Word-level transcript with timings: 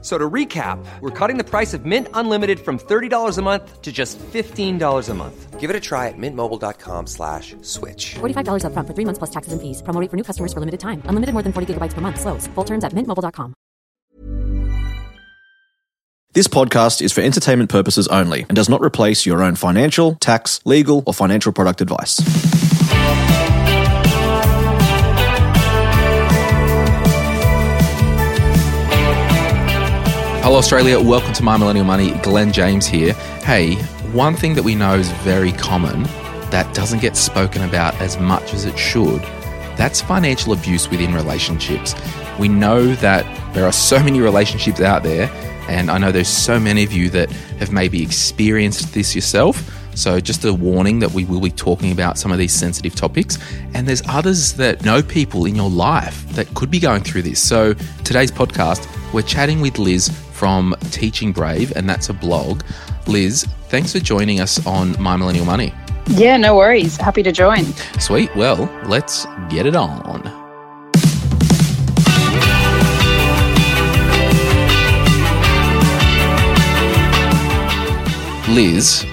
So 0.00 0.16
to 0.16 0.30
recap, 0.30 0.78
we're 1.00 1.10
cutting 1.10 1.38
the 1.38 1.44
price 1.44 1.74
of 1.74 1.84
Mint 1.84 2.06
Unlimited 2.14 2.60
from 2.60 2.78
$30 2.78 3.36
a 3.36 3.42
month 3.42 3.82
to 3.82 3.90
just 3.90 4.16
$15 4.18 5.08
a 5.08 5.14
month. 5.14 5.58
Give 5.58 5.70
it 5.70 5.74
a 5.74 5.80
try 5.80 6.06
at 6.06 6.14
mintmobile.com 6.16 7.08
slash 7.08 7.56
switch. 7.62 8.14
$45 8.20 8.62
upfront 8.62 8.86
for 8.86 8.94
three 8.94 9.04
months 9.04 9.18
plus 9.18 9.30
taxes 9.30 9.52
and 9.52 9.60
fees. 9.60 9.82
Promo 9.82 10.00
rate 10.00 10.08
for 10.08 10.16
new 10.16 10.22
customers 10.22 10.52
for 10.52 10.60
limited 10.60 10.78
time. 10.78 11.02
Unlimited 11.06 11.32
more 11.32 11.42
than 11.42 11.52
40 11.52 11.74
gigabytes 11.74 11.94
per 11.94 12.00
month. 12.00 12.20
Slows. 12.20 12.46
Full 12.54 12.64
terms 12.64 12.84
at 12.84 12.92
mintmobile.com. 12.92 13.54
This 16.34 16.46
podcast 16.46 17.02
is 17.02 17.12
for 17.12 17.22
entertainment 17.22 17.68
purposes 17.70 18.06
only 18.08 18.42
and 18.42 18.54
does 18.54 18.68
not 18.68 18.80
replace 18.80 19.26
your 19.26 19.42
own 19.42 19.56
financial, 19.56 20.14
tax, 20.20 20.60
legal, 20.64 21.02
or 21.06 21.14
financial 21.14 21.52
product 21.52 21.80
advice. 21.80 22.77
Hello, 30.42 30.56
Australia. 30.56 31.00
Welcome 31.00 31.32
to 31.34 31.42
My 31.42 31.56
Millennial 31.56 31.84
Money. 31.84 32.12
Glen 32.22 32.52
James 32.52 32.86
here. 32.86 33.12
Hey, 33.42 33.74
one 34.12 34.34
thing 34.34 34.54
that 34.54 34.62
we 34.62 34.74
know 34.74 34.94
is 34.94 35.10
very 35.22 35.52
common 35.52 36.04
that 36.50 36.72
doesn't 36.74 37.00
get 37.00 37.16
spoken 37.16 37.62
about 37.62 37.94
as 37.96 38.18
much 38.18 38.54
as 38.54 38.64
it 38.64 38.78
should 38.78 39.22
that's 39.78 40.00
financial 40.00 40.52
abuse 40.52 40.90
within 40.90 41.14
relationships. 41.14 41.94
We 42.38 42.48
know 42.48 42.94
that 42.96 43.24
there 43.54 43.64
are 43.64 43.72
so 43.72 44.02
many 44.02 44.20
relationships 44.20 44.80
out 44.80 45.04
there, 45.04 45.30
and 45.68 45.88
I 45.88 45.98
know 45.98 46.10
there's 46.10 46.28
so 46.28 46.58
many 46.58 46.82
of 46.82 46.92
you 46.92 47.08
that 47.10 47.30
have 47.60 47.70
maybe 47.70 48.02
experienced 48.02 48.92
this 48.92 49.14
yourself. 49.14 49.56
So, 49.98 50.20
just 50.20 50.44
a 50.44 50.54
warning 50.54 51.00
that 51.00 51.10
we 51.10 51.24
will 51.24 51.40
be 51.40 51.50
talking 51.50 51.90
about 51.90 52.18
some 52.18 52.30
of 52.30 52.38
these 52.38 52.52
sensitive 52.52 52.94
topics. 52.94 53.36
And 53.74 53.84
there's 53.88 54.02
others 54.06 54.52
that 54.52 54.84
know 54.84 55.02
people 55.02 55.44
in 55.44 55.56
your 55.56 55.68
life 55.68 56.24
that 56.34 56.46
could 56.54 56.70
be 56.70 56.78
going 56.78 57.02
through 57.02 57.22
this. 57.22 57.42
So, 57.42 57.74
today's 58.04 58.30
podcast, 58.30 58.86
we're 59.12 59.22
chatting 59.22 59.60
with 59.60 59.76
Liz 59.76 60.08
from 60.32 60.76
Teaching 60.92 61.32
Brave, 61.32 61.72
and 61.74 61.90
that's 61.90 62.10
a 62.10 62.12
blog. 62.14 62.62
Liz, 63.08 63.42
thanks 63.70 63.92
for 63.92 63.98
joining 63.98 64.38
us 64.38 64.64
on 64.68 64.94
My 65.02 65.16
Millennial 65.16 65.44
Money. 65.44 65.74
Yeah, 66.10 66.36
no 66.36 66.54
worries. 66.54 66.96
Happy 66.96 67.24
to 67.24 67.32
join. 67.32 67.64
Sweet. 67.98 68.34
Well, 68.36 68.70
let's 68.86 69.26
get 69.50 69.66
it 69.66 69.74
on. 69.74 70.22
Liz, 78.54 79.04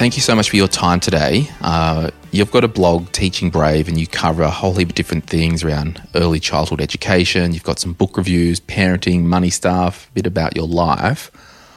thank 0.00 0.16
you 0.16 0.22
so 0.22 0.34
much 0.34 0.48
for 0.48 0.56
your 0.56 0.66
time 0.66 0.98
today. 0.98 1.46
Uh, 1.60 2.10
you've 2.30 2.50
got 2.50 2.64
a 2.64 2.68
blog, 2.68 3.12
Teaching 3.12 3.50
Brave, 3.50 3.86
and 3.86 4.00
you 4.00 4.06
cover 4.06 4.42
a 4.42 4.48
whole 4.48 4.74
heap 4.74 4.88
of 4.88 4.94
different 4.94 5.26
things 5.26 5.62
around 5.62 6.00
early 6.14 6.40
childhood 6.40 6.80
education. 6.80 7.52
You've 7.52 7.64
got 7.64 7.78
some 7.78 7.92
book 7.92 8.16
reviews, 8.16 8.60
parenting, 8.60 9.24
money 9.24 9.50
stuff, 9.50 10.08
a 10.08 10.12
bit 10.14 10.26
about 10.26 10.56
your 10.56 10.66
life. 10.66 11.30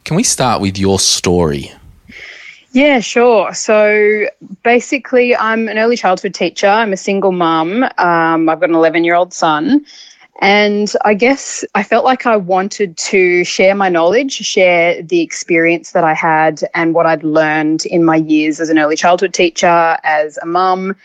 Can 0.04 0.16
we 0.16 0.22
start 0.22 0.62
with 0.62 0.78
your 0.78 0.98
story? 0.98 1.70
Yeah, 2.72 3.00
sure. 3.00 3.52
So 3.52 4.26
basically, 4.62 5.36
I'm 5.36 5.68
an 5.68 5.76
early 5.76 5.98
childhood 5.98 6.32
teacher. 6.32 6.66
I'm 6.66 6.94
a 6.94 6.96
single 6.96 7.30
mum. 7.30 7.82
Um, 7.98 8.48
I've 8.48 8.58
got 8.58 8.70
an 8.70 8.74
11 8.74 9.04
year 9.04 9.16
old 9.16 9.34
son. 9.34 9.84
And 10.40 10.92
I 11.04 11.14
guess 11.14 11.64
I 11.74 11.82
felt 11.82 12.04
like 12.04 12.26
I 12.26 12.36
wanted 12.36 12.96
to 12.96 13.44
share 13.44 13.74
my 13.74 13.88
knowledge, 13.88 14.32
share 14.32 15.00
the 15.02 15.20
experience 15.20 15.92
that 15.92 16.04
I 16.04 16.14
had 16.14 16.62
and 16.74 16.92
what 16.92 17.06
I'd 17.06 17.22
learned 17.22 17.86
in 17.86 18.04
my 18.04 18.16
years 18.16 18.60
as 18.60 18.68
an 18.68 18.78
early 18.78 18.96
childhood 18.96 19.32
teacher, 19.32 19.96
as 20.02 20.36
a 20.38 20.46
mum, 20.46 20.96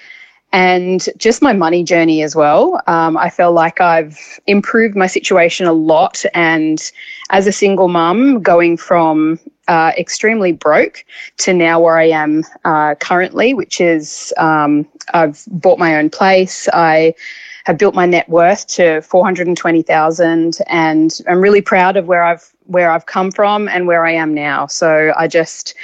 and 0.52 1.08
just 1.18 1.44
my 1.44 1.54
money 1.54 1.84
journey 1.84 2.24
as 2.24 2.36
well. 2.36 2.82
Um, 2.88 3.18
I 3.18 3.30
feel 3.30 3.52
like 3.52 3.80
I've 3.80 4.18
improved 4.48 4.96
my 4.96 5.06
situation 5.06 5.68
a 5.68 5.74
lot. 5.74 6.26
And 6.34 6.92
as 7.30 7.46
a 7.46 7.52
single 7.52 7.88
mum, 7.88 8.42
going 8.42 8.78
from 8.78 9.40
uh, 9.68 9.92
extremely 9.96 10.52
broke 10.52 11.06
to 11.38 11.54
now 11.54 11.80
where 11.80 12.00
I 12.00 12.10
am 12.10 12.44
uh, 12.66 12.96
currently, 12.96 13.54
which 13.54 13.80
is 13.80 14.34
um, 14.38 14.88
I've 15.14 15.44
bought 15.52 15.78
my 15.78 15.98
own 15.98 16.10
place. 16.10 16.68
I 16.74 17.14
have 17.70 17.78
built 17.78 17.94
my 17.94 18.08
net 18.08 18.28
worth 18.28 18.66
to 18.66 19.00
420,000 19.02 20.58
and 20.66 21.22
I'm 21.28 21.40
really 21.40 21.62
proud 21.62 21.98
of 21.98 22.08
where 22.08 22.24
I've 22.24 22.52
where 22.66 22.90
I've 22.90 23.06
come 23.06 23.32
from 23.32 23.68
and 23.68 23.86
where 23.86 24.06
I 24.06 24.12
am 24.12 24.34
now. 24.34 24.66
So 24.66 25.14
I 25.16 25.28
just 25.28 25.76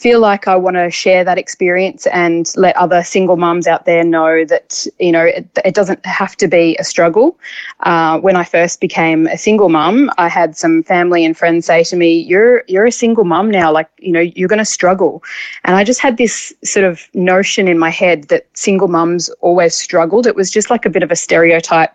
feel 0.00 0.18
like 0.18 0.48
I 0.48 0.56
want 0.56 0.76
to 0.76 0.90
share 0.90 1.24
that 1.24 1.36
experience 1.36 2.06
and 2.06 2.50
let 2.56 2.74
other 2.76 3.04
single 3.04 3.36
mums 3.36 3.66
out 3.66 3.84
there 3.84 4.02
know 4.02 4.46
that 4.46 4.86
you 4.98 5.12
know 5.12 5.24
it, 5.24 5.46
it 5.62 5.74
doesn't 5.74 6.04
have 6.06 6.36
to 6.36 6.48
be 6.48 6.74
a 6.78 6.84
struggle. 6.84 7.38
Uh, 7.80 8.18
when 8.18 8.34
I 8.34 8.44
first 8.44 8.80
became 8.80 9.26
a 9.26 9.36
single 9.36 9.68
mum, 9.68 10.10
I 10.16 10.28
had 10.28 10.56
some 10.56 10.82
family 10.84 11.22
and 11.22 11.36
friends 11.36 11.66
say 11.66 11.84
to 11.84 11.96
me, 11.96 12.18
"You're 12.18 12.64
you're 12.66 12.86
a 12.86 12.92
single 12.92 13.24
mum 13.24 13.50
now. 13.50 13.70
Like 13.70 13.90
you 13.98 14.12
know 14.12 14.20
you're 14.20 14.48
going 14.48 14.66
to 14.66 14.72
struggle," 14.78 15.22
and 15.64 15.76
I 15.76 15.84
just 15.84 16.00
had 16.00 16.16
this 16.16 16.54
sort 16.64 16.86
of 16.86 17.06
notion 17.12 17.68
in 17.68 17.78
my 17.78 17.90
head 17.90 18.28
that 18.28 18.46
single 18.54 18.88
mums 18.88 19.28
always 19.40 19.74
struggled. 19.74 20.26
It 20.26 20.34
was 20.34 20.50
just 20.50 20.70
like 20.70 20.86
a 20.86 20.90
bit 20.90 21.02
of 21.02 21.10
a 21.10 21.16
stereotype. 21.16 21.94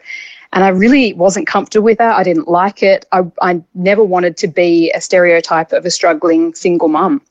And 0.53 0.63
I 0.63 0.69
really 0.69 1.11
wasn't 1.13 1.47
comfortable 1.47 1.83
with 1.83 1.97
that. 1.97 2.15
I 2.15 2.23
didn't 2.23 2.47
like 2.47 2.81
it. 2.81 3.05
I, 3.11 3.23
I 3.41 3.61
never 3.73 4.03
wanted 4.05 4.37
to 4.37 4.47
be 4.47 4.89
a 4.91 5.01
stereotype 5.01 5.73
of 5.73 5.85
a 5.85 5.91
struggling 5.91 6.53
single 6.53 6.87
mum. 6.87 7.21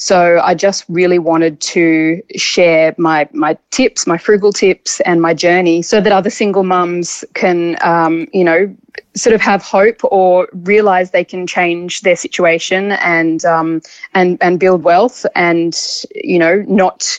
So 0.00 0.40
I 0.44 0.54
just 0.54 0.84
really 0.88 1.18
wanted 1.18 1.60
to 1.60 2.22
share 2.36 2.94
my 2.98 3.28
my 3.32 3.58
tips, 3.72 4.06
my 4.06 4.16
frugal 4.16 4.52
tips, 4.52 5.00
and 5.00 5.20
my 5.20 5.34
journey, 5.34 5.82
so 5.82 6.00
that 6.00 6.12
other 6.12 6.30
single 6.30 6.62
mums 6.62 7.24
can, 7.34 7.76
um, 7.82 8.28
you 8.32 8.44
know, 8.44 8.74
sort 9.16 9.34
of 9.34 9.40
have 9.40 9.60
hope 9.60 10.00
or 10.04 10.48
realize 10.52 11.10
they 11.10 11.24
can 11.24 11.48
change 11.48 12.02
their 12.02 12.14
situation 12.14 12.92
and 12.92 13.44
um, 13.44 13.82
and 14.14 14.38
and 14.40 14.60
build 14.60 14.84
wealth, 14.84 15.26
and 15.34 15.76
you 16.14 16.38
know, 16.38 16.64
not 16.68 17.18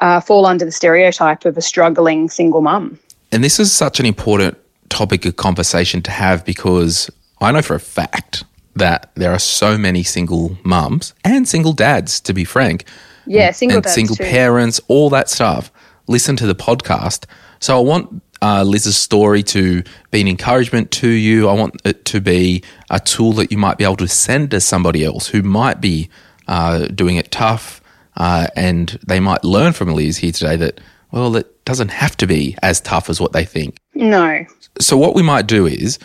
uh, 0.00 0.20
fall 0.20 0.46
under 0.46 0.64
the 0.64 0.72
stereotype 0.72 1.44
of 1.44 1.58
a 1.58 1.62
struggling 1.62 2.30
single 2.30 2.60
mum. 2.60 3.00
And 3.32 3.42
this 3.42 3.58
is 3.58 3.72
such 3.72 3.98
an 3.98 4.06
important 4.06 4.56
topic 4.90 5.24
of 5.24 5.34
conversation 5.34 6.02
to 6.02 6.12
have 6.12 6.44
because 6.44 7.10
I 7.40 7.50
know 7.50 7.62
for 7.62 7.74
a 7.74 7.80
fact 7.80 8.44
that 8.74 9.10
there 9.14 9.32
are 9.32 9.38
so 9.38 9.76
many 9.76 10.02
single 10.02 10.56
mums 10.64 11.14
and 11.24 11.48
single 11.48 11.72
dads, 11.72 12.20
to 12.20 12.32
be 12.32 12.44
frank. 12.44 12.84
Yeah, 13.26 13.50
single 13.50 13.78
and 13.78 13.84
dads 13.84 13.94
single 13.94 14.16
too. 14.16 14.24
parents, 14.24 14.80
all 14.88 15.10
that 15.10 15.28
stuff. 15.28 15.70
Listen 16.08 16.36
to 16.36 16.46
the 16.46 16.54
podcast. 16.54 17.26
So 17.60 17.78
I 17.78 17.80
want 17.80 18.22
uh, 18.42 18.64
Liz's 18.64 18.96
story 18.96 19.42
to 19.44 19.82
be 20.10 20.20
an 20.20 20.28
encouragement 20.28 20.90
to 20.90 21.08
you. 21.08 21.48
I 21.48 21.52
want 21.52 21.80
it 21.84 22.04
to 22.06 22.20
be 22.20 22.64
a 22.90 22.98
tool 22.98 23.32
that 23.34 23.52
you 23.52 23.58
might 23.58 23.78
be 23.78 23.84
able 23.84 23.96
to 23.96 24.08
send 24.08 24.50
to 24.50 24.60
somebody 24.60 25.04
else 25.04 25.28
who 25.28 25.42
might 25.42 25.80
be 25.80 26.10
uh, 26.48 26.86
doing 26.86 27.16
it 27.16 27.30
tough, 27.30 27.80
uh, 28.16 28.48
and 28.56 28.98
they 29.06 29.20
might 29.20 29.44
learn 29.44 29.72
from 29.72 29.92
Liz 29.94 30.18
here 30.18 30.32
today 30.32 30.56
that 30.56 30.80
well, 31.12 31.36
it 31.36 31.64
doesn't 31.64 31.90
have 31.90 32.16
to 32.16 32.26
be 32.26 32.56
as 32.62 32.80
tough 32.80 33.10
as 33.10 33.20
what 33.20 33.32
they 33.32 33.44
think. 33.44 33.76
No. 33.94 34.44
So 34.80 34.96
what 34.96 35.14
we 35.14 35.22
might 35.22 35.46
do 35.46 35.66
is 35.66 35.98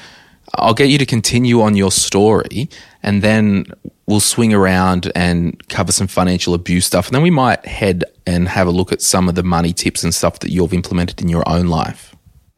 I'll 0.57 0.73
get 0.73 0.89
you 0.89 0.97
to 0.97 1.05
continue 1.05 1.61
on 1.61 1.75
your 1.75 1.91
story 1.91 2.69
and 3.03 3.21
then 3.21 3.65
we'll 4.07 4.19
swing 4.19 4.53
around 4.53 5.11
and 5.15 5.67
cover 5.69 5.91
some 5.91 6.07
financial 6.07 6.53
abuse 6.53 6.85
stuff. 6.85 7.07
And 7.07 7.15
then 7.15 7.21
we 7.21 7.29
might 7.29 7.65
head 7.65 8.03
and 8.25 8.47
have 8.47 8.67
a 8.67 8.71
look 8.71 8.91
at 8.91 9.01
some 9.01 9.29
of 9.29 9.35
the 9.35 9.43
money 9.43 9.73
tips 9.73 10.03
and 10.03 10.13
stuff 10.13 10.39
that 10.39 10.49
you've 10.49 10.73
implemented 10.73 11.21
in 11.21 11.29
your 11.29 11.47
own 11.47 11.67
life. 11.67 12.15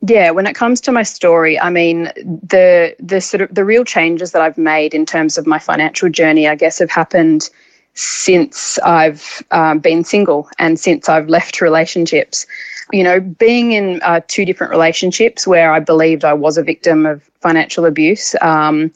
Yeah, 0.08 0.32
when 0.32 0.48
it 0.48 0.56
comes 0.56 0.80
to 0.82 0.92
my 0.94 1.04
story, 1.04 1.60
I 1.60 1.70
mean 1.70 2.06
the 2.16 2.96
the 3.00 3.20
sort 3.20 3.42
of 3.42 3.54
the 3.54 3.66
real 3.66 3.84
changes 3.84 4.32
that 4.32 4.42
I've 4.42 4.58
made 4.58 4.94
in 4.94 5.06
terms 5.06 5.38
of 5.38 5.46
my 5.46 5.60
financial 5.60 6.10
journey, 6.10 6.48
I 6.48 6.56
guess, 6.56 6.80
have 6.80 6.90
happened 6.90 7.50
since 8.00 8.80
I've 8.80 9.44
um, 9.52 9.80
been 9.80 10.04
single 10.04 10.50
and 10.58 10.80
since 10.80 11.10
I've 11.10 11.28
left 11.28 11.62
relationships. 11.62 12.46
You 12.92 13.04
know, 13.04 13.20
being 13.20 13.74
in 13.74 14.02
uh, 14.04 14.22
two 14.28 14.46
different 14.46 14.72
relationships 14.72 15.46
where 15.46 15.72
I 15.72 15.80
believed 15.80 16.24
I 16.24 16.34
was 16.34 16.58
a 16.58 16.64
victim 16.64 17.06
of 17.06 17.22
financial 17.42 17.86
abuse. 17.86 18.36
Um, 18.42 18.92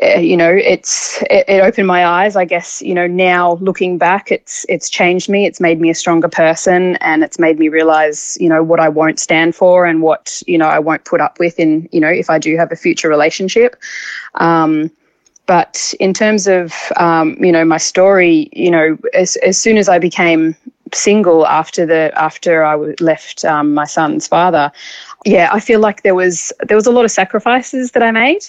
eh, 0.00 0.20
you 0.20 0.36
know, 0.36 0.52
it's 0.52 1.20
it, 1.22 1.46
it 1.48 1.62
opened 1.62 1.88
my 1.88 2.06
eyes. 2.06 2.36
I 2.36 2.44
guess 2.44 2.80
you 2.82 2.94
know 2.94 3.08
now 3.08 3.54
looking 3.54 3.98
back, 3.98 4.30
it's 4.30 4.64
it's 4.68 4.88
changed 4.88 5.28
me. 5.28 5.46
It's 5.46 5.60
made 5.60 5.80
me 5.80 5.90
a 5.90 5.94
stronger 5.94 6.28
person, 6.28 6.96
and 6.96 7.24
it's 7.24 7.38
made 7.40 7.58
me 7.58 7.68
realize 7.68 8.36
you 8.40 8.48
know 8.48 8.62
what 8.62 8.78
I 8.78 8.88
won't 8.88 9.18
stand 9.18 9.56
for 9.56 9.84
and 9.84 10.00
what 10.02 10.42
you 10.46 10.58
know 10.58 10.68
I 10.68 10.78
won't 10.78 11.04
put 11.04 11.20
up 11.20 11.40
with 11.40 11.58
in 11.58 11.88
you 11.90 12.00
know 12.00 12.10
if 12.10 12.30
I 12.30 12.38
do 12.38 12.56
have 12.56 12.70
a 12.70 12.76
future 12.76 13.08
relationship. 13.08 13.74
Um, 14.34 14.92
but 15.48 15.94
in 15.98 16.14
terms 16.14 16.46
of 16.46 16.72
um, 16.96 17.36
you 17.42 17.50
know 17.50 17.64
my 17.64 17.78
story, 17.78 18.48
you 18.52 18.70
know, 18.70 18.96
as 19.14 19.36
as 19.38 19.58
soon 19.58 19.78
as 19.78 19.88
I 19.88 19.98
became 19.98 20.54
single 20.94 21.46
after 21.46 21.86
the 21.86 22.12
after 22.14 22.64
I 22.64 22.76
left 23.00 23.44
um, 23.44 23.74
my 23.74 23.86
son's 23.86 24.28
father, 24.28 24.70
yeah, 25.26 25.48
I 25.52 25.60
feel 25.60 25.80
like 25.80 26.02
there 26.04 26.14
was 26.14 26.52
there 26.68 26.76
was 26.76 26.86
a 26.86 26.92
lot 26.92 27.04
of 27.04 27.10
sacrifices 27.10 27.92
that 27.92 28.02
I 28.04 28.12
made, 28.12 28.44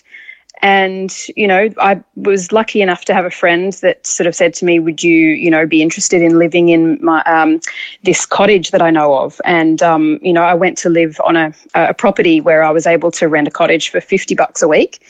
And, 0.61 1.15
you 1.37 1.47
know, 1.47 1.69
I 1.79 2.01
was 2.15 2.51
lucky 2.51 2.81
enough 2.81 3.05
to 3.05 3.13
have 3.13 3.25
a 3.25 3.31
friend 3.31 3.71
that 3.81 4.05
sort 4.05 4.27
of 4.27 4.35
said 4.35 4.53
to 4.55 4.65
me, 4.65 4.79
Would 4.79 5.01
you, 5.01 5.29
you 5.29 5.49
know, 5.49 5.65
be 5.65 5.81
interested 5.81 6.21
in 6.21 6.37
living 6.37 6.69
in 6.69 6.99
my, 7.01 7.23
um, 7.23 7.61
this 8.03 8.25
cottage 8.25 8.71
that 8.71 8.81
I 8.81 8.91
know 8.91 9.17
of? 9.17 9.39
And, 9.45 9.81
um, 9.81 10.19
you 10.21 10.33
know, 10.33 10.43
I 10.43 10.53
went 10.53 10.77
to 10.79 10.89
live 10.89 11.19
on 11.23 11.37
a, 11.37 11.53
a 11.75 11.93
property 11.93 12.41
where 12.41 12.61
I 12.63 12.71
was 12.71 12.85
able 12.85 13.11
to 13.11 13.29
rent 13.29 13.47
a 13.47 13.51
cottage 13.51 13.89
for 13.89 14.01
50 14.01 14.35
bucks 14.35 14.61
a 14.61 14.67
week. 14.67 15.01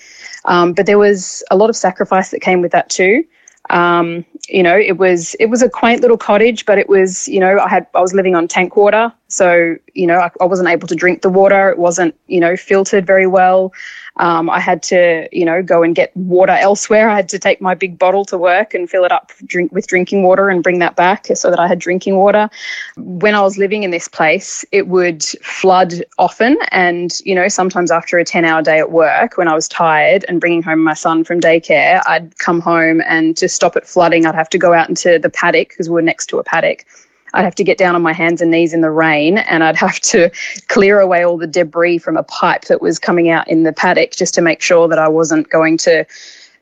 Um, 0.46 0.74
but 0.74 0.86
there 0.86 0.98
was 0.98 1.44
a 1.52 1.58
lot 1.58 1.70
of 1.70 1.76
sacrifice 1.76 2.32
that 2.32 2.42
came 2.42 2.62
with 2.62 2.72
that 2.72 2.90
too. 2.90 3.24
Um, 3.70 4.26
you 4.48 4.64
know, 4.64 4.78
it 4.78 4.98
was 4.98 5.36
it 5.40 5.48
was 5.48 5.62
a 5.62 5.70
quaint 5.70 6.02
little 6.02 6.18
cottage, 6.18 6.66
but 6.66 6.78
it 6.78 6.90
was 6.90 7.28
you 7.28 7.40
know 7.40 7.60
I 7.60 7.70
had 7.70 7.88
I 7.94 8.02
was 8.02 8.14
living 8.14 8.36
on 8.36 8.48
tank 8.48 8.76
water, 8.76 9.14
so 9.30 9.76
you 9.94 10.06
know 10.06 10.20
I, 10.20 10.30
I 10.42 10.46
wasn't 10.46 10.70
able 10.70 10.88
to 10.88 10.96
drink 10.96 11.22
the 11.22 11.30
water. 11.30 11.70
It 11.70 11.78
wasn't 11.78 12.16
you 12.28 12.40
know 12.40 12.58
filtered 12.58 13.08
very 13.08 13.28
well. 13.28 13.74
Um, 14.20 14.50
I 14.50 14.60
had 14.60 14.84
to, 14.84 15.30
you 15.32 15.46
know, 15.46 15.64
go 15.64 15.82
and 15.82 15.96
get 15.96 16.16
water 16.16 16.52
elsewhere. 16.52 17.10
I 17.10 17.16
had 17.16 17.30
to 17.30 17.40
take 17.40 17.62
my 17.62 17.74
big 17.74 17.98
bottle 17.98 18.26
to 18.26 18.38
work 18.38 18.74
and 18.74 18.90
fill 18.90 19.06
it 19.06 19.14
up 19.14 19.32
drink 19.46 19.72
with 19.72 19.88
drinking 19.88 20.24
water 20.24 20.50
and 20.50 20.62
bring 20.62 20.80
that 20.80 20.98
back 20.98 21.28
so 21.36 21.50
that 21.50 21.60
I 21.60 21.68
had 21.68 21.80
drinking 21.80 22.18
water. 22.18 22.50
When 22.98 23.34
I 23.34 23.42
was 23.42 23.58
living 23.58 23.84
in 23.84 23.92
this 23.92 24.10
place, 24.10 24.66
it 24.74 24.88
would 24.88 25.24
flood 25.42 26.04
often, 26.18 26.58
and 26.72 27.18
you 27.24 27.34
know, 27.34 27.48
sometimes 27.48 27.92
after 27.92 28.18
a 28.18 28.26
ten-hour 28.26 28.62
day 28.62 28.80
at 28.80 28.92
work, 28.92 29.38
when 29.38 29.48
I 29.48 29.56
was 29.56 29.70
tired 29.70 30.26
and 30.28 30.42
bringing 30.42 30.64
home 30.64 30.84
my 30.84 30.94
son 30.94 31.24
from 31.24 31.40
daycare, 31.40 32.02
I'd 32.06 32.38
come 32.40 32.60
home 32.60 33.02
and 33.06 33.38
to 33.38 33.48
stop 33.48 33.78
it 33.78 33.88
flooding, 33.88 34.26
I'd 34.26 34.36
have 34.36 34.50
to 34.50 34.58
go 34.58 34.74
out 34.74 34.90
into 34.90 35.18
the 35.18 35.30
paddock 35.30 35.70
because 35.70 35.88
we 35.88 35.94
we're 35.94 36.02
next 36.02 36.28
to 36.28 36.40
a 36.40 36.44
paddock 36.44 36.86
I'd 37.34 37.44
have 37.44 37.56
to 37.56 37.64
get 37.64 37.78
down 37.78 37.96
on 37.96 38.02
my 38.02 38.14
hands 38.14 38.42
and 38.42 38.52
knees 38.52 38.74
in 38.74 38.82
the 38.82 38.92
rain 38.92 39.40
and 39.40 39.64
I'd 39.64 39.76
have 39.76 40.00
to 40.02 40.32
clear 40.68 41.00
away 41.00 41.24
all 41.24 41.38
the 41.38 41.48
debris 41.48 41.98
from 42.00 42.18
a 42.18 42.24
pipe 42.24 42.66
that 42.66 42.82
was 42.82 43.00
coming 43.00 43.30
out 43.30 43.48
in 43.48 43.64
the 43.64 43.74
paddock 43.74 44.12
just 44.12 44.34
to 44.36 44.42
make 44.42 44.62
sure 44.62 44.88
that 44.88 45.00
I 45.00 45.08
wasn't 45.08 45.50
going 45.50 45.78
to, 45.80 46.06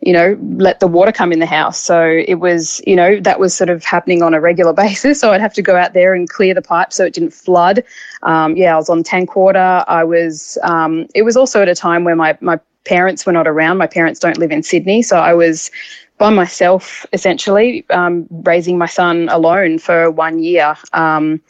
you 0.01 0.13
know, 0.13 0.37
let 0.57 0.79
the 0.79 0.87
water 0.87 1.11
come 1.11 1.31
in 1.31 1.39
the 1.39 1.45
house. 1.45 1.81
So 1.81 2.23
it 2.27 2.35
was, 2.35 2.81
you 2.85 2.95
know, 2.95 3.19
that 3.21 3.39
was 3.39 3.53
sort 3.53 3.69
of 3.69 3.83
happening 3.83 4.21
on 4.21 4.33
a 4.33 4.41
regular 4.41 4.73
basis. 4.85 5.19
So 5.19 5.31
I'd 5.31 5.41
have 5.41 5.53
to 5.55 5.61
go 5.61 5.75
out 5.75 5.93
there 5.93 6.13
and 6.13 6.29
clear 6.29 6.53
the 6.53 6.61
pipe 6.61 6.93
so 6.93 7.05
it 7.05 7.13
didn't 7.13 7.31
flood. 7.31 7.83
Um, 8.23 8.55
yeah, 8.55 8.73
I 8.73 8.77
was 8.77 8.89
on 8.89 9.03
tank 9.03 9.35
water. 9.35 9.83
I 9.87 10.03
was, 10.03 10.57
um, 10.63 11.07
it 11.15 11.23
was 11.23 11.37
also 11.37 11.61
at 11.61 11.69
a 11.69 11.75
time 11.75 12.03
where 12.03 12.15
my, 12.15 12.37
my 12.41 12.59
parents 12.87 13.25
were 13.25 13.33
not 13.33 13.47
around. 13.47 13.77
My 13.77 13.87
parents 13.87 14.19
don't 14.19 14.37
live 14.37 14.51
in 14.51 14.63
Sydney. 14.63 15.01
So 15.01 15.17
I 15.17 15.33
was 15.33 15.69
by 16.17 16.29
myself, 16.31 17.05
essentially, 17.13 17.85
um, 17.89 18.27
raising 18.43 18.77
my 18.77 18.87
son 18.87 19.29
alone 19.29 19.77
for 19.77 20.09
one 20.09 20.39
year. 20.39 20.75
Um, 20.93 21.41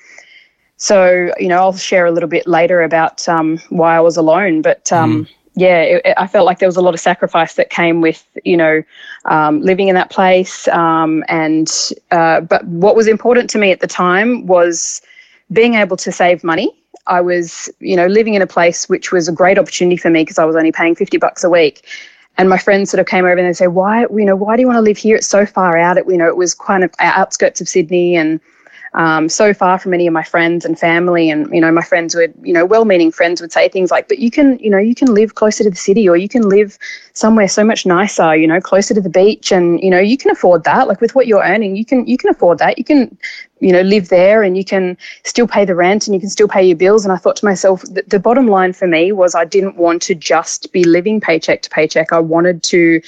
so, 0.76 1.32
you 1.40 1.48
know, 1.48 1.58
I'll 1.58 1.76
share 1.76 2.06
a 2.06 2.12
little 2.12 2.30
bit 2.30 2.48
later 2.48 2.82
about 2.82 3.28
um, 3.28 3.60
why 3.70 3.96
I 3.96 4.00
was 4.00 4.18
alone. 4.18 4.62
But 4.62 4.92
um, 4.92 5.26
mm. 5.26 5.30
yeah, 5.56 5.82
it, 5.82 6.02
it, 6.06 6.14
I 6.18 6.28
felt 6.28 6.46
like 6.46 6.60
there 6.60 6.68
was 6.68 6.78
a 6.78 6.82
lot 6.82 6.94
of 6.94 7.00
sacrifice 7.00 7.56
that 7.56 7.70
came 7.70 8.02
with, 8.02 8.28
you 8.44 8.58
know, 8.58 8.84
um, 9.26 9.62
living 9.62 9.88
in 9.88 9.96
that 9.96 10.12
place. 10.12 10.68
Um, 10.68 11.24
and, 11.30 11.72
uh, 12.12 12.42
but 12.42 12.66
what 12.66 12.96
was 12.96 13.08
important 13.08 13.50
to 13.52 13.58
me 13.58 13.72
at 13.72 13.80
the 13.80 13.88
time 13.88 14.46
was 14.48 15.02
being 15.52 15.76
able 15.76 15.98
to 15.98 16.12
save 16.12 16.44
money. 16.44 16.72
I 17.08 17.22
was, 17.22 17.70
you 17.80 17.96
know, 17.96 18.08
living 18.08 18.34
in 18.34 18.42
a 18.42 18.48
place 18.48 18.90
which 18.90 19.14
was 19.14 19.30
a 19.30 19.32
great 19.32 19.58
opportunity 19.58 19.96
for 19.96 20.10
me 20.10 20.24
because 20.24 20.38
I 20.38 20.44
was 20.44 20.58
only 20.58 20.74
paying 20.74 20.94
50 20.94 21.18
bucks 21.18 21.42
a 21.44 21.50
week 21.50 21.88
and 22.38 22.50
my 22.50 22.58
friends 22.58 22.92
sort 22.92 23.00
of 23.00 23.08
came 23.08 23.26
over 23.26 23.38
and 23.38 23.48
they 23.48 23.54
say, 23.54 23.68
why, 23.68 24.02
you 24.02 24.26
know, 24.26 24.36
why 24.36 24.56
do 24.56 24.62
you 24.62 24.68
want 24.68 24.78
to 24.78 24.82
live 24.82 24.98
here? 24.98 25.16
It's 25.16 25.28
so 25.28 25.46
far 25.46 25.78
out. 25.78 25.98
It, 25.98 26.06
you 26.08 26.18
know, 26.18 26.28
it 26.28 26.38
was 26.38 26.54
kind 26.54 26.84
of 26.84 26.92
outskirts 27.00 27.62
of 27.62 27.68
Sydney 27.68 28.16
and 28.16 28.40
um, 28.94 29.28
so 29.28 29.54
far 29.54 29.78
from 29.78 29.94
any 29.94 30.08
of 30.08 30.14
my 30.14 30.24
friends 30.24 30.66
and 30.66 30.80
family. 30.80 31.30
And, 31.30 31.54
you 31.54 31.62
know, 31.62 31.72
my 31.72 31.84
friends 31.84 32.16
would, 32.16 32.34
you 32.42 32.54
know, 32.54 32.66
well-meaning 32.66 33.12
friends 33.12 33.42
would 33.42 33.52
say 33.52 33.70
things 33.70 33.92
like, 33.92 34.08
but 34.08 34.20
you 34.20 34.32
can, 34.32 34.58
you 34.60 34.70
know, 34.70 34.78
you 34.78 34.96
can 34.96 35.14
live 35.14 35.36
closer 35.36 35.64
to 35.64 35.70
the 35.70 35.76
city 35.76 36.08
or 36.08 36.16
you 36.16 36.30
can 36.30 36.48
live 36.48 36.78
somewhere 37.14 37.48
so 37.48 37.64
much 37.64 37.86
nicer, 37.86 38.36
you 38.36 38.48
know, 38.48 38.62
closer 38.62 38.94
to 38.94 39.02
the 39.02 39.10
beach. 39.10 39.52
And, 39.52 39.82
you 39.82 39.90
know, 39.90 40.00
you 40.00 40.18
can 40.18 40.32
afford 40.32 40.64
that. 40.64 40.88
Like 40.88 41.02
with 41.02 41.16
what 41.16 41.28
you're 41.28 41.44
earning, 41.44 41.76
you 41.76 41.86
can, 41.86 42.08
you 42.08 42.18
can 42.18 42.30
afford 42.30 42.60
that. 42.60 42.78
You 42.78 42.84
can, 42.84 43.18
you 43.60 43.72
know, 43.72 43.82
live 43.82 44.10
there 44.10 44.44
and 44.44 44.56
you 44.56 44.64
can 44.64 44.98
still 45.24 45.48
pay 45.48 45.66
the 45.66 45.76
rent 45.76 46.08
and 46.08 46.14
you 46.14 46.20
can 46.20 46.30
still 46.30 46.48
pay 46.48 46.64
your 46.64 46.78
bills. 46.78 47.04
And 47.04 47.12
I 47.12 47.18
thought 47.18 47.36
to 47.38 47.46
myself, 47.46 47.82
the, 47.82 48.04
the 48.08 48.20
bottom 48.20 48.48
line 48.48 48.74
for 48.74 48.88
me 48.88 49.12
was 49.12 49.34
I 49.36 49.46
didn't 49.46 49.78
want 49.78 50.02
to 50.04 50.16
just 50.16 50.72
be 50.72 50.84
living 50.84 51.20
paycheck 51.20 51.62
to 51.64 51.70
paycheck. 51.70 52.14
I 52.14 52.20
wanted 52.20 52.64
to 52.64 53.02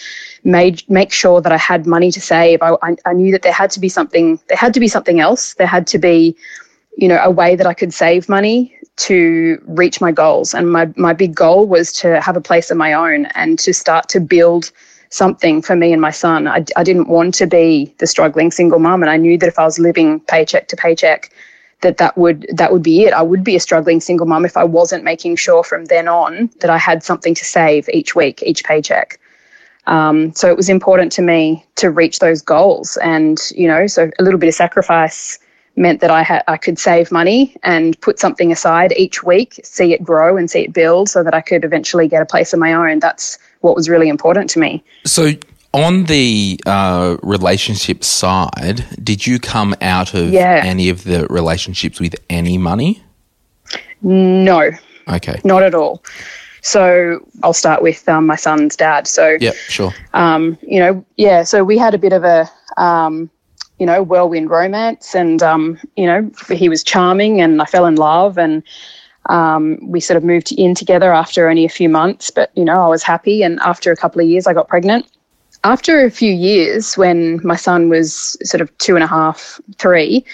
made, 0.43 0.83
make 0.89 1.11
sure 1.11 1.41
that 1.41 1.51
I 1.51 1.57
had 1.57 1.85
money 1.85 2.11
to 2.11 2.21
save. 2.21 2.61
I, 2.61 2.75
I, 2.81 2.95
I 3.05 3.13
knew 3.13 3.31
that 3.31 3.43
there 3.43 3.53
had 3.53 3.71
to 3.71 3.79
be 3.79 3.89
something, 3.89 4.39
there 4.47 4.57
had 4.57 4.73
to 4.73 4.79
be 4.79 4.87
something 4.87 5.19
else. 5.19 5.53
There 5.55 5.67
had 5.67 5.85
to 5.87 5.99
be, 5.99 6.35
you 6.97 7.07
know, 7.07 7.19
a 7.21 7.31
way 7.31 7.55
that 7.55 7.67
I 7.67 7.73
could 7.73 7.93
save 7.93 8.27
money 8.27 8.75
to 8.97 9.61
reach 9.67 10.01
my 10.01 10.11
goals. 10.11 10.53
And 10.53 10.71
my, 10.71 10.91
my 10.97 11.13
big 11.13 11.35
goal 11.35 11.67
was 11.67 11.93
to 11.93 12.19
have 12.21 12.35
a 12.35 12.41
place 12.41 12.71
of 12.71 12.77
my 12.77 12.93
own 12.93 13.27
and 13.27 13.57
to 13.59 13.73
start 13.73 14.09
to 14.09 14.19
build– 14.19 14.71
something 15.09 15.61
for 15.61 15.75
me 15.75 15.91
and 15.91 16.01
my 16.01 16.11
son. 16.11 16.47
I, 16.47 16.63
I 16.77 16.83
didn't 16.83 17.09
want 17.09 17.33
to 17.35 17.47
be 17.47 17.94
the 17.97 18.07
struggling 18.07 18.51
single 18.51 18.79
mum, 18.79 19.01
and 19.01 19.09
I 19.09 19.17
knew 19.17 19.38
that 19.38 19.47
if 19.47 19.59
I 19.59 19.65
was 19.65 19.79
living 19.79 20.19
paycheck 20.21 20.67
to 20.69 20.75
paycheck, 20.75 21.31
that 21.81 21.97
that 21.97 22.17
would 22.17 22.47
that 22.53 22.71
would 22.71 22.83
be 22.83 23.03
it. 23.03 23.13
I 23.13 23.21
would 23.21 23.44
be 23.44 23.56
a 23.56 23.59
struggling 23.59 24.01
single 24.01 24.27
mum 24.27 24.45
if 24.45 24.57
I 24.57 24.63
wasn't 24.63 25.03
making 25.03 25.35
sure 25.38 25.63
from 25.63 25.85
then 25.85 26.07
on 26.07 26.50
that 26.59 26.69
I 26.69 26.77
had 26.77 27.03
something 27.03 27.33
to 27.35 27.45
save 27.45 27.89
each 27.89 28.15
week, 28.15 28.44
each 28.44 28.63
paycheck. 28.63 29.19
Um, 29.88 30.33
so 30.35 30.50
it 30.50 30.57
was 30.57 30.69
important 30.69 31.11
to 31.13 31.21
me 31.21 31.65
to 31.77 31.89
reach 31.89 32.19
those 32.19 32.41
goals, 32.41 32.97
and 32.97 33.39
you 33.56 33.67
know, 33.67 33.88
so 33.88 34.11
a 34.19 34.23
little 34.23 34.39
bit 34.39 34.50
of 34.50 34.56
sacrifice 34.56 35.39
meant 35.75 36.01
that 36.01 36.11
I 36.11 36.21
had 36.21 36.44
I 36.47 36.57
could 36.57 36.77
save 36.77 37.11
money 37.11 37.56
and 37.63 38.00
put 38.01 38.19
something 38.19 38.51
aside 38.51 38.94
each 38.97 39.23
week, 39.23 39.59
see 39.63 39.94
it 39.94 40.03
grow 40.03 40.38
and 40.38 40.51
see 40.51 40.65
it 40.65 40.73
build, 40.73 41.09
so 41.09 41.23
that 41.23 41.33
I 41.33 41.41
could 41.41 41.63
eventually 41.63 42.07
get 42.07 42.21
a 42.21 42.25
place 42.25 42.53
of 42.53 42.59
my 42.59 42.73
own. 42.73 43.00
That's 43.00 43.39
what 43.61 43.75
was 43.75 43.89
really 43.89 44.09
important 44.09 44.50
to 44.51 44.59
me. 44.59 44.83
So, 45.06 45.31
on 45.73 46.06
the 46.06 46.59
uh, 46.65 47.17
relationship 47.21 48.03
side, 48.03 48.85
did 49.03 49.27
you 49.27 49.39
come 49.39 49.75
out 49.81 50.13
of 50.13 50.31
yeah. 50.31 50.61
any 50.65 50.89
of 50.89 51.03
the 51.03 51.27
relationships 51.29 52.00
with 52.00 52.15
any 52.29 52.57
money? 52.57 53.03
No. 54.01 54.71
Okay. 55.07 55.39
Not 55.44 55.63
at 55.63 55.75
all. 55.75 56.03
So 56.61 57.25
I'll 57.44 57.53
start 57.53 57.81
with 57.81 58.07
um, 58.09 58.25
my 58.25 58.35
son's 58.35 58.75
dad. 58.75 59.07
So 59.07 59.38
yeah, 59.39 59.51
sure. 59.67 59.94
Um, 60.13 60.57
you 60.61 60.79
know, 60.79 61.06
yeah. 61.15 61.44
So 61.44 61.63
we 61.63 61.77
had 61.77 61.94
a 61.94 61.97
bit 61.97 62.13
of 62.13 62.23
a 62.23 62.50
um, 62.77 63.29
you 63.77 63.85
know 63.85 64.03
whirlwind 64.03 64.50
romance, 64.50 65.15
and 65.15 65.41
um, 65.41 65.79
you 65.95 66.06
know 66.06 66.29
he 66.51 66.67
was 66.69 66.83
charming, 66.83 67.41
and 67.41 67.61
I 67.61 67.65
fell 67.65 67.85
in 67.85 67.95
love, 67.95 68.38
and 68.38 68.61
um, 69.29 69.77
we 69.81 69.99
sort 69.99 70.17
of 70.17 70.23
moved 70.23 70.51
in 70.51 70.75
together 70.75 71.13
after 71.13 71.47
only 71.47 71.63
a 71.63 71.69
few 71.69 71.87
months, 71.87 72.29
but 72.31 72.51
you 72.55 72.65
know, 72.65 72.83
I 72.83 72.87
was 72.87 73.03
happy. 73.03 73.43
And 73.43 73.59
after 73.61 73.91
a 73.91 73.95
couple 73.95 74.21
of 74.21 74.27
years, 74.27 74.47
I 74.47 74.53
got 74.53 74.67
pregnant. 74.67 75.05
After 75.63 76.03
a 76.03 76.11
few 76.11 76.33
years, 76.33 76.97
when 76.97 77.39
my 77.45 77.56
son 77.56 77.89
was 77.89 78.37
sort 78.44 78.61
of 78.61 78.75
two 78.80 78.95
and 78.95 79.04
a 79.04 79.07
half, 79.07 79.61
three, 79.77 80.25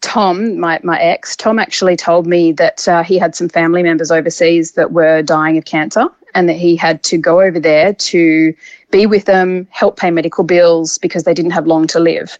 Tom, 0.00 0.58
my, 0.58 0.78
my 0.84 1.00
ex, 1.00 1.34
Tom 1.34 1.58
actually 1.58 1.96
told 1.96 2.26
me 2.26 2.52
that 2.52 2.86
uh, 2.86 3.02
he 3.02 3.18
had 3.18 3.34
some 3.34 3.48
family 3.48 3.82
members 3.82 4.10
overseas 4.10 4.72
that 4.72 4.92
were 4.92 5.22
dying 5.22 5.56
of 5.58 5.64
cancer 5.64 6.06
and 6.34 6.48
that 6.48 6.56
he 6.56 6.76
had 6.76 7.02
to 7.04 7.16
go 7.16 7.40
over 7.40 7.58
there 7.58 7.94
to 7.94 8.54
be 8.90 9.06
with 9.06 9.24
them, 9.24 9.66
help 9.70 9.96
pay 9.96 10.10
medical 10.10 10.44
bills 10.44 10.98
because 10.98 11.24
they 11.24 11.34
didn't 11.34 11.52
have 11.52 11.66
long 11.66 11.86
to 11.88 11.98
live. 11.98 12.38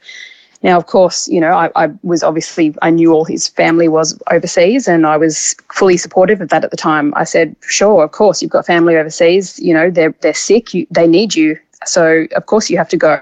Now, 0.63 0.77
of 0.77 0.87
course, 0.87 1.29
you 1.29 1.41
know, 1.41 1.53
I, 1.53 1.71
I, 1.77 1.91
was 2.03 2.23
obviously, 2.23 2.75
I 2.83 2.91
knew 2.91 3.13
all 3.13 3.25
his 3.25 3.47
family 3.47 3.89
was 3.89 4.21
overseas 4.31 4.89
and 4.89 5.07
I 5.07 5.17
was 5.17 5.55
fully 5.73 5.97
supportive 5.97 6.41
of 6.41 6.49
that 6.49 6.65
at 6.65 6.71
the 6.71 6.77
time. 6.77 7.15
I 7.17 7.25
said, 7.25 7.55
sure, 7.63 8.03
of 8.03 8.11
course, 8.11 8.43
you've 8.43 8.51
got 8.51 8.67
family 8.67 8.97
overseas, 8.97 9.59
you 9.61 9.73
know, 9.73 9.91
they're, 9.91 10.15
they're 10.21 10.35
sick, 10.35 10.75
you, 10.75 10.87
they 10.91 11.07
need 11.07 11.37
you. 11.37 11.59
So, 11.87 12.27
of 12.35 12.47
course, 12.47 12.69
you 12.71 12.77
have 12.77 12.89
to 12.89 12.97
go. 12.97 13.21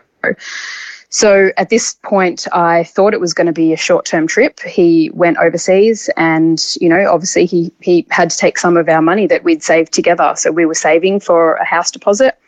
So 1.08 1.50
at 1.56 1.70
this 1.70 1.94
point, 2.02 2.46
I 2.52 2.84
thought 2.84 3.14
it 3.14 3.20
was 3.20 3.32
going 3.32 3.46
to 3.46 3.52
be 3.52 3.72
a 3.72 3.76
short 3.76 4.06
term 4.06 4.26
trip. 4.26 4.60
He 4.60 5.10
went 5.14 5.38
overseas 5.38 6.10
and, 6.16 6.60
you 6.80 6.88
know, 6.88 7.10
obviously 7.10 7.46
he, 7.46 7.72
he 7.80 8.06
had 8.10 8.30
to 8.30 8.36
take 8.36 8.58
some 8.58 8.76
of 8.76 8.88
our 8.88 9.02
money 9.02 9.26
that 9.26 9.44
we'd 9.44 9.62
saved 9.62 9.92
together. 9.92 10.32
So 10.36 10.50
we 10.50 10.66
were 10.66 10.74
saving 10.74 11.20
for 11.20 11.54
a 11.54 11.64
house 11.64 11.90
deposit. 11.90 12.38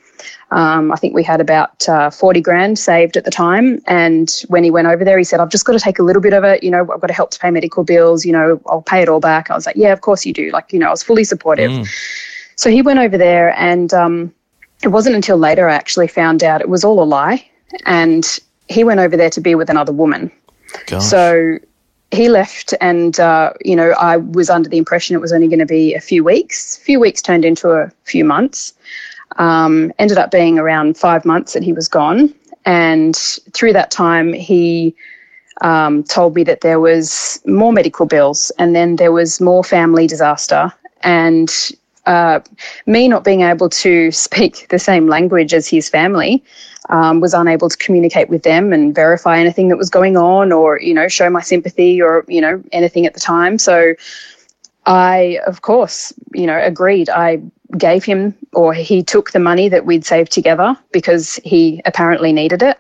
Um, 0.51 0.91
I 0.93 0.97
think 0.97 1.15
we 1.15 1.23
had 1.23 1.41
about 1.41 1.89
uh, 1.89 2.11
40 2.11 2.41
grand 2.41 2.79
saved 2.79 3.17
at 3.17 3.25
the 3.25 3.31
time. 3.31 3.83
And 3.87 4.31
when 4.49 4.65
he 4.65 4.71
went 4.71 4.87
over 4.87 5.05
there, 5.05 5.19
he 5.19 5.25
said, 5.25 5.41
I've 5.41 5.51
just 5.51 5.65
got 5.65 5.75
to 5.75 5.79
take 5.79 5.99
a 5.99 6.03
little 6.03 6.23
bit 6.23 6.33
of 6.33 6.43
it. 6.45 6.63
You 6.63 6.71
know, 6.71 6.81
I've 6.81 7.01
got 7.01 7.09
to 7.09 7.13
help 7.13 7.31
to 7.33 7.39
pay 7.39 7.51
medical 7.51 7.85
bills. 7.85 8.25
You 8.25 8.33
know, 8.33 8.61
I'll 8.67 8.83
pay 8.83 9.03
it 9.03 9.09
all 9.09 9.21
back. 9.21 9.51
I 9.51 9.55
was 9.55 9.67
like, 9.67 9.77
yeah, 9.77 9.93
of 9.93 10.01
course 10.01 10.25
you 10.25 10.33
do. 10.33 10.51
Like, 10.51 10.73
you 10.73 10.79
know, 10.79 10.87
I 10.87 10.91
was 10.91 11.03
fully 11.03 11.25
supportive. 11.25 11.71
Mm. 11.71 11.89
So 12.57 12.71
he 12.71 12.83
went 12.83 12.99
over 12.99 13.19
there 13.19 13.55
and 13.59 13.93
um, 13.93 14.35
it 14.83 14.89
wasn't 14.89 15.17
until 15.17 15.37
later 15.37 15.69
I 15.69 15.75
actually 15.75 16.09
found 16.09 16.43
out 16.43 16.61
it 16.61 16.69
was 16.69 16.83
all 16.83 17.03
a 17.03 17.05
lie. 17.05 17.47
And 17.85 18.27
he 18.69 18.85
went 18.85 19.01
over 19.01 19.17
there 19.17 19.31
to 19.31 19.41
be 19.41 19.55
with 19.55 19.69
another 19.69 19.93
woman. 19.93 20.31
Gosh. 20.87 21.05
So 21.05 21.59
he 22.11 22.29
left 22.29 22.73
and 22.81 23.21
uh, 23.21 23.53
you 23.65 23.77
know 23.77 23.91
i 23.99 24.17
was 24.17 24.49
under 24.49 24.69
the 24.69 24.79
impression 24.79 25.15
it 25.15 25.21
was 25.21 25.33
only 25.33 25.47
going 25.47 25.59
to 25.59 25.67
be 25.67 25.95
a 25.95 26.01
few 26.01 26.25
weeks 26.25 26.79
a 26.79 26.81
few 26.81 26.99
weeks 26.99 27.21
turned 27.21 27.45
into 27.45 27.71
a 27.71 27.91
few 28.05 28.25
months 28.25 28.73
um, 29.37 29.93
ended 29.99 30.19
up 30.19 30.31
being 30.31 30.59
around 30.59 30.97
five 30.97 31.25
months 31.25 31.53
that 31.53 31.63
he 31.63 31.73
was 31.73 31.89
gone. 31.89 32.35
And 32.65 33.17
through 33.53 33.73
that 33.75 33.91
time, 33.91 34.33
he 34.33 34.95
um, 35.61 36.05
told 36.05 36.35
me 36.35 36.45
that 36.45 36.61
there 36.61 36.81
was 36.81 37.41
more 37.47 37.73
medical 37.73 38.07
bills 38.07 38.53
and 38.59 38.75
then 38.75 38.97
there 38.97 39.13
was 39.13 39.41
more 39.41 39.65
family 39.65 40.07
disaster. 40.07 40.73
And 41.03 41.51
uh, 42.07 42.41
me 42.87 43.07
not 43.07 43.23
being 43.25 43.43
able 43.43 43.69
to 43.69 44.11
speak 44.27 44.67
the 44.71 44.79
same 44.79 45.07
language 45.07 45.55
as 45.55 45.69
his 45.69 45.89
family, 45.89 46.43
um, 46.89 47.21
was 47.21 47.35
unable 47.35 47.69
to 47.69 47.77
communicate 47.77 48.29
with 48.31 48.43
them 48.43 48.73
and 48.73 48.95
verify 48.95 49.39
anything 49.39 49.69
that 49.69 49.77
was 49.77 49.91
going 49.91 50.17
on, 50.17 50.53
or 50.53 50.81
you 50.81 50.95
know, 50.95 51.07
show 51.07 51.29
my 51.29 51.43
sympathy 51.43 52.01
or 52.01 52.25
you 52.29 52.41
know 52.41 52.63
anything 52.73 53.07
at 53.07 53.15
the 53.15 53.21
time. 53.21 53.59
So, 53.59 53.95
I 54.87 55.39
of 55.47 55.61
course, 55.63 56.13
you 56.33 56.47
know, 56.47 56.59
agreed. 56.59 57.11
I 57.11 57.43
gave 57.77 58.05
him, 58.05 58.35
or 58.55 58.73
he 58.73 59.03
took 59.03 59.33
the 59.33 59.39
money 59.39 59.69
that 59.69 59.85
we'd 59.85 60.05
saved 60.05 60.33
together 60.33 60.77
because 60.93 61.37
he 61.45 61.83
apparently 61.85 62.33
needed 62.33 62.63
it. 62.63 62.79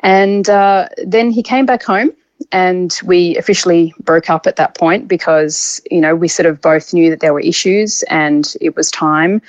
And 0.00 0.48
uh, 0.48 0.88
then 1.04 1.30
he 1.30 1.42
came 1.42 1.66
back 1.66 1.82
home 1.82 2.12
and 2.52 2.98
we 3.04 3.36
officially 3.36 3.94
broke 4.00 4.30
up 4.30 4.46
at 4.46 4.56
that 4.56 4.76
point 4.76 5.08
because 5.08 5.80
you 5.90 6.00
know 6.00 6.14
we 6.14 6.28
sort 6.28 6.46
of 6.46 6.60
both 6.60 6.92
knew 6.92 7.10
that 7.10 7.20
there 7.20 7.32
were 7.32 7.40
issues 7.40 8.02
and 8.04 8.54
it 8.60 8.76
was 8.76 8.90
time 8.90 9.42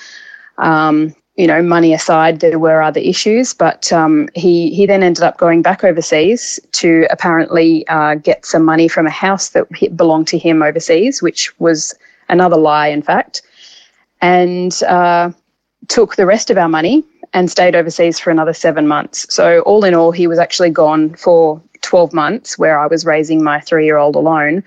um, 0.58 1.16
you 1.38 1.48
know 1.48 1.62
money 1.62 1.94
aside 1.94 2.40
there 2.40 2.60
were 2.60 2.82
other 2.82 3.00
issues 3.00 3.54
but 3.54 3.92
um, 3.94 4.28
he 4.36 4.74
he 4.74 4.86
then 4.86 5.04
ended 5.04 5.24
up 5.24 5.38
going 5.38 5.62
back 5.62 5.84
overseas 5.84 6.60
to 6.74 7.08
apparently 7.10 7.88
uh, 7.88 8.16
get 8.16 8.46
some 8.46 8.64
money 8.64 8.88
from 8.88 9.08
a 9.08 9.12
house 9.12 9.50
that 9.50 9.68
belonged 9.96 10.28
to 10.28 10.38
him 10.38 10.62
overseas 10.62 11.22
which 11.22 11.58
was 11.60 11.96
another 12.30 12.58
lie 12.58 12.88
in 12.88 13.02
fact 13.02 13.42
and 14.22 14.84
uh, 14.84 15.32
took 15.88 16.16
the 16.16 16.26
rest 16.26 16.50
of 16.50 16.58
our 16.58 16.70
money 16.70 17.04
and 17.34 17.50
stayed 17.50 17.76
overseas 17.76 18.20
for 18.20 18.30
another 18.30 18.54
seven 18.54 18.88
months 18.88 19.26
so 19.34 19.62
all 19.62 19.84
in 19.84 19.94
all 19.94 20.12
he 20.12 20.28
was 20.28 20.40
actually 20.40 20.70
gone 20.70 21.14
for 21.16 21.62
12 21.82 22.14
months 22.14 22.58
where 22.58 22.80
I 22.80 22.88
was 22.88 23.06
raising 23.06 23.44
my 23.44 23.60
three 23.60 23.86
year 23.86 23.98
old 23.98 24.16
alone 24.16 24.64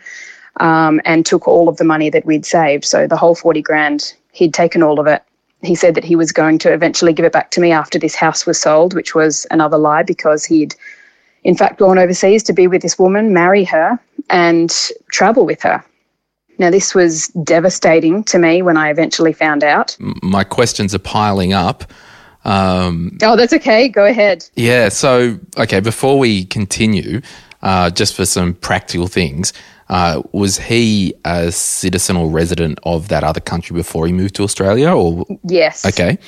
um, 0.58 1.00
and 1.04 1.24
took 1.24 1.48
all 1.48 1.68
of 1.68 1.76
the 1.76 1.84
money 1.84 2.10
that 2.10 2.26
we'd 2.26 2.46
saved. 2.46 2.84
So 2.84 3.06
the 3.06 3.16
whole 3.16 3.34
40 3.34 3.62
grand, 3.62 4.14
he'd 4.32 4.54
taken 4.54 4.82
all 4.82 5.00
of 5.00 5.06
it. 5.06 5.22
He 5.62 5.74
said 5.74 5.94
that 5.94 6.04
he 6.04 6.16
was 6.16 6.30
going 6.32 6.58
to 6.58 6.72
eventually 6.72 7.12
give 7.12 7.24
it 7.24 7.32
back 7.32 7.50
to 7.52 7.60
me 7.60 7.72
after 7.72 7.98
this 7.98 8.14
house 8.14 8.44
was 8.44 8.60
sold, 8.60 8.94
which 8.94 9.14
was 9.14 9.46
another 9.50 9.78
lie 9.78 10.02
because 10.02 10.44
he'd, 10.44 10.74
in 11.42 11.56
fact, 11.56 11.78
gone 11.78 11.98
overseas 11.98 12.42
to 12.44 12.52
be 12.52 12.66
with 12.66 12.82
this 12.82 12.98
woman, 12.98 13.32
marry 13.32 13.64
her, 13.64 13.98
and 14.28 14.90
travel 15.10 15.46
with 15.46 15.62
her. 15.62 15.82
Now, 16.58 16.70
this 16.70 16.94
was 16.94 17.28
devastating 17.28 18.24
to 18.24 18.38
me 18.38 18.62
when 18.62 18.76
I 18.76 18.90
eventually 18.90 19.32
found 19.32 19.64
out. 19.64 19.96
My 19.98 20.44
questions 20.44 20.94
are 20.94 21.00
piling 21.00 21.52
up. 21.52 21.84
Um, 22.44 23.16
oh, 23.22 23.36
that's 23.36 23.52
okay. 23.54 23.88
Go 23.88 24.04
ahead. 24.04 24.48
Yeah. 24.54 24.88
So, 24.88 25.38
okay, 25.56 25.80
before 25.80 26.18
we 26.18 26.44
continue, 26.44 27.20
uh, 27.62 27.90
just 27.90 28.14
for 28.14 28.26
some 28.26 28.54
practical 28.54 29.08
things, 29.08 29.52
uh, 29.88 30.22
was 30.32 30.58
he 30.58 31.14
a 31.24 31.52
citizen 31.52 32.16
or 32.16 32.28
resident 32.28 32.78
of 32.84 33.08
that 33.08 33.22
other 33.22 33.40
country 33.40 33.74
before 33.74 34.06
he 34.06 34.12
moved 34.12 34.34
to 34.36 34.42
Australia? 34.42 34.90
Or 34.90 35.26
yes. 35.44 35.84
Okay. 35.84 36.18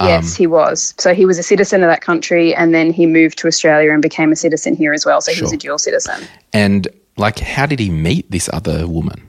Yes, 0.00 0.32
um, 0.32 0.36
he 0.36 0.46
was. 0.46 0.94
So 0.98 1.14
he 1.14 1.24
was 1.24 1.38
a 1.38 1.42
citizen 1.42 1.82
of 1.82 1.88
that 1.88 2.00
country, 2.00 2.54
and 2.54 2.74
then 2.74 2.92
he 2.92 3.06
moved 3.06 3.38
to 3.38 3.48
Australia 3.48 3.92
and 3.92 4.02
became 4.02 4.32
a 4.32 4.36
citizen 4.36 4.74
here 4.74 4.92
as 4.92 5.06
well. 5.06 5.20
So 5.20 5.30
sure. 5.32 5.36
he 5.36 5.42
was 5.42 5.52
a 5.52 5.56
dual 5.56 5.78
citizen. 5.78 6.26
And 6.52 6.88
like, 7.16 7.38
how 7.38 7.66
did 7.66 7.78
he 7.78 7.90
meet 7.90 8.30
this 8.30 8.50
other 8.52 8.88
woman? 8.88 9.22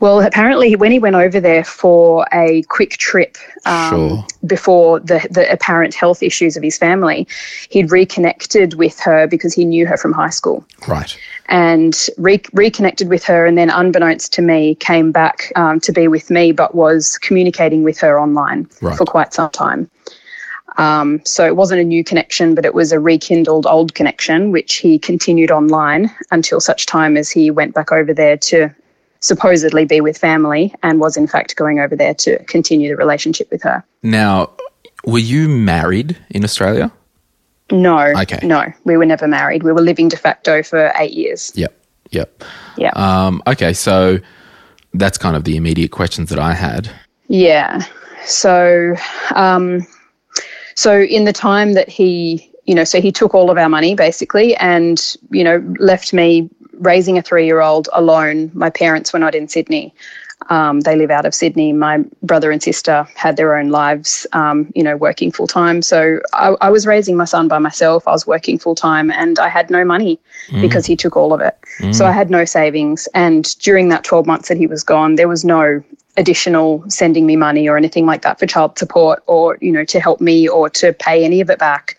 Well, 0.00 0.20
apparently, 0.20 0.76
when 0.76 0.92
he 0.92 0.98
went 0.98 1.16
over 1.16 1.40
there 1.40 1.64
for 1.64 2.26
a 2.32 2.62
quick 2.64 2.92
trip 2.92 3.36
um, 3.66 3.90
sure. 3.90 4.26
before 4.46 5.00
the, 5.00 5.26
the 5.30 5.50
apparent 5.52 5.94
health 5.94 6.22
issues 6.22 6.56
of 6.56 6.62
his 6.62 6.78
family, 6.78 7.26
he'd 7.70 7.90
reconnected 7.90 8.74
with 8.74 9.00
her 9.00 9.26
because 9.26 9.54
he 9.54 9.64
knew 9.64 9.86
her 9.86 9.96
from 9.96 10.12
high 10.12 10.30
school. 10.30 10.64
Right. 10.86 11.18
And 11.46 12.08
re- 12.18 12.42
reconnected 12.52 13.08
with 13.08 13.24
her, 13.24 13.46
and 13.46 13.56
then, 13.58 13.70
unbeknownst 13.70 14.32
to 14.34 14.42
me, 14.42 14.74
came 14.76 15.12
back 15.12 15.52
um, 15.56 15.80
to 15.80 15.92
be 15.92 16.08
with 16.08 16.30
me, 16.30 16.52
but 16.52 16.74
was 16.74 17.18
communicating 17.18 17.82
with 17.82 17.98
her 18.00 18.20
online 18.20 18.68
right. 18.82 18.96
for 18.96 19.04
quite 19.04 19.34
some 19.34 19.50
time. 19.50 19.90
Um, 20.78 21.20
so 21.24 21.44
it 21.44 21.56
wasn't 21.56 21.80
a 21.80 21.84
new 21.84 22.04
connection, 22.04 22.54
but 22.54 22.64
it 22.64 22.72
was 22.72 22.92
a 22.92 23.00
rekindled 23.00 23.66
old 23.66 23.94
connection, 23.94 24.52
which 24.52 24.76
he 24.76 24.98
continued 24.98 25.50
online 25.50 26.10
until 26.30 26.60
such 26.60 26.86
time 26.86 27.16
as 27.16 27.30
he 27.30 27.50
went 27.50 27.74
back 27.74 27.90
over 27.90 28.14
there 28.14 28.36
to 28.36 28.72
supposedly 29.20 29.84
be 29.84 30.00
with 30.00 30.16
family 30.16 30.74
and 30.82 31.00
was 31.00 31.16
in 31.16 31.26
fact 31.26 31.56
going 31.56 31.80
over 31.80 31.96
there 31.96 32.14
to 32.14 32.42
continue 32.44 32.88
the 32.88 32.96
relationship 32.96 33.50
with 33.50 33.62
her. 33.62 33.84
Now, 34.02 34.50
were 35.04 35.18
you 35.18 35.48
married 35.48 36.16
in 36.30 36.44
Australia? 36.44 36.92
No. 37.70 37.98
Okay. 37.98 38.38
No, 38.42 38.72
we 38.84 38.96
were 38.96 39.06
never 39.06 39.28
married. 39.28 39.62
We 39.62 39.72
were 39.72 39.82
living 39.82 40.08
de 40.08 40.16
facto 40.16 40.62
for 40.62 40.92
eight 40.96 41.12
years. 41.12 41.52
Yep. 41.54 41.74
Yep. 42.10 42.44
Yeah. 42.76 42.90
Um, 42.94 43.42
okay, 43.46 43.72
so 43.72 44.18
that's 44.94 45.18
kind 45.18 45.36
of 45.36 45.44
the 45.44 45.56
immediate 45.56 45.90
questions 45.90 46.30
that 46.30 46.38
I 46.38 46.54
had. 46.54 46.90
Yeah. 47.28 47.84
So, 48.24 48.94
um, 49.34 49.86
so 50.74 51.00
in 51.00 51.24
the 51.24 51.32
time 51.32 51.74
that 51.74 51.88
he, 51.88 52.50
you 52.64 52.74
know, 52.74 52.84
so 52.84 53.00
he 53.00 53.12
took 53.12 53.34
all 53.34 53.50
of 53.50 53.58
our 53.58 53.68
money 53.68 53.94
basically, 53.94 54.56
and 54.56 55.16
you 55.30 55.44
know, 55.44 55.62
left 55.78 56.12
me 56.12 56.48
raising 56.78 57.18
a 57.18 57.22
three 57.22 57.46
year 57.46 57.60
old 57.60 57.88
alone. 57.92 58.50
My 58.54 58.70
parents 58.70 59.12
were 59.12 59.18
not 59.18 59.34
in 59.34 59.48
Sydney. 59.48 59.94
Um, 60.50 60.80
they 60.80 60.96
live 60.96 61.10
out 61.10 61.26
of 61.26 61.34
Sydney. 61.34 61.72
My 61.72 62.04
brother 62.22 62.50
and 62.50 62.62
sister 62.62 63.06
had 63.14 63.36
their 63.36 63.56
own 63.56 63.68
lives, 63.68 64.26
um, 64.32 64.72
you 64.74 64.82
know, 64.82 64.96
working 64.96 65.32
full 65.32 65.46
time. 65.48 65.82
So 65.82 66.20
I, 66.32 66.56
I, 66.60 66.70
was 66.70 66.86
raising 66.86 67.16
my 67.16 67.24
son 67.24 67.48
by 67.48 67.58
myself. 67.58 68.06
I 68.06 68.12
was 68.12 68.26
working 68.26 68.58
full 68.58 68.74
time 68.74 69.10
and 69.10 69.38
I 69.38 69.48
had 69.48 69.68
no 69.68 69.84
money 69.84 70.18
mm. 70.48 70.60
because 70.60 70.86
he 70.86 70.96
took 70.96 71.16
all 71.16 71.34
of 71.34 71.40
it. 71.40 71.58
Mm. 71.80 71.94
So 71.94 72.06
I 72.06 72.12
had 72.12 72.30
no 72.30 72.44
savings. 72.44 73.08
And 73.14 73.58
during 73.58 73.88
that 73.88 74.04
12 74.04 74.26
months 74.26 74.48
that 74.48 74.56
he 74.56 74.66
was 74.66 74.84
gone, 74.84 75.16
there 75.16 75.28
was 75.28 75.44
no 75.44 75.82
additional 76.16 76.84
sending 76.88 77.26
me 77.26 77.36
money 77.36 77.68
or 77.68 77.76
anything 77.76 78.06
like 78.06 78.22
that 78.22 78.38
for 78.38 78.46
child 78.46 78.78
support 78.78 79.22
or, 79.26 79.58
you 79.60 79.72
know, 79.72 79.84
to 79.84 80.00
help 80.00 80.20
me 80.20 80.48
or 80.48 80.70
to 80.70 80.92
pay 80.92 81.24
any 81.24 81.40
of 81.40 81.50
it 81.50 81.58
back 81.58 81.97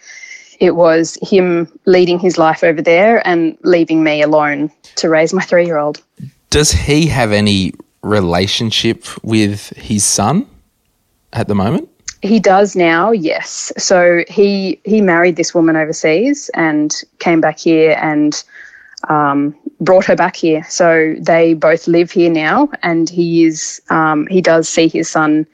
it 0.59 0.75
was 0.75 1.17
him 1.21 1.71
leading 1.85 2.19
his 2.19 2.37
life 2.37 2.63
over 2.63 2.81
there 2.81 3.25
and 3.27 3.57
leaving 3.63 4.03
me 4.03 4.21
alone 4.21 4.71
to 4.95 5.09
raise 5.09 5.33
my 5.33 5.41
three 5.41 5.65
year 5.65 5.77
old. 5.77 6.01
Does 6.49 6.71
he 6.71 7.07
have 7.07 7.31
any 7.31 7.73
relationship 8.01 9.05
with 9.23 9.69
his 9.77 10.03
son 10.03 10.47
at 11.33 11.47
the 11.47 11.55
moment? 11.55 11.89
He 12.21 12.39
does 12.39 12.75
now, 12.75 13.11
yes. 13.11 13.71
So 13.77 14.23
he 14.27 14.79
he 14.83 14.99
married 14.99 15.37
this 15.37 15.55
woman 15.55 15.77
overseas 15.77 16.49
and 16.53 16.93
came 17.19 17.39
back 17.39 17.59
here 17.59 17.97
and 18.01 18.43
um, 19.07 19.55
brought 19.79 20.05
her 20.05 20.15
back 20.15 20.35
here. 20.35 20.65
So 20.67 21.15
they 21.19 21.53
both 21.53 21.87
live 21.87 22.11
here 22.11 22.29
now, 22.29 22.69
and 22.83 23.09
he 23.09 23.45
is 23.45 23.81
um, 23.89 24.27
he 24.27 24.41
does 24.41 24.67
see 24.67 24.89
his 24.89 25.09
son 25.09 25.47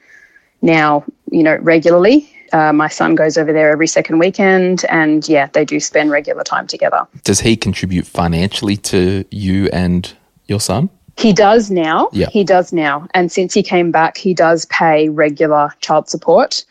now, 0.60 1.04
you 1.30 1.44
know, 1.44 1.56
regularly. 1.56 2.32
Uh, 2.56 2.72
my 2.72 2.88
son 2.88 3.14
goes 3.14 3.36
over 3.36 3.52
there 3.52 3.70
every 3.70 3.86
second 3.86 4.18
weekend, 4.18 4.86
and 4.88 5.28
yeah, 5.28 5.46
they 5.52 5.62
do 5.62 5.78
spend 5.78 6.10
regular 6.10 6.42
time 6.42 6.66
together. 6.66 7.06
Does 7.22 7.40
he 7.40 7.54
contribute 7.54 8.06
financially 8.06 8.78
to 8.78 9.26
you 9.30 9.68
and 9.74 10.10
your 10.46 10.60
son? 10.60 10.88
He 11.18 11.34
does 11.34 11.70
now. 11.70 12.08
Yeah. 12.12 12.30
He 12.30 12.44
does 12.44 12.72
now. 12.72 13.08
And 13.12 13.30
since 13.30 13.52
he 13.52 13.62
came 13.62 13.90
back, 13.90 14.16
he 14.16 14.32
does 14.32 14.64
pay 14.66 15.10
regular 15.10 15.70
child 15.80 16.08
support, 16.08 16.64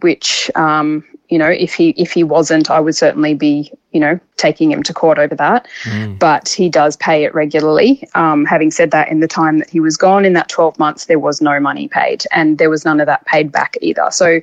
which, 0.00 0.48
um, 0.54 1.04
you 1.28 1.38
know, 1.38 1.48
if 1.48 1.74
he 1.74 1.90
if 1.90 2.12
he 2.12 2.22
wasn't, 2.22 2.70
I 2.70 2.78
would 2.78 2.94
certainly 2.94 3.34
be, 3.34 3.72
you 3.90 3.98
know, 3.98 4.20
taking 4.36 4.70
him 4.70 4.84
to 4.84 4.94
court 4.94 5.18
over 5.18 5.34
that. 5.34 5.66
Mm. 5.84 6.20
But 6.20 6.48
he 6.50 6.68
does 6.68 6.96
pay 6.96 7.24
it 7.24 7.34
regularly. 7.34 8.08
Um, 8.14 8.44
having 8.44 8.70
said 8.70 8.92
that, 8.92 9.08
in 9.08 9.18
the 9.18 9.28
time 9.28 9.58
that 9.58 9.70
he 9.70 9.80
was 9.80 9.96
gone, 9.96 10.24
in 10.24 10.34
that 10.34 10.48
12 10.48 10.78
months, 10.78 11.06
there 11.06 11.18
was 11.18 11.40
no 11.40 11.58
money 11.58 11.88
paid, 11.88 12.24
and 12.30 12.58
there 12.58 12.70
was 12.70 12.84
none 12.84 13.00
of 13.00 13.06
that 13.06 13.24
paid 13.26 13.50
back 13.50 13.76
either. 13.80 14.08
So 14.10 14.40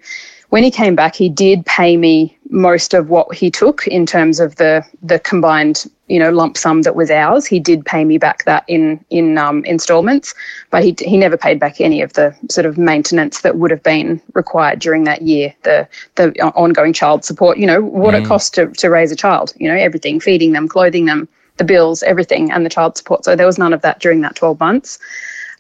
when 0.50 0.64
he 0.64 0.72
came 0.72 0.96
back, 0.96 1.16
he 1.16 1.30
did 1.30 1.66
pay 1.66 1.96
me 1.96 2.36
most 2.50 2.96
of 2.96 3.10
what 3.10 3.34
he 3.36 3.52
took 3.52 3.86
in 3.88 4.06
terms 4.06 4.40
of 4.40 4.56
the 4.56 4.84
the 5.04 5.20
combined 5.20 5.86
you 6.08 6.18
know 6.18 6.32
lump 6.32 6.58
sum 6.58 6.82
that 6.82 6.96
was 6.96 7.12
ours. 7.12 7.46
He 7.46 7.60
did 7.60 7.86
pay 7.86 8.04
me 8.04 8.18
back 8.18 8.44
that 8.46 8.64
in 8.68 9.04
in 9.12 9.38
um, 9.38 9.64
installments, 9.66 10.34
but 10.72 10.84
he 10.84 10.96
he 11.00 11.18
never 11.18 11.38
paid 11.38 11.60
back 11.60 11.80
any 11.80 12.02
of 12.02 12.14
the 12.14 12.36
sort 12.50 12.66
of 12.66 12.78
maintenance 12.78 13.42
that 13.42 13.58
would 13.58 13.70
have 13.70 13.84
been 13.84 14.22
required 14.34 14.80
during 14.80 15.04
that 15.04 15.22
year. 15.22 15.54
The 15.64 15.88
the 16.16 16.32
ongoing 16.56 16.94
child 16.94 17.24
support, 17.24 17.60
you 17.60 17.68
know, 17.68 17.82
what 17.82 18.16
mm. 18.16 18.24
it 18.24 18.28
costs 18.28 18.50
to 18.52 18.68
to 18.68 18.90
raise 18.90 19.12
a 19.12 19.16
child. 19.16 19.54
You 19.58 19.68
know, 19.68 19.76
everything, 19.76 20.20
feeding 20.20 20.54
them, 20.54 20.68
clothing 20.68 21.06
them, 21.06 21.28
the 21.58 21.64
bills, 21.64 22.02
everything, 22.04 22.52
and 22.52 22.66
the 22.66 22.70
child 22.70 22.98
support. 22.98 23.24
So 23.24 23.36
there 23.36 23.46
was 23.46 23.60
none 23.60 23.74
of 23.74 23.82
that 23.84 24.00
during 24.00 24.22
that 24.22 24.36
twelve 24.36 24.60
months 24.60 24.98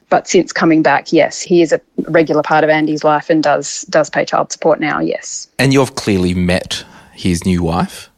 but 0.09 0.27
since 0.27 0.51
coming 0.51 0.81
back, 0.81 1.13
yes, 1.13 1.41
he 1.41 1.61
is 1.61 1.71
a 1.71 1.79
regular 2.07 2.41
part 2.41 2.63
of 2.63 2.69
Andy's 2.69 3.03
life 3.03 3.29
and 3.29 3.43
does 3.43 3.83
does 3.89 4.09
pay 4.09 4.25
child 4.25 4.51
support 4.51 4.79
now. 4.79 4.99
Yes. 4.99 5.47
And 5.59 5.73
you've 5.73 5.95
clearly 5.95 6.33
met 6.33 6.83
his 7.13 7.45
new 7.45 7.63
wife. 7.63 8.09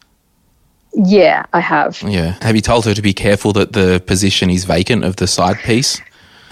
Yeah, 0.94 1.46
I 1.54 1.60
have. 1.60 2.02
Yeah. 2.02 2.36
Have 2.42 2.56
you 2.56 2.62
told 2.62 2.86
her 2.86 2.94
to 2.94 3.02
be 3.02 3.14
careful 3.14 3.54
that 3.54 3.74
the 3.74 4.02
position 4.06 4.50
is 4.50 4.66
vacant 4.66 5.06
of 5.06 5.18
the 5.18 5.28
side 5.28 5.58
piece? 5.60 6.02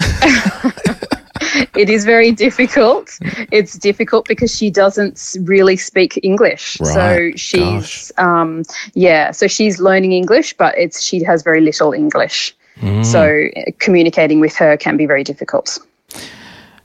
it 1.76 1.90
is 1.90 2.04
very 2.04 2.32
difficult. 2.32 3.18
It's 3.52 3.74
difficult 3.74 4.26
because 4.26 4.54
she 4.54 4.70
doesn't 4.70 5.36
really 5.42 5.76
speak 5.76 6.18
English. 6.22 6.80
Right. 6.80 6.94
So 6.94 7.30
she's 7.36 8.12
um, 8.16 8.62
yeah, 8.94 9.30
so 9.30 9.46
she's 9.46 9.80
learning 9.80 10.12
English, 10.12 10.56
but 10.56 10.76
it's 10.78 11.02
she 11.02 11.22
has 11.24 11.42
very 11.42 11.60
little 11.60 11.92
English. 11.92 12.54
Mm. 12.80 13.04
So 13.04 13.72
communicating 13.78 14.40
with 14.40 14.54
her 14.56 14.76
can 14.76 14.96
be 14.96 15.06
very 15.06 15.24
difficult. 15.24 15.78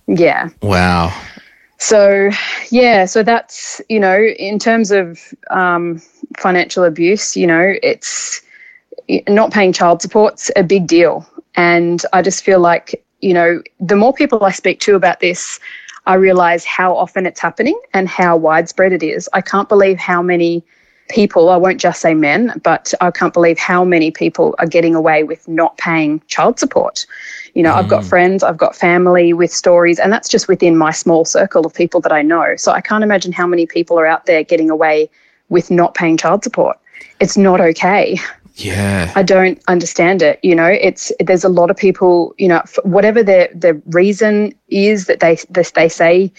Yeah. 0.08 0.50
Wow. 0.62 1.14
So, 1.78 2.30
yeah, 2.70 3.06
so 3.06 3.22
that's, 3.22 3.82
you 3.90 4.00
know, 4.00 4.18
in 4.18 4.60
terms 4.60 4.92
of 4.92 5.20
um, 5.50 6.02
financial 6.38 6.84
abuse, 6.84 7.36
you 7.36 7.48
know, 7.48 7.74
it's 7.84 8.42
not 9.28 9.52
paying 9.52 9.74
child 9.74 10.02
support's 10.02 10.50
a 10.56 10.64
big 10.64 10.88
deal. 10.88 11.28
And 11.56 12.02
I 12.14 12.22
just 12.22 12.44
feel 12.44 12.60
like, 12.60 13.04
you 13.22 13.34
know, 13.34 13.62
the 13.80 13.96
more 13.96 14.14
people 14.14 14.44
I 14.44 14.52
speak 14.52 14.80
to 14.82 14.96
about 14.96 15.20
this, 15.20 15.60
I 16.06 16.16
realize 16.16 16.66
how 16.66 16.96
often 16.96 17.26
it's 17.26 17.40
happening 17.40 17.80
and 17.94 18.08
how 18.08 18.38
widespread 18.38 18.94
it 18.94 19.04
is. 19.04 19.28
I 19.34 19.42
can't 19.42 19.68
believe 19.68 19.98
how 19.98 20.22
many 20.22 20.64
people, 21.10 21.50
I 21.50 21.58
won't 21.58 21.80
just 21.80 22.02
say 22.02 22.14
men, 22.14 22.60
but 22.64 22.94
I 23.02 23.12
can't 23.12 23.34
believe 23.34 23.60
how 23.60 23.84
many 23.84 24.12
people 24.12 24.56
are 24.60 24.66
getting 24.66 24.96
away 24.96 25.24
with 25.24 25.48
not 25.48 25.78
paying 25.78 26.22
child 26.28 26.60
support. 26.60 27.06
You 27.54 27.64
know, 27.64 27.74
I've 27.74 27.88
got 27.88 28.04
mm. 28.04 28.10
friends, 28.10 28.44
I've 28.44 28.58
got 28.58 28.76
family 28.76 29.32
with 29.32 29.52
stories, 29.52 30.00
and 30.00 30.12
that's 30.12 30.28
just 30.28 30.48
within 30.48 30.76
my 30.76 30.92
small 30.92 31.24
circle 31.24 31.66
of 31.66 31.74
people 31.74 32.02
that 32.02 32.12
I 32.12 32.22
know. 32.22 32.56
So 32.58 32.72
I 32.72 32.82
can't 32.82 33.04
imagine 33.04 33.32
how 33.32 33.48
many 33.48 33.66
people 33.66 34.00
are 34.00 34.06
out 34.06 34.26
there 34.26 34.44
getting 34.44 34.70
away 34.70 35.10
with 35.50 35.72
not 35.72 35.94
paying 35.94 36.18
child 36.18 36.44
support. 36.44 36.78
It's 37.20 37.38
not 37.38 37.62
okay. 37.62 38.18
Yeah. 38.56 39.12
I 39.16 39.24
don't 39.24 39.62
understand 39.68 40.22
it. 40.22 40.40
You 40.42 40.56
know, 40.56 40.68
it's 40.68 41.12
there's 41.20 41.44
a 41.44 41.50
lot 41.50 41.70
of 41.70 41.78
people. 41.78 42.34
You 42.38 42.48
know, 42.48 42.64
whatever 42.84 43.22
their 43.22 43.50
the 43.54 43.82
reason 43.88 44.54
is 44.70 45.06
that 45.06 45.20
they 45.20 45.38
that 45.50 45.72
they 45.76 45.90
say 45.90 46.32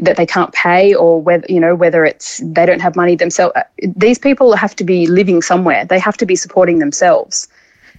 that 0.00 0.16
they 0.16 0.26
can't 0.26 0.52
pay, 0.52 0.94
or 0.94 1.20
whether 1.20 1.46
you 1.48 1.60
know 1.60 1.74
whether 1.74 2.04
it's 2.04 2.38
they 2.44 2.66
don't 2.66 2.80
have 2.80 2.96
money 2.96 3.16
themselves. 3.16 3.52
Uh, 3.56 3.62
these 3.96 4.18
people 4.18 4.54
have 4.54 4.74
to 4.76 4.84
be 4.84 5.06
living 5.06 5.42
somewhere. 5.42 5.84
They 5.84 5.98
have 5.98 6.16
to 6.18 6.26
be 6.26 6.36
supporting 6.36 6.78
themselves. 6.78 7.48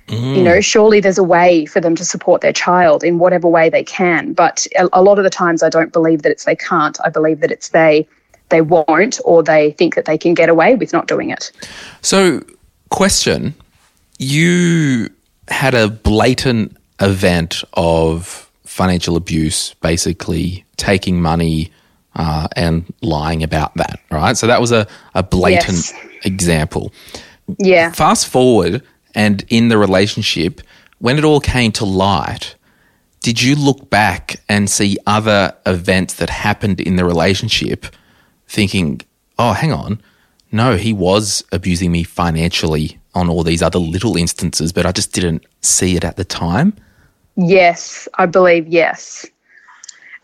You 0.08 0.43
know, 0.43 0.58
mm. 0.58 0.63
surely 0.63 1.00
there's 1.00 1.17
a 1.17 1.24
way 1.24 1.65
for 1.65 1.79
them 1.79 1.96
to 1.96 2.03
support 2.03 2.41
their 2.41 2.51
child 2.51 3.01
in 3.01 3.17
whatever 3.17 3.48
way 3.48 3.70
they 3.70 3.84
can. 3.84 4.34
But 4.34 4.67
a, 4.77 4.89
a 4.91 5.01
lot 5.01 5.20
of 5.20 5.24
the 5.24 5.29
times, 5.29 5.63
I 5.63 5.70
don't 5.70 5.93
believe 5.93 6.24
that 6.24 6.31
it's 6.34 6.43
they 6.43 6.55
can't. 6.55 6.98
I 7.05 7.10
believe 7.10 7.39
that 7.39 7.50
it's 7.50 7.70
they 7.70 8.05
they 8.50 8.60
won't, 8.62 9.22
or 9.24 9.41
they 9.41 9.72
think 9.72 9.96
that 9.96 10.05
they 10.05 10.17
can 10.17 10.34
get 10.34 10.50
away 10.50 10.75
with 10.75 10.91
not 10.91 11.08
doing 11.08 11.29
it. 11.29 11.51
So, 12.01 12.43
question 12.89 13.53
you 14.22 15.10
had 15.48 15.74
a 15.74 15.89
blatant 15.89 16.77
event 17.00 17.63
of 17.74 18.50
financial 18.65 19.15
abuse, 19.15 19.74
basically 19.75 20.63
taking 20.77 21.22
money 21.22 21.72
uh, 22.15 22.48
and 22.56 22.91
lying 23.01 23.44
about 23.44 23.74
that, 23.75 24.00
right? 24.12 24.36
So, 24.38 24.48
that 24.48 24.60
was 24.62 24.72
a, 24.72 24.88
a 25.15 25.24
blatant 25.24 25.91
Yes. 25.91 25.94
example. 26.24 26.91
Yeah. 27.58 27.91
Fast 27.91 28.27
forward, 28.27 28.82
and 29.15 29.44
in 29.50 29.70
the 29.70 29.77
relationship, 29.77 30.62
when 31.00 31.18
it 31.18 31.24
all 31.24 31.39
came 31.39 31.72
to 31.74 31.86
light, 31.86 32.56
did 33.22 33.41
you 33.41 33.56
look 33.56 33.89
back 33.89 34.41
and 34.50 34.70
see 34.70 34.98
other 35.06 35.53
events 35.65 36.15
that 36.15 36.30
happened 36.30 36.80
in 36.82 36.96
the 36.96 37.06
relationship 37.06 37.86
thinking, 38.48 39.01
oh, 39.38 39.53
hang 39.53 39.72
on, 39.72 40.01
no, 40.51 40.75
he 40.75 40.91
was 40.94 41.44
abusing 41.51 41.91
me 41.91 42.03
financially 42.03 43.00
on 43.13 43.30
all 43.30 43.44
these 43.44 43.62
other 43.62 43.80
little 43.80 44.18
instances, 44.18 44.72
but 44.74 44.86
I 44.86 44.91
just 44.91 45.13
didn't 45.13 45.46
see 45.62 45.96
it 45.96 46.03
at 46.03 46.15
the 46.18 46.25
time? 46.25 46.74
Yes, 47.36 48.08
I 48.15 48.25
believe 48.25 48.68
yes. 48.68 49.25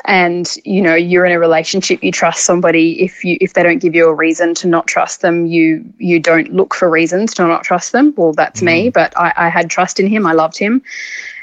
And 0.08 0.56
you 0.64 0.82
know, 0.82 0.96
you're 0.96 1.26
in 1.26 1.34
a 1.34 1.40
relationship, 1.40 2.02
you 2.02 2.12
trust 2.12 2.46
somebody. 2.46 3.04
If 3.04 3.24
you 3.24 3.38
if 3.42 3.54
they 3.54 3.62
don't 3.62 3.80
give 3.80 3.94
you 3.94 4.08
a 4.08 4.14
reason 4.14 4.54
to 4.56 4.68
not 4.68 4.88
trust 4.88 5.22
them, 5.22 5.46
you 5.46 5.84
you 5.98 6.20
don't 6.20 6.54
look 6.54 6.74
for 6.74 6.90
reasons 6.90 7.34
to 7.36 7.44
not 7.46 7.64
trust 7.64 7.92
them. 7.92 8.14
Well, 8.16 8.32
that's 8.32 8.62
me, 8.62 8.90
mm. 8.90 8.94
but 8.94 9.16
I, 9.18 9.34
I 9.36 9.50
had 9.50 9.70
trust 9.70 10.00
in 10.00 10.08
him. 10.08 10.26
I 10.26 10.32
loved 10.32 10.58
him, 10.58 10.82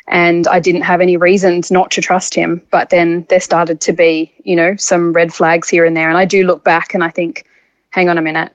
and 0.09 0.47
I 0.49 0.61
didn't 0.61 0.83
have 0.83 1.02
any 1.02 1.16
reasons 1.16 1.71
not 1.71 1.90
to 1.92 2.00
trust 2.00 2.35
him. 2.35 2.62
But 2.71 2.90
then 2.90 3.26
there 3.28 3.40
started 3.40 3.80
to 3.83 3.92
be, 3.92 4.33
you 4.44 4.56
know, 4.56 4.76
some 4.76 5.12
red 5.12 5.33
flags 5.33 5.68
here 5.68 5.85
and 5.85 5.97
there. 5.97 6.09
And 6.09 6.18
I 6.18 6.25
do 6.25 6.44
look 6.44 6.64
back 6.64 6.94
and 6.94 7.04
I 7.04 7.11
think, 7.11 7.44
hang 7.90 8.09
on 8.09 8.18
a 8.18 8.23
minute, 8.23 8.52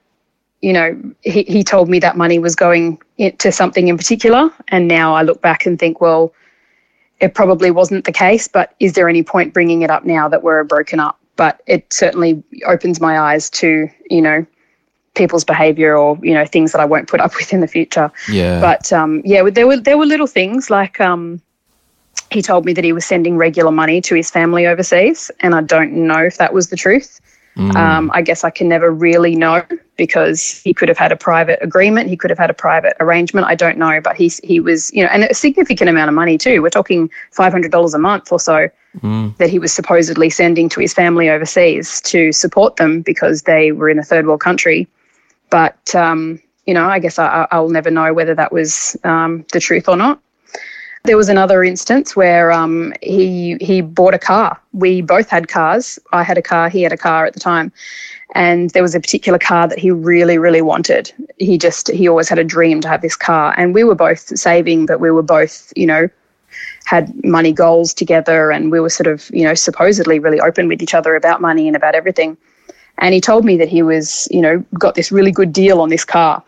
you 0.61 0.73
know, 0.73 1.01
he, 1.21 1.43
he 1.43 1.63
told 1.63 1.89
me 1.89 1.99
that 1.99 2.17
money 2.17 2.39
was 2.39 2.55
going 2.55 2.99
into 3.17 3.51
something 3.51 3.87
in 3.87 3.97
particular. 3.97 4.51
And 4.67 4.87
now 4.87 5.15
I 5.15 5.23
look 5.23 5.41
back 5.41 5.65
and 5.65 5.79
think, 5.79 6.01
well, 6.01 6.33
it 7.19 7.33
probably 7.33 7.71
wasn't 7.71 8.05
the 8.05 8.11
case, 8.11 8.47
but 8.47 8.75
is 8.79 8.93
there 8.93 9.09
any 9.09 9.23
point 9.23 9.53
bringing 9.53 9.81
it 9.81 9.89
up 9.89 10.05
now 10.05 10.27
that 10.29 10.43
we're 10.43 10.63
broken 10.63 10.99
up? 10.99 11.19
But 11.35 11.61
it 11.67 11.91
certainly 11.91 12.43
opens 12.65 12.99
my 12.99 13.19
eyes 13.19 13.49
to, 13.51 13.89
you 14.09 14.21
know, 14.21 14.45
people's 15.15 15.43
behavior 15.43 15.97
or, 15.97 16.17
you 16.21 16.33
know, 16.33 16.45
things 16.45 16.71
that 16.71 16.81
I 16.81 16.85
won't 16.85 17.07
put 17.07 17.19
up 17.19 17.35
with 17.37 17.53
in 17.53 17.61
the 17.61 17.67
future. 17.67 18.11
Yeah. 18.29 18.59
But 18.59 18.91
um, 18.93 19.21
yeah, 19.25 19.43
there 19.49 19.67
were 19.67 19.77
there 19.77 19.97
were 19.97 20.05
little 20.05 20.27
things 20.27 20.69
like 20.69 20.99
um, 20.99 21.41
he 22.31 22.41
told 22.41 22.65
me 22.65 22.73
that 22.73 22.83
he 22.83 22.93
was 22.93 23.05
sending 23.05 23.37
regular 23.37 23.71
money 23.71 24.01
to 24.01 24.15
his 24.15 24.29
family 24.29 24.67
overseas, 24.67 25.31
and 25.39 25.55
I 25.55 25.61
don't 25.61 25.93
know 25.93 26.23
if 26.23 26.37
that 26.37 26.53
was 26.53 26.69
the 26.69 26.75
truth. 26.75 27.19
Um, 27.57 28.09
I 28.13 28.21
guess 28.21 28.43
I 28.43 28.49
can 28.49 28.69
never 28.69 28.89
really 28.91 29.35
know 29.35 29.63
because 29.97 30.61
he 30.61 30.73
could 30.73 30.87
have 30.87 30.97
had 30.97 31.11
a 31.11 31.17
private 31.17 31.59
agreement, 31.61 32.09
he 32.09 32.15
could 32.15 32.29
have 32.29 32.39
had 32.39 32.49
a 32.49 32.53
private 32.53 32.95
arrangement. 32.99 33.47
I 33.47 33.55
don't 33.55 33.77
know, 33.77 33.99
but 34.01 34.15
he's 34.15 34.39
he 34.39 34.59
was 34.59 34.93
you 34.93 35.03
know, 35.03 35.09
and 35.11 35.23
a 35.23 35.33
significant 35.33 35.89
amount 35.89 36.09
of 36.09 36.15
money 36.15 36.37
too. 36.37 36.61
We're 36.61 36.69
talking 36.69 37.09
five 37.31 37.51
hundred 37.51 37.71
dollars 37.71 37.93
a 37.93 37.99
month 37.99 38.31
or 38.31 38.39
so 38.39 38.69
that 39.37 39.49
he 39.49 39.59
was 39.59 39.73
supposedly 39.73 40.29
sending 40.29 40.69
to 40.69 40.79
his 40.79 40.93
family 40.93 41.29
overseas 41.29 42.01
to 42.01 42.31
support 42.31 42.77
them 42.77 43.01
because 43.01 43.43
they 43.43 43.71
were 43.71 43.89
in 43.89 43.99
a 43.99 44.03
third 44.03 44.25
world 44.25 44.41
country. 44.41 44.87
But 45.49 45.93
um, 45.95 46.41
you 46.65 46.73
know, 46.73 46.87
I 46.87 46.99
guess 46.99 47.19
I, 47.19 47.47
I'll 47.51 47.69
never 47.69 47.91
know 47.91 48.13
whether 48.13 48.35
that 48.35 48.51
was 48.51 48.95
um, 49.03 49.45
the 49.51 49.59
truth 49.59 49.89
or 49.89 49.97
not. 49.97 50.21
There 51.05 51.17
was 51.17 51.29
another 51.29 51.63
instance 51.63 52.15
where 52.15 52.51
um, 52.51 52.93
he 53.01 53.57
he 53.61 53.81
bought 53.81 54.13
a 54.13 54.19
car. 54.19 54.59
We 54.73 55.01
both 55.01 55.29
had 55.29 55.47
cars. 55.47 55.97
I 56.11 56.23
had 56.23 56.37
a 56.37 56.41
car. 56.41 56.69
He 56.69 56.83
had 56.83 56.91
a 56.91 56.97
car 56.97 57.25
at 57.25 57.33
the 57.33 57.39
time, 57.39 57.71
and 58.35 58.69
there 58.71 58.83
was 58.83 58.95
a 58.95 58.99
particular 58.99 59.39
car 59.39 59.67
that 59.67 59.79
he 59.79 59.91
really 59.91 60.37
really 60.37 60.61
wanted. 60.61 61.11
He 61.37 61.57
just 61.57 61.89
he 61.91 62.07
always 62.07 62.27
had 62.27 62.37
a 62.37 62.43
dream 62.43 62.81
to 62.81 62.87
have 62.89 63.01
this 63.01 63.15
car, 63.15 63.53
and 63.57 63.73
we 63.73 63.83
were 63.83 63.95
both 63.95 64.37
saving, 64.37 64.85
but 64.85 64.99
we 64.99 65.09
were 65.09 65.23
both 65.23 65.71
you 65.75 65.85
know 65.85 66.09
had 66.85 67.13
money 67.23 67.53
goals 67.53 67.93
together, 67.93 68.51
and 68.51 68.71
we 68.71 68.79
were 68.79 68.89
sort 68.89 69.07
of 69.07 69.29
you 69.33 69.43
know 69.43 69.53
supposedly 69.53 70.19
really 70.19 70.41
open 70.41 70.67
with 70.67 70.81
each 70.81 70.93
other 70.93 71.15
about 71.15 71.39
money 71.39 71.67
and 71.67 71.77
about 71.77 71.95
everything. 71.95 72.37
And 72.97 73.13
he 73.13 73.21
told 73.21 73.45
me 73.45 73.55
that 73.55 73.69
he 73.69 73.81
was 73.81 74.27
you 74.31 74.41
know 74.41 74.63
got 74.77 74.95
this 74.95 75.13
really 75.13 75.31
good 75.31 75.53
deal 75.53 75.79
on 75.79 75.89
this 75.89 76.03
car 76.03 76.43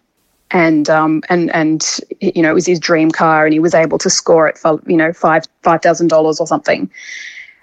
and 0.52 0.90
um, 0.90 1.24
and 1.30 1.50
and 1.52 2.00
you 2.20 2.42
know 2.42 2.52
it 2.52 2.54
was 2.54 2.66
his 2.66 2.80
dream 2.80 3.12
car, 3.12 3.46
and 3.46 3.54
he 3.54 3.60
was 3.60 3.74
able 3.74 3.98
to 3.98 4.10
score 4.10 4.48
it 4.48 4.58
for 4.58 4.82
you 4.86 4.98
know 4.98 5.14
five 5.14 5.46
five 5.64 5.82
thousand 5.82 6.08
dollars 6.08 6.40
or 6.40 6.48
something. 6.48 6.90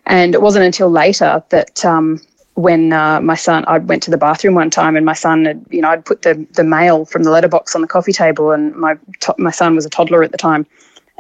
And 0.06 0.34
it 0.34 0.40
wasn't 0.40 0.64
until 0.64 0.90
later 0.90 1.42
that 1.50 1.84
um, 1.84 2.20
when 2.54 2.94
uh, 2.94 3.20
my 3.20 3.34
son, 3.34 3.64
I 3.68 3.78
went 3.78 4.02
to 4.04 4.10
the 4.10 4.16
bathroom 4.16 4.54
one 4.54 4.70
time, 4.70 4.96
and 4.96 5.04
my 5.04 5.12
son 5.12 5.44
had 5.44 5.64
you 5.70 5.82
know 5.82 5.90
I'd 5.90 6.04
put 6.04 6.22
the 6.22 6.46
the 6.52 6.64
mail 6.64 7.04
from 7.04 7.24
the 7.24 7.30
letterbox 7.30 7.74
on 7.74 7.82
the 7.82 7.88
coffee 7.88 8.12
table, 8.12 8.52
and 8.52 8.74
my 8.74 8.96
to- 9.20 9.34
my 9.38 9.50
son 9.50 9.74
was 9.74 9.84
a 9.84 9.90
toddler 9.90 10.22
at 10.22 10.32
the 10.32 10.38
time. 10.38 10.66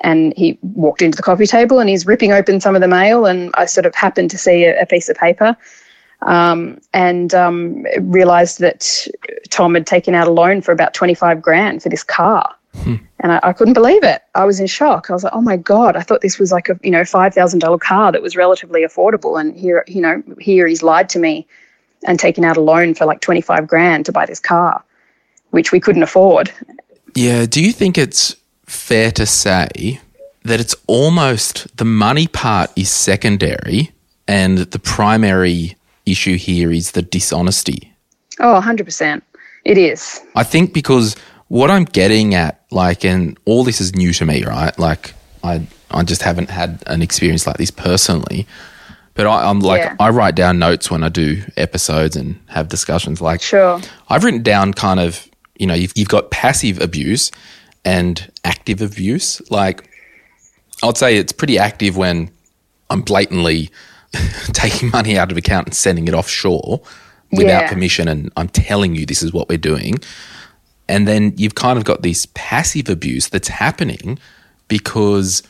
And 0.04 0.32
he 0.36 0.56
walked 0.62 1.02
into 1.02 1.16
the 1.16 1.24
coffee 1.24 1.44
table 1.44 1.80
and 1.80 1.88
he's 1.88 2.06
ripping 2.06 2.30
open 2.30 2.60
some 2.60 2.76
of 2.76 2.80
the 2.80 2.86
mail. 2.86 3.26
And 3.26 3.50
I 3.54 3.66
sort 3.66 3.84
of 3.84 3.96
happened 3.96 4.30
to 4.30 4.38
see 4.38 4.62
a, 4.62 4.80
a 4.80 4.86
piece 4.86 5.08
of 5.08 5.16
paper 5.16 5.56
um, 6.22 6.80
and 6.92 7.34
um, 7.34 7.84
realized 8.00 8.60
that 8.60 9.06
Tom 9.50 9.74
had 9.74 9.86
taken 9.86 10.14
out 10.14 10.28
a 10.28 10.32
loan 10.32 10.60
for 10.60 10.72
about 10.72 10.94
25 10.94 11.40
grand 11.40 11.82
for 11.82 11.88
this 11.88 12.02
car. 12.02 12.54
And 13.20 13.32
I, 13.32 13.40
I 13.42 13.52
couldn't 13.52 13.74
believe 13.74 14.04
it. 14.04 14.22
I 14.34 14.44
was 14.44 14.60
in 14.60 14.66
shock. 14.66 15.10
I 15.10 15.12
was 15.12 15.24
like, 15.24 15.32
"Oh 15.34 15.40
my 15.40 15.56
god! 15.56 15.96
I 15.96 16.02
thought 16.02 16.20
this 16.20 16.38
was 16.38 16.52
like 16.52 16.68
a 16.68 16.78
you 16.82 16.90
know 16.90 17.04
five 17.04 17.34
thousand 17.34 17.58
dollar 17.58 17.78
car 17.78 18.12
that 18.12 18.22
was 18.22 18.36
relatively 18.36 18.82
affordable, 18.82 19.40
and 19.40 19.56
here 19.56 19.84
you 19.88 20.00
know 20.00 20.22
here 20.38 20.66
he's 20.66 20.82
lied 20.82 21.08
to 21.10 21.18
me 21.18 21.46
and 22.06 22.20
taken 22.20 22.44
out 22.44 22.56
a 22.56 22.60
loan 22.60 22.94
for 22.94 23.04
like 23.04 23.20
twenty 23.20 23.40
five 23.40 23.66
grand 23.66 24.06
to 24.06 24.12
buy 24.12 24.26
this 24.26 24.38
car, 24.38 24.84
which 25.50 25.72
we 25.72 25.80
couldn't 25.80 26.02
afford. 26.02 26.52
Yeah. 27.14 27.46
Do 27.46 27.62
you 27.62 27.72
think 27.72 27.98
it's 27.98 28.36
fair 28.66 29.10
to 29.12 29.26
say 29.26 30.00
that 30.44 30.60
it's 30.60 30.76
almost 30.86 31.76
the 31.76 31.84
money 31.84 32.28
part 32.28 32.70
is 32.76 32.90
secondary 32.90 33.90
and 34.28 34.58
the 34.58 34.78
primary 34.78 35.77
issue 36.10 36.36
here 36.36 36.70
is 36.72 36.92
the 36.92 37.02
dishonesty? 37.02 37.92
Oh, 38.40 38.54
100 38.54 38.84
percent. 38.84 39.24
It 39.64 39.76
is. 39.78 40.20
I 40.34 40.44
think 40.44 40.72
because 40.72 41.16
what 41.48 41.70
I'm 41.70 41.84
getting 41.84 42.34
at, 42.34 42.62
like, 42.70 43.04
and 43.04 43.38
all 43.44 43.64
this 43.64 43.80
is 43.80 43.94
new 43.94 44.12
to 44.14 44.24
me, 44.24 44.44
right? 44.44 44.76
Like, 44.78 45.14
I 45.42 45.66
I 45.90 46.02
just 46.02 46.22
haven't 46.22 46.50
had 46.50 46.82
an 46.86 47.02
experience 47.02 47.46
like 47.46 47.56
this 47.56 47.70
personally. 47.70 48.46
But 49.14 49.26
I, 49.26 49.50
I'm 49.50 49.58
like, 49.60 49.80
Yeah. 49.80 49.96
I 49.98 50.10
write 50.10 50.36
down 50.36 50.58
notes 50.60 50.90
when 50.92 51.02
I 51.02 51.08
do 51.08 51.42
episodes 51.56 52.14
and 52.14 52.38
have 52.46 52.68
discussions. 52.68 53.20
Like, 53.20 53.42
Sure. 53.42 53.80
I've 54.08 54.22
written 54.22 54.42
down 54.44 54.74
kind 54.74 55.00
of, 55.00 55.26
you 55.58 55.66
know, 55.66 55.74
you've, 55.74 55.92
you've 55.96 56.08
got 56.08 56.30
passive 56.30 56.80
abuse 56.80 57.32
and 57.84 58.30
active 58.44 58.80
abuse. 58.80 59.42
Like, 59.50 59.90
I'd 60.84 60.96
say 60.96 61.16
it's 61.16 61.32
pretty 61.32 61.58
active 61.58 61.96
when 61.96 62.30
I'm 62.90 63.00
blatantly 63.02 63.70
taking 64.52 64.90
money 64.90 65.18
out 65.18 65.30
of 65.32 65.38
account 65.38 65.66
and 65.68 65.74
sending 65.74 66.08
it 66.08 66.14
offshore 66.14 66.80
without 67.32 67.64
Yeah. 67.64 67.68
permission, 67.68 68.08
and 68.08 68.32
I'm 68.36 68.48
telling 68.48 68.94
you 68.94 69.06
this 69.06 69.22
is 69.22 69.32
what 69.32 69.48
we're 69.48 69.58
doing. 69.58 69.96
And 70.88 71.06
then 71.06 71.34
you've 71.36 71.54
kind 71.54 71.78
of 71.78 71.84
got 71.84 72.02
this 72.02 72.26
passive 72.34 72.88
abuse 72.88 73.28
that's 73.28 73.48
happening 73.48 74.18
because 74.68 75.42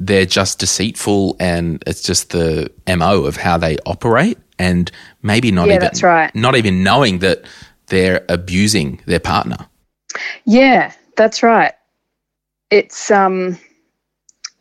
they're 0.00 0.26
just 0.26 0.58
deceitful 0.58 1.36
and 1.38 1.82
it's 1.86 2.02
just 2.02 2.30
the 2.30 2.70
MO 2.96 3.24
of 3.24 3.36
how 3.36 3.58
they 3.58 3.76
operate 3.86 4.38
and 4.58 4.90
maybe 5.22 5.50
not 5.52 5.68
Yeah, 5.68 5.74
even 5.74 5.80
that's 5.80 6.02
right. 6.02 6.34
not 6.34 6.56
even 6.56 6.82
knowing 6.82 7.18
that 7.20 7.44
they're 7.88 8.24
abusing 8.28 9.00
their 9.06 9.20
partner. 9.20 9.58
Yeah, 10.44 10.92
that's 11.16 11.42
right. 11.42 11.72
It's 12.70 13.10
um 13.10 13.58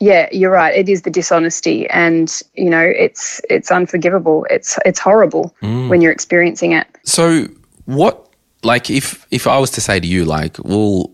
yeah, 0.01 0.27
you're 0.31 0.51
right. 0.51 0.75
It 0.75 0.89
is 0.89 1.03
the 1.03 1.11
dishonesty 1.11 1.87
and 1.91 2.41
you 2.55 2.71
know, 2.71 2.81
it's 2.83 3.39
it's 3.49 3.71
unforgivable. 3.71 4.47
It's 4.49 4.79
it's 4.83 4.99
horrible 4.99 5.55
when 5.61 6.01
you're 6.01 6.11
experiencing 6.11 6.71
it. 6.71 6.87
So 7.03 7.47
what 7.85 8.27
like 8.63 8.89
if 8.89 9.27
if 9.29 9.45
I 9.45 9.59
was 9.59 9.69
to 9.71 9.81
say 9.81 9.99
to 9.99 10.07
you 10.07 10.25
like, 10.25 10.57
well, 10.63 11.11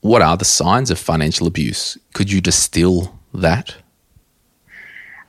what 0.00 0.20
are 0.20 0.36
the 0.36 0.44
signs 0.44 0.90
of 0.90 0.98
financial 0.98 1.46
abuse? 1.46 1.96
Could 2.12 2.32
you 2.32 2.40
distill 2.40 3.16
that? 3.32 3.76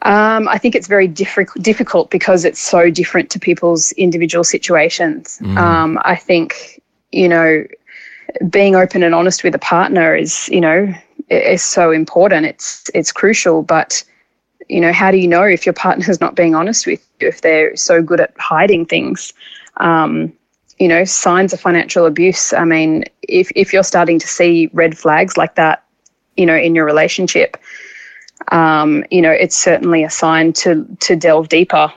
Um, 0.01 0.47
I 0.47 0.57
think 0.57 0.75
it's 0.75 0.87
very 0.87 1.07
diffi- 1.07 1.61
difficult 1.61 2.09
because 2.09 2.43
it's 2.43 2.59
so 2.59 2.89
different 2.89 3.29
to 3.31 3.39
people's 3.39 3.91
individual 3.93 4.43
situations. 4.43 5.39
Um, 5.57 5.99
I 6.03 6.15
think, 6.15 6.81
you 7.11 7.27
know, 7.27 7.65
being 8.49 8.75
open 8.75 9.01
and 9.01 9.15
honest 9.15 9.43
with 9.43 9.55
a 9.55 9.59
partner 9.59 10.15
is, 10.15 10.47
you 10.49 10.61
know, 10.61 10.93
is 11.29 11.63
so 11.63 11.91
important. 11.91 12.45
It's 12.45 12.89
it's 12.93 13.11
crucial, 13.11 13.63
but 13.63 14.03
you 14.69 14.81
know, 14.81 14.93
how 14.93 15.11
do 15.11 15.17
you 15.17 15.27
know 15.27 15.43
if 15.43 15.65
your 15.65 15.73
partner's 15.73 16.19
not 16.19 16.35
being 16.35 16.55
honest 16.55 16.88
with 16.88 17.05
you? 17.19 17.27
If 17.27 17.41
they're 17.41 17.75
so 17.75 18.01
good 18.01 18.19
at 18.19 18.33
hiding 18.38 18.85
things, 18.85 19.33
um, 19.77 20.33
you 20.79 20.88
know, 20.88 21.03
signs 21.05 21.53
of 21.53 21.59
financial 21.59 22.05
abuse. 22.05 22.53
I 22.53 22.65
mean, 22.65 23.05
if 23.23 23.51
if 23.55 23.73
you're 23.73 23.83
starting 23.83 24.19
to 24.19 24.27
see 24.27 24.69
red 24.73 24.97
flags 24.97 25.38
like 25.38 25.55
that, 25.55 25.83
you 26.35 26.45
know, 26.45 26.55
in 26.55 26.75
your 26.75 26.85
relationship, 26.85 27.57
um, 28.51 29.03
you 29.11 29.21
know, 29.21 29.31
it's 29.31 29.55
certainly 29.55 30.03
a 30.03 30.09
sign 30.09 30.53
to 30.53 30.85
to 31.01 31.15
delve 31.15 31.49
deeper 31.49 31.91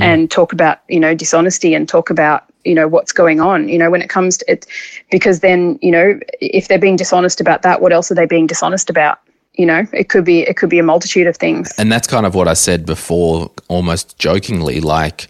and 0.00 0.30
talk 0.30 0.52
about, 0.52 0.78
you 0.88 1.00
know, 1.00 1.14
dishonesty 1.14 1.74
and 1.74 1.88
talk 1.88 2.10
about, 2.10 2.44
you 2.64 2.74
know, 2.74 2.88
what's 2.88 3.12
going 3.12 3.40
on. 3.40 3.68
You 3.68 3.78
know, 3.78 3.90
when 3.90 4.02
it 4.02 4.08
comes 4.08 4.38
to 4.38 4.50
it, 4.50 4.66
because 5.10 5.40
then, 5.40 5.78
you 5.82 5.90
know, 5.90 6.18
if 6.40 6.68
they're 6.68 6.78
being 6.78 6.96
dishonest 6.96 7.40
about 7.40 7.62
that, 7.62 7.80
what 7.80 7.92
else 7.92 8.10
are 8.10 8.14
they 8.14 8.26
being 8.26 8.46
dishonest 8.46 8.90
about? 8.90 9.18
You 9.54 9.66
know, 9.66 9.86
it 9.92 10.08
could 10.08 10.24
be 10.24 10.40
it 10.40 10.56
could 10.56 10.70
be 10.70 10.78
a 10.78 10.82
multitude 10.82 11.26
of 11.26 11.36
things. 11.36 11.72
And 11.78 11.92
that's 11.92 12.06
kind 12.06 12.24
of 12.24 12.34
what 12.34 12.48
I 12.48 12.54
said 12.54 12.86
before, 12.86 13.50
almost 13.68 14.18
jokingly. 14.18 14.80
Like 14.80 15.28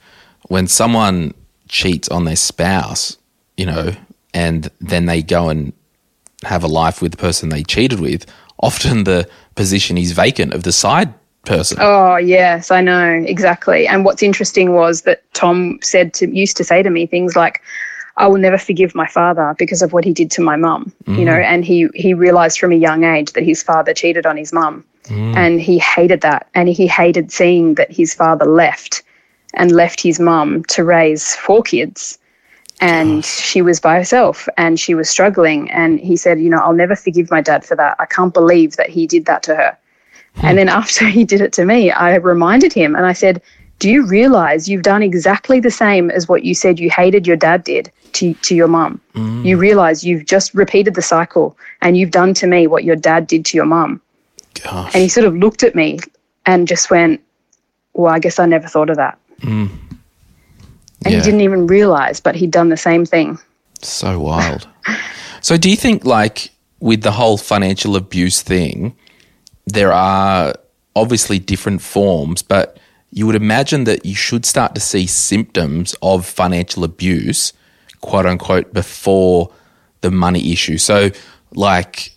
when 0.48 0.68
someone 0.68 1.34
cheats 1.68 2.08
on 2.08 2.24
their 2.24 2.36
spouse, 2.36 3.16
you 3.56 3.66
know, 3.66 3.92
and 4.32 4.70
then 4.80 5.06
they 5.06 5.22
go 5.22 5.48
and 5.48 5.72
have 6.44 6.62
a 6.62 6.68
life 6.68 7.02
with 7.02 7.12
the 7.12 7.18
person 7.18 7.48
they 7.48 7.62
cheated 7.62 8.00
with, 8.00 8.26
often 8.60 9.04
the 9.04 9.28
position 9.54 9.98
is 9.98 10.12
vacant 10.12 10.54
of 10.54 10.62
the 10.62 10.72
side 10.72 11.12
person. 11.44 11.78
Oh 11.80 12.16
yes, 12.16 12.70
I 12.70 12.80
know 12.80 13.22
exactly. 13.26 13.86
And 13.86 14.04
what's 14.04 14.22
interesting 14.22 14.72
was 14.72 15.02
that 15.02 15.22
Tom 15.34 15.78
said 15.82 16.14
to 16.14 16.34
used 16.34 16.56
to 16.58 16.64
say 16.64 16.82
to 16.82 16.90
me 16.90 17.06
things 17.06 17.36
like, 17.36 17.62
"I 18.16 18.26
will 18.26 18.38
never 18.38 18.58
forgive 18.58 18.94
my 18.94 19.06
father 19.06 19.54
because 19.58 19.82
of 19.82 19.92
what 19.92 20.04
he 20.04 20.12
did 20.12 20.30
to 20.32 20.42
my 20.42 20.56
mum." 20.56 20.92
You 21.06 21.12
mm-hmm. 21.12 21.24
know, 21.24 21.36
and 21.36 21.64
he 21.64 21.88
he 21.94 22.14
realized 22.14 22.58
from 22.58 22.72
a 22.72 22.76
young 22.76 23.04
age 23.04 23.32
that 23.32 23.44
his 23.44 23.62
father 23.62 23.92
cheated 23.92 24.26
on 24.26 24.36
his 24.36 24.52
mum, 24.52 24.84
mm. 25.04 25.36
and 25.36 25.60
he 25.60 25.78
hated 25.78 26.20
that, 26.22 26.48
and 26.54 26.68
he 26.68 26.86
hated 26.86 27.32
seeing 27.32 27.74
that 27.74 27.90
his 27.90 28.14
father 28.14 28.46
left 28.46 29.02
and 29.54 29.72
left 29.72 30.00
his 30.00 30.18
mum 30.18 30.64
to 30.64 30.84
raise 30.84 31.34
four 31.36 31.62
kids. 31.62 32.18
And 32.80 33.24
she 33.24 33.62
was 33.62 33.78
by 33.78 33.96
herself 33.96 34.48
and 34.56 34.80
she 34.80 34.94
was 34.94 35.08
struggling. 35.08 35.70
And 35.70 36.00
he 36.00 36.16
said, 36.16 36.40
You 36.40 36.50
know, 36.50 36.58
I'll 36.58 36.72
never 36.72 36.96
forgive 36.96 37.30
my 37.30 37.40
dad 37.40 37.64
for 37.64 37.76
that. 37.76 37.94
I 38.00 38.06
can't 38.06 38.34
believe 38.34 38.76
that 38.76 38.90
he 38.90 39.06
did 39.06 39.26
that 39.26 39.44
to 39.44 39.54
her. 39.54 39.78
Hmm. 40.36 40.46
And 40.46 40.58
then 40.58 40.68
after 40.68 41.06
he 41.16 41.24
did 41.24 41.40
it 41.40 41.52
to 41.54 41.64
me, 41.64 41.90
I 41.90 42.14
reminded 42.16 42.72
him 42.72 42.94
and 42.94 43.06
I 43.06 43.12
said, 43.12 43.40
Do 43.78 43.90
you 43.90 44.06
realize 44.06 44.68
you've 44.68 44.82
done 44.82 45.02
exactly 45.02 45.60
the 45.60 45.70
same 45.70 46.10
as 46.10 46.28
what 46.28 46.44
you 46.44 46.54
said 46.54 46.78
you 46.78 46.90
hated 46.90 47.26
your 47.26 47.36
dad 47.36 47.64
did 47.64 47.90
to, 48.14 48.34
to 48.34 48.54
your 48.54 48.68
mum? 48.68 49.00
Hmm. 49.14 49.44
You 49.44 49.56
realize 49.58 50.04
you've 50.04 50.26
just 50.26 50.54
repeated 50.54 50.94
the 50.94 51.02
cycle 51.02 51.56
and 51.80 51.96
you've 51.96 52.10
done 52.10 52.34
to 52.34 52.46
me 52.46 52.66
what 52.66 52.84
your 52.84 52.96
dad 52.96 53.26
did 53.26 53.44
to 53.46 53.56
your 53.56 53.66
mum. 53.66 54.00
And 54.64 54.94
he 54.94 55.08
sort 55.08 55.26
of 55.26 55.34
looked 55.36 55.62
at 55.62 55.74
me 55.74 55.98
and 56.46 56.68
just 56.68 56.90
went, 56.90 57.20
Well, 57.94 58.12
I 58.12 58.18
guess 58.18 58.38
I 58.38 58.46
never 58.46 58.68
thought 58.68 58.90
of 58.90 58.96
that. 58.96 59.18
Hmm. 59.42 59.66
And 61.04 61.12
Yeah. 61.14 61.18
he 61.18 61.24
didn't 61.24 61.40
even 61.40 61.66
realize, 61.66 62.20
but 62.20 62.36
he'd 62.36 62.52
done 62.52 62.68
the 62.68 62.76
same 62.76 63.04
thing. 63.04 63.38
So 63.80 64.20
wild. 64.20 64.68
so, 65.40 65.56
do 65.56 65.68
you 65.68 65.76
think, 65.76 66.04
like, 66.04 66.50
with 66.78 67.02
the 67.02 67.10
whole 67.10 67.36
financial 67.38 67.96
abuse 67.96 68.40
thing, 68.42 68.94
there 69.66 69.92
are 69.92 70.54
obviously 70.94 71.38
different 71.38 71.82
forms, 71.82 72.42
but 72.42 72.78
you 73.10 73.26
would 73.26 73.36
imagine 73.36 73.84
that 73.84 74.04
you 74.06 74.14
should 74.14 74.44
start 74.46 74.74
to 74.74 74.80
see 74.80 75.06
symptoms 75.06 75.94
of 76.02 76.26
financial 76.26 76.82
abuse, 76.84 77.52
quote 78.00 78.26
unquote, 78.26 78.72
before 78.72 79.50
the 80.00 80.10
money 80.10 80.52
issue. 80.52 80.78
So, 80.78 81.10
like, 81.54 82.12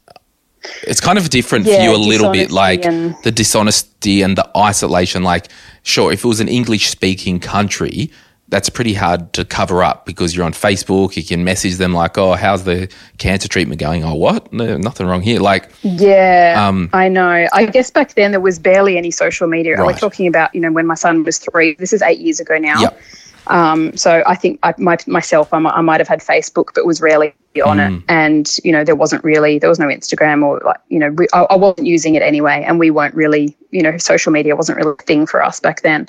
it's 0.83 0.99
kind 0.99 1.17
of 1.17 1.29
different 1.29 1.65
for 1.65 1.71
you 1.71 1.95
a 1.95 1.97
little 1.97 2.31
bit, 2.31 2.49
like 2.49 2.81
the 3.23 3.31
dishonesty 3.31 4.21
and 4.21 4.37
the 4.37 4.49
isolation. 4.57 5.21
Like, 5.23 5.47
sure, 5.83 6.11
if 6.11 6.23
it 6.23 6.27
was 6.27 6.39
an 6.39 6.47
English 6.47 6.89
speaking 6.89 7.39
country, 7.39 8.11
that's 8.47 8.69
pretty 8.69 8.93
hard 8.93 9.33
to 9.33 9.43
cover 9.43 9.83
up 9.83 10.05
because 10.05 10.35
you're 10.35 10.45
on 10.45 10.53
Facebook. 10.53 11.15
You 11.17 11.23
can 11.23 11.43
message 11.43 11.75
them 11.75 11.93
like, 11.93 12.17
"Oh, 12.17 12.33
how's 12.33 12.63
the 12.63 12.87
cancer 13.17 13.47
treatment 13.47 13.79
going?" 13.81 14.03
Oh, 14.03 14.13
what? 14.15 14.53
No, 14.53 14.77
nothing 14.77 15.07
wrong 15.07 15.21
here. 15.21 15.39
Like, 15.39 15.69
Yeah, 15.81 16.55
Um, 16.67 16.89
I 16.93 17.09
know. 17.09 17.47
I 17.51 17.65
guess 17.65 17.89
back 17.89 18.13
then 18.13 18.31
there 18.31 18.39
was 18.39 18.59
barely 18.59 18.97
any 18.97 19.11
social 19.11 19.47
media. 19.47 19.75
We're 19.83 19.93
talking 19.93 20.27
about, 20.27 20.53
you 20.53 20.61
know, 20.61 20.71
when 20.71 20.85
my 20.85 20.95
son 20.95 21.23
was 21.23 21.39
three. 21.39 21.75
This 21.75 21.91
is 21.93 22.01
eight 22.01 22.19
years 22.19 22.39
ago 22.39 22.57
now. 22.57 22.79
Yep. 22.81 23.01
Um, 23.47 23.95
so 23.95 24.23
I 24.25 24.33
think 24.35 24.59
I, 24.63 24.73
my, 24.79 24.97
myself, 25.05 25.53
I, 25.53 25.57
I 25.59 25.81
might 25.81 25.99
have 25.99 26.07
had 26.07 26.19
Facebook, 26.19 26.69
but 26.73 26.83
was 26.85 26.99
rarely 26.99 27.33
on 27.63 27.77
Mm. 27.77 27.97
it. 27.99 28.03
And, 28.09 28.57
you 28.63 28.71
know, 28.71 28.83
there 28.83 28.95
wasn't 28.95 29.23
really, 29.23 29.59
there 29.59 29.69
was 29.69 29.77
no 29.79 29.85
Instagram 29.85 30.43
or 30.43 30.59
like, 30.65 30.77
you 30.89 30.97
know, 30.97 31.11
we, 31.11 31.27
I, 31.31 31.43
I 31.43 31.55
wasn't 31.55 31.85
using 31.87 32.15
it 32.15 32.23
anyway. 32.23 32.63
And 32.67 32.79
we 32.79 32.89
weren't 32.89 33.13
really, 33.13 33.55
you 33.69 33.83
know, 33.83 33.97
social 33.97 34.31
media 34.31 34.55
wasn't 34.55 34.77
really 34.79 34.95
a 34.99 35.03
thing 35.03 35.27
for 35.27 35.43
us 35.43 35.59
back 35.59 35.81
then. 35.83 36.07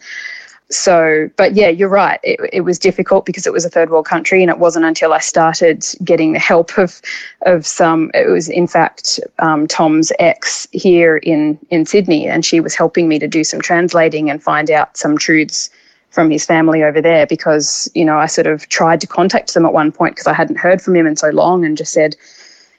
So, 0.70 1.30
but 1.36 1.54
yeah, 1.54 1.68
you're 1.68 1.88
right. 1.88 2.18
It, 2.24 2.40
it 2.52 2.60
was 2.62 2.76
difficult 2.76 3.24
because 3.24 3.46
it 3.46 3.52
was 3.52 3.64
a 3.64 3.70
third 3.70 3.90
world 3.90 4.06
country, 4.06 4.42
and 4.42 4.50
it 4.50 4.58
wasn't 4.58 4.84
until 4.84 5.12
I 5.12 5.20
started 5.20 5.86
getting 6.02 6.32
the 6.32 6.40
help 6.40 6.76
of 6.76 7.00
of 7.42 7.64
some. 7.64 8.10
It 8.14 8.28
was 8.28 8.48
in 8.48 8.66
fact 8.66 9.20
um, 9.38 9.68
Tom's 9.68 10.12
ex 10.18 10.66
here 10.72 11.18
in 11.18 11.56
in 11.70 11.86
Sydney, 11.86 12.26
and 12.26 12.44
she 12.44 12.58
was 12.58 12.74
helping 12.74 13.08
me 13.08 13.20
to 13.20 13.28
do 13.28 13.44
some 13.44 13.60
translating 13.60 14.28
and 14.28 14.42
find 14.42 14.68
out 14.68 14.96
some 14.96 15.16
truths 15.16 15.70
from 16.10 16.30
his 16.30 16.44
family 16.44 16.82
over 16.82 17.00
there. 17.00 17.28
Because 17.28 17.88
you 17.94 18.04
know, 18.04 18.18
I 18.18 18.26
sort 18.26 18.48
of 18.48 18.68
tried 18.68 19.00
to 19.02 19.06
contact 19.06 19.54
them 19.54 19.66
at 19.66 19.72
one 19.72 19.92
point 19.92 20.16
because 20.16 20.26
I 20.26 20.34
hadn't 20.34 20.58
heard 20.58 20.82
from 20.82 20.96
him 20.96 21.06
in 21.06 21.14
so 21.14 21.28
long, 21.28 21.64
and 21.64 21.76
just 21.76 21.92
said, 21.92 22.16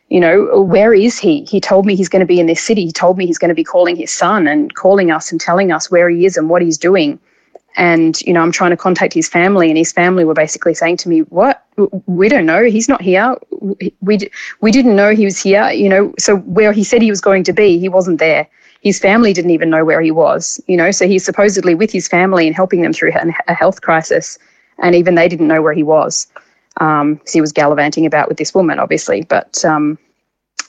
you 0.09 0.19
know, 0.19 0.61
where 0.61 0.93
is 0.93 1.17
he? 1.17 1.45
He 1.45 1.61
told 1.61 1.85
me 1.85 1.95
he's 1.95 2.09
going 2.09 2.19
to 2.19 2.25
be 2.25 2.41
in 2.41 2.47
this 2.47 2.61
city. 2.61 2.83
He 2.83 2.91
told 2.91 3.17
me 3.17 3.25
he's 3.25 3.37
going 3.37 3.47
to 3.47 3.55
be 3.55 3.63
calling 3.63 3.95
his 3.95 4.11
son 4.11 4.45
and 4.45 4.75
calling 4.75 5.09
us 5.09 5.31
and 5.31 5.39
telling 5.39 5.71
us 5.71 5.89
where 5.89 6.09
he 6.09 6.25
is 6.25 6.35
and 6.35 6.49
what 6.49 6.61
he's 6.61 6.77
doing 6.77 7.17
and 7.77 8.19
you 8.21 8.33
know 8.33 8.41
i'm 8.41 8.51
trying 8.51 8.71
to 8.71 8.77
contact 8.77 9.13
his 9.13 9.29
family 9.29 9.69
and 9.69 9.77
his 9.77 9.91
family 9.93 10.25
were 10.25 10.33
basically 10.33 10.73
saying 10.73 10.97
to 10.97 11.09
me 11.09 11.19
what? 11.21 11.63
We 12.07 12.27
don't 12.27 12.47
know. 12.47 12.63
He's 12.63 12.89
not 12.89 13.03
here. 13.03 13.35
We 14.01 14.29
we 14.61 14.71
didn't 14.71 14.95
know 14.95 15.13
he 15.13 15.25
was 15.25 15.39
here 15.41 15.69
you 15.69 15.87
know 15.87 16.13
so 16.19 16.37
where 16.37 16.73
he 16.73 16.83
said 16.83 17.01
he 17.01 17.11
was 17.11 17.21
going 17.21 17.43
to 17.45 17.53
be 17.53 17.79
he 17.79 17.87
wasn't 17.87 18.19
there. 18.19 18.47
His 18.81 18.99
family 18.99 19.33
didn't 19.33 19.51
even 19.51 19.69
know 19.69 19.85
where 19.85 20.01
he 20.01 20.11
was 20.11 20.59
you 20.67 20.75
know 20.75 20.91
so 20.91 21.07
he's 21.07 21.23
supposedly 21.23 21.75
with 21.75 21.91
his 21.91 22.07
family 22.07 22.47
and 22.47 22.55
helping 22.55 22.81
them 22.81 22.93
through 22.93 23.13
a 23.47 23.53
health 23.53 23.81
crisis 23.81 24.39
and 24.79 24.95
even 24.95 25.15
they 25.15 25.27
didn't 25.27 25.47
know 25.47 25.61
where 25.61 25.73
he 25.73 25.83
was 25.83 26.27
um, 26.81 27.17
'cause 27.17 27.33
he 27.33 27.41
was 27.41 27.51
gallivanting 27.51 28.05
about 28.05 28.27
with 28.27 28.37
this 28.37 28.53
woman 28.53 28.79
obviously. 28.79 29.21
But 29.23 29.63
um, 29.63 29.99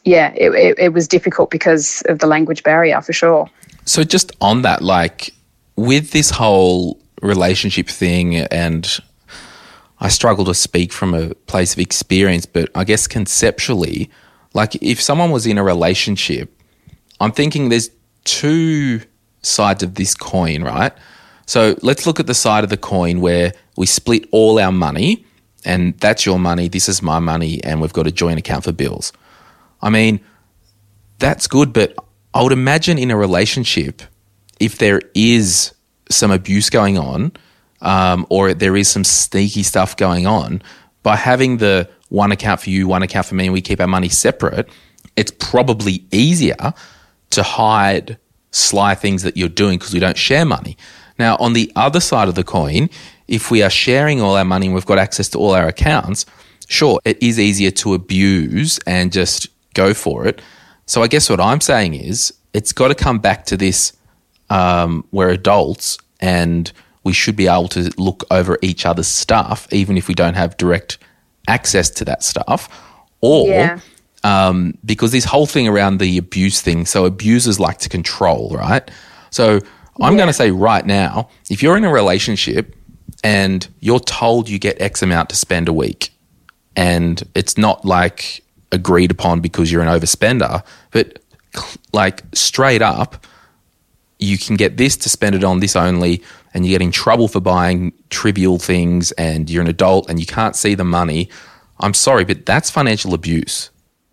yeah 0.04 0.32
it, 0.36 0.50
it, 0.54 0.78
it 0.78 0.92
was 0.92 1.08
difficult 1.08 1.50
because 1.50 2.02
of 2.08 2.18
the 2.18 2.26
language 2.26 2.62
barrier 2.62 3.00
for 3.00 3.14
sure. 3.14 3.48
So 3.86 4.04
just 4.04 4.32
on 4.42 4.60
that, 4.62 4.82
like 4.82 5.32
with 5.78 6.10
this 6.10 6.30
whole 6.30 7.00
relationship 7.22 7.88
thing, 7.88 8.34
and 8.36 8.98
I 10.00 10.08
struggle 10.08 10.44
to 10.46 10.54
speak 10.54 10.92
from 10.92 11.14
a 11.14 11.34
place 11.46 11.72
of 11.72 11.78
experience, 11.78 12.46
but 12.46 12.68
I 12.74 12.82
guess 12.82 13.06
conceptually, 13.06 14.10
like 14.54 14.74
if 14.82 15.00
someone 15.00 15.30
was 15.30 15.46
in 15.46 15.56
a 15.56 15.62
relationship, 15.62 16.52
I'm 17.20 17.30
thinking 17.30 17.68
there's 17.68 17.90
two 18.24 19.02
sides 19.42 19.84
of 19.84 19.94
this 19.94 20.14
coin, 20.14 20.64
right? 20.64 20.92
So 21.46 21.76
let's 21.80 22.06
look 22.06 22.18
at 22.18 22.26
the 22.26 22.34
side 22.34 22.64
of 22.64 22.70
the 22.70 22.76
coin 22.76 23.20
where 23.20 23.52
we 23.76 23.86
split 23.86 24.28
all 24.32 24.58
our 24.58 24.72
money, 24.72 25.24
and 25.64 25.96
that's 26.00 26.26
your 26.26 26.40
money, 26.40 26.66
this 26.66 26.88
is 26.88 27.02
my 27.02 27.20
money, 27.20 27.62
and 27.62 27.80
we've 27.80 27.92
got 27.92 28.08
a 28.08 28.12
joint 28.12 28.40
account 28.40 28.64
for 28.64 28.72
bills. 28.72 29.12
I 29.80 29.90
mean, 29.90 30.18
that's 31.20 31.46
good, 31.46 31.72
but 31.72 31.94
I 32.34 32.42
would 32.42 32.52
imagine 32.52 32.98
in 32.98 33.12
a 33.12 33.16
relationship, 33.16 34.02
if 34.60 34.78
there 34.78 35.00
is 35.14 35.72
some 36.10 36.30
abuse 36.30 36.70
going 36.70 36.98
on, 36.98 37.32
um, 37.80 38.26
or 38.28 38.54
there 38.54 38.76
is 38.76 38.88
some 38.88 39.04
sneaky 39.04 39.62
stuff 39.62 39.96
going 39.96 40.26
on, 40.26 40.62
by 41.02 41.16
having 41.16 41.58
the 41.58 41.88
one 42.08 42.32
account 42.32 42.60
for 42.60 42.70
you, 42.70 42.88
one 42.88 43.02
account 43.02 43.26
for 43.26 43.34
me, 43.34 43.44
and 43.44 43.52
we 43.52 43.60
keep 43.60 43.80
our 43.80 43.86
money 43.86 44.08
separate, 44.08 44.68
it's 45.16 45.32
probably 45.38 46.04
easier 46.10 46.72
to 47.30 47.42
hide 47.42 48.18
sly 48.50 48.94
things 48.94 49.22
that 49.22 49.36
you're 49.36 49.48
doing 49.48 49.78
because 49.78 49.92
we 49.92 50.00
don't 50.00 50.16
share 50.16 50.44
money. 50.44 50.76
Now, 51.18 51.36
on 51.36 51.52
the 51.52 51.70
other 51.76 52.00
side 52.00 52.28
of 52.28 52.34
the 52.34 52.44
coin, 52.44 52.88
if 53.26 53.50
we 53.50 53.62
are 53.62 53.70
sharing 53.70 54.20
all 54.20 54.36
our 54.36 54.44
money 54.44 54.66
and 54.66 54.74
we've 54.74 54.86
got 54.86 54.98
access 54.98 55.28
to 55.30 55.38
all 55.38 55.54
our 55.54 55.66
accounts, 55.66 56.24
sure, 56.68 57.00
it 57.04 57.22
is 57.22 57.38
easier 57.38 57.70
to 57.72 57.94
abuse 57.94 58.78
and 58.86 59.12
just 59.12 59.48
go 59.74 59.92
for 59.92 60.26
it. 60.26 60.40
So 60.86 61.02
I 61.02 61.08
guess 61.08 61.28
what 61.28 61.40
I'm 61.40 61.60
saying 61.60 61.94
is 61.94 62.32
it's 62.54 62.72
got 62.72 62.88
to 62.88 62.94
come 62.94 63.18
back 63.18 63.44
to 63.46 63.56
this 63.56 63.92
um, 64.50 65.04
we're 65.12 65.30
adults 65.30 65.98
and 66.20 66.72
we 67.04 67.12
should 67.12 67.37
be 67.37 67.46
able 67.46 67.68
to 67.68 67.90
look 67.96 68.24
over 68.30 68.58
each 68.62 68.84
other's 68.84 69.08
stuff, 69.08 69.66
even 69.72 69.96
if 69.96 70.08
we 70.08 70.14
don't 70.14 70.34
have 70.34 70.56
direct 70.56 70.98
access 71.46 71.88
to 71.90 72.04
that 72.04 72.22
stuff. 72.22 72.68
Or 73.20 73.48
Yeah. 73.48 73.80
um, 74.24 74.74
because 74.84 75.12
this 75.12 75.24
whole 75.24 75.46
thing 75.46 75.68
around 75.68 75.98
the 75.98 76.18
abuse 76.18 76.61
thing, 76.61 76.87
so 76.87 77.04
abusers 77.04 77.58
like 77.58 77.78
to 77.78 77.88
control, 77.88 78.50
right? 78.56 78.88
So 79.30 79.61
I'm 80.00 80.16
going 80.16 80.28
to 80.28 80.32
say 80.32 80.50
right 80.50 80.84
now, 80.84 81.28
if 81.50 81.62
you're 81.62 81.76
in 81.76 81.84
a 81.84 81.92
relationship 81.92 82.74
and 83.24 83.66
you're 83.80 84.00
told 84.00 84.48
you 84.48 84.58
get 84.58 84.80
X 84.80 85.02
amount 85.02 85.30
to 85.30 85.37
spend 85.37 85.68
a 85.68 85.72
week, 85.72 86.11
and 86.76 87.22
it's 87.34 87.58
not 87.58 87.84
like 87.84 88.44
agreed 88.70 89.11
upon 89.11 89.40
because 89.40 89.72
you're 89.72 89.82
an 89.82 89.88
overspender, 89.88 90.62
but 90.92 91.18
like 91.92 92.22
straight 92.34 92.82
up, 92.82 93.26
you 94.18 94.38
can 94.38 94.57
get 94.57 94.76
this 94.76 94.96
to 94.96 95.09
spend 95.09 95.35
it 95.35 95.44
on 95.44 95.61
this 95.61 95.76
only, 95.76 96.22
and 96.54 96.66
you 96.66 96.72
get 96.72 96.83
in 96.83 96.90
trouble 96.90 97.28
for 97.28 97.40
buying 97.40 97.92
trivial 98.11 98.59
things, 98.59 99.12
and 99.12 99.48
you're 99.48 99.62
an 99.62 99.68
adult 99.68 100.09
and 100.11 100.18
you 100.18 100.26
can't 100.26 100.57
see 100.57 100.74
the 100.74 100.85
money. 100.85 101.28
I'm 101.81 101.94
sorry, 101.94 102.24
but 102.24 102.44
that's 102.46 102.70
financial 102.70 103.14
abuse. 103.14 103.70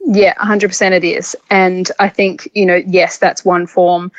Yeah, 0.07 0.35
100% 0.35 0.91
it 0.91 1.03
is. 1.03 1.35
And 1.49 1.91
I 1.99 2.09
think, 2.09 2.47
you 2.53 2.65
know, 2.65 2.81
yes, 2.85 3.17
that's 3.17 3.43
one 3.43 3.65
form. 3.65 4.11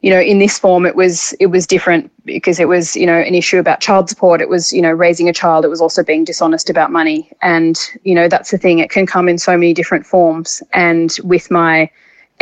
You 0.00 0.10
know, 0.10 0.20
in 0.20 0.38
this 0.38 0.58
form 0.58 0.84
it 0.84 0.96
was 0.96 1.32
it 1.38 1.46
was 1.46 1.64
different 1.64 2.10
because 2.24 2.58
it 2.58 2.66
was, 2.66 2.96
you 2.96 3.06
know, 3.06 3.18
an 3.18 3.34
issue 3.36 3.58
about 3.58 3.80
child 3.80 4.08
support. 4.08 4.40
It 4.40 4.48
was, 4.48 4.72
you 4.72 4.82
know, 4.82 4.90
raising 4.90 5.28
a 5.28 5.32
child. 5.32 5.64
It 5.64 5.68
was 5.68 5.80
also 5.80 6.02
being 6.02 6.24
dishonest 6.24 6.70
about 6.70 6.90
money. 6.90 7.30
And, 7.40 7.78
you 8.02 8.14
know, 8.14 8.26
that's 8.26 8.50
the 8.50 8.58
thing. 8.58 8.80
It 8.80 8.90
can 8.90 9.06
come 9.06 9.28
in 9.28 9.38
so 9.38 9.52
many 9.56 9.74
different 9.74 10.06
forms. 10.06 10.62
And 10.72 11.16
with 11.22 11.50
my 11.50 11.88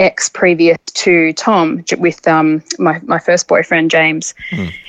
ex 0.00 0.28
previous 0.28 0.78
to 0.86 1.32
Tom, 1.34 1.84
with 1.98 2.26
um, 2.26 2.64
my, 2.78 3.00
my 3.04 3.18
first 3.18 3.46
boyfriend, 3.46 3.90
James, 3.90 4.34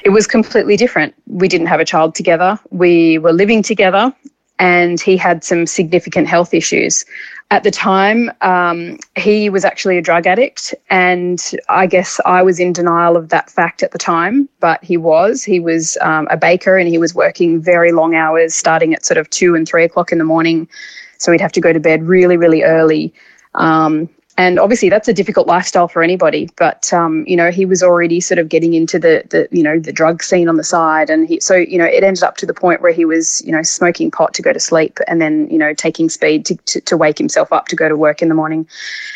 it 0.04 0.10
was 0.10 0.26
completely 0.26 0.78
different. 0.78 1.14
We 1.28 1.48
didn't 1.48 1.68
have 1.68 1.82
a 1.82 1.86
child 1.86 2.16
together. 2.16 2.58
We 2.72 3.18
were 3.18 3.34
living 3.34 3.62
together 3.62 4.16
and 4.58 5.02
he 5.02 5.18
had 5.18 5.44
some 5.44 5.66
significant 5.66 6.28
health 6.28 6.54
issues. 6.54 7.04
At 7.50 7.64
the 7.64 7.72
time, 7.72 8.32
um, 8.42 8.98
he 9.18 9.50
was 9.50 9.66
actually 9.66 9.98
a 9.98 10.02
drug 10.02 10.26
addict, 10.26 10.74
and 10.90 11.44
I 11.68 11.88
guess 11.88 12.22
I 12.26 12.44
was 12.44 12.60
in 12.60 12.72
denial 12.72 13.18
of 13.18 13.30
that 13.30 13.50
fact 13.50 13.84
at 13.84 13.92
the 13.92 13.98
time, 13.98 14.48
but 14.60 14.82
he 14.84 14.96
was. 14.96 15.44
He 15.44 15.60
was 15.60 15.98
um, 16.00 16.28
a 16.32 16.38
baker 16.38 16.78
and 16.78 16.88
he 16.88 16.98
was 16.98 17.14
working 17.14 17.60
very 17.60 17.92
long 17.92 18.16
hours, 18.16 18.56
starting 18.56 18.94
at 18.94 19.04
sort 19.04 19.18
of 19.18 19.30
two 19.32 19.56
and 19.56 19.68
three 19.68 19.84
o'clock 19.84 20.12
in 20.14 20.20
the 20.20 20.24
morning. 20.24 20.70
So 21.18 21.32
he'd 21.32 21.42
have 21.42 21.52
to 21.54 21.62
go 21.62 21.74
to 21.74 21.80
bed 21.80 22.04
really, 22.04 22.38
really 22.38 22.64
early. 22.64 23.14
Um, 23.56 24.08
and 24.38 24.60
obviously 24.60 24.90
that's 24.90 25.08
a 25.08 25.14
difficult 25.14 25.48
lifestyle 25.48 25.88
for 25.88 26.04
anybody 26.04 26.50
but 26.58 26.92
um, 26.94 27.24
you 27.28 27.36
know 27.36 27.52
he 27.52 27.66
was 27.66 27.82
already 27.84 28.20
sort 28.20 28.38
of 28.38 28.50
getting 28.50 28.74
into 28.74 29.00
the, 29.00 29.24
the 29.30 29.48
you 29.52 29.64
know 29.64 29.80
the 29.80 29.92
drug 29.92 30.24
scene 30.24 30.48
on 30.48 30.58
the 30.58 30.64
side 30.64 31.10
and 31.10 31.28
he 31.28 31.40
so 31.40 31.56
you 31.56 31.78
know 31.78 31.86
it 31.86 32.04
ended 32.04 32.24
up 32.24 32.38
to 32.38 32.46
the 32.46 32.54
point 32.54 32.82
where 32.82 32.92
he 32.92 33.06
was 33.06 33.42
you 33.46 33.52
know 33.52 33.62
smoking 33.62 34.12
pot 34.12 34.34
to 34.34 34.42
go 34.42 34.54
to 34.54 34.60
sleep 34.60 35.00
and 35.08 35.22
then 35.22 35.50
you 35.50 35.58
know 35.58 35.74
taking 35.74 36.10
speed 36.10 36.46
to, 36.46 36.56
to, 36.66 36.82
to 36.82 36.98
wake 36.98 37.18
himself 37.18 37.52
up 37.52 37.68
to 37.68 37.76
go 37.76 37.90
to 37.90 37.96
work 37.98 38.22
in 38.22 38.30
the 38.30 38.36
morning 38.36 38.68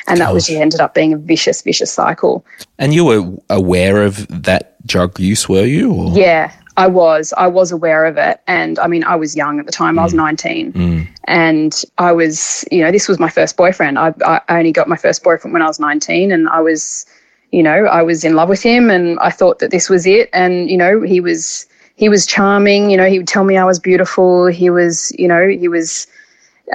and 0.08 0.20
that 0.20 0.34
was 0.34 0.48
just 0.48 0.60
ended 0.60 0.80
up 0.80 0.94
being 0.94 1.14
a 1.14 1.18
vicious 1.18 1.62
vicious 1.62 1.92
cycle 1.92 2.46
And 2.78 2.94
you 2.94 3.06
were 3.06 3.24
aware 3.50 4.04
of 4.04 4.28
that 4.44 4.76
drug 4.86 5.20
use, 5.20 5.48
were 5.48 5.66
you? 5.66 5.94
Or? 5.94 6.12
Yeah, 6.12 6.52
I 6.78 6.88
was. 6.88 7.34
I 7.38 7.48
was 7.48 7.72
aware 7.72 8.06
of 8.06 8.18
it. 8.18 8.42
And 8.48 8.78
I 8.80 8.88
mean, 8.88 9.04
I 9.04 9.16
was 9.16 9.36
young 9.36 9.60
at 9.60 9.66
the 9.66 9.72
time. 9.72 9.98
I 9.98 10.04
was 10.04 10.14
mm. 10.14 10.18
19. 10.18 10.74
Mm. 10.74 11.08
And 11.26 11.84
I 11.98 12.12
was, 12.12 12.66
you 12.72 12.82
know, 12.82 12.92
this 12.92 13.08
was 13.08 13.20
my 13.20 13.30
first 13.30 13.56
boyfriend. 13.58 13.98
I, 13.98 14.14
I 14.26 14.42
only 14.50 14.72
got 14.72 14.88
my 14.88 14.98
first 14.98 15.24
boyfriend 15.24 15.54
when 15.54 15.62
I 15.62 15.68
was 15.68 15.80
19. 15.80 16.32
And 16.32 16.50
I 16.50 16.60
was, 16.60 17.06
you 17.52 17.64
know, 17.64 17.86
I 17.86 18.02
was 18.02 18.24
in 18.24 18.36
love 18.36 18.50
with 18.50 18.62
him 18.62 18.90
and 18.90 19.18
I 19.20 19.30
thought 19.30 19.60
that 19.60 19.72
this 19.72 19.90
was 19.90 20.06
it. 20.06 20.30
And, 20.34 20.70
you 20.70 20.78
know, 20.78 21.02
he 21.02 21.20
was. 21.20 21.68
He 21.98 22.10
was 22.10 22.26
charming, 22.26 22.90
you 22.90 22.98
know. 22.98 23.06
He 23.06 23.20
would 23.20 23.28
tell 23.28 23.46
me 23.46 23.56
I 23.56 23.64
was 23.64 23.80
beautiful. 23.80 24.48
He 24.48 24.70
was, 24.70 25.14
you 25.18 25.30
know, 25.30 25.48
he 25.48 25.70
was, 25.70 26.08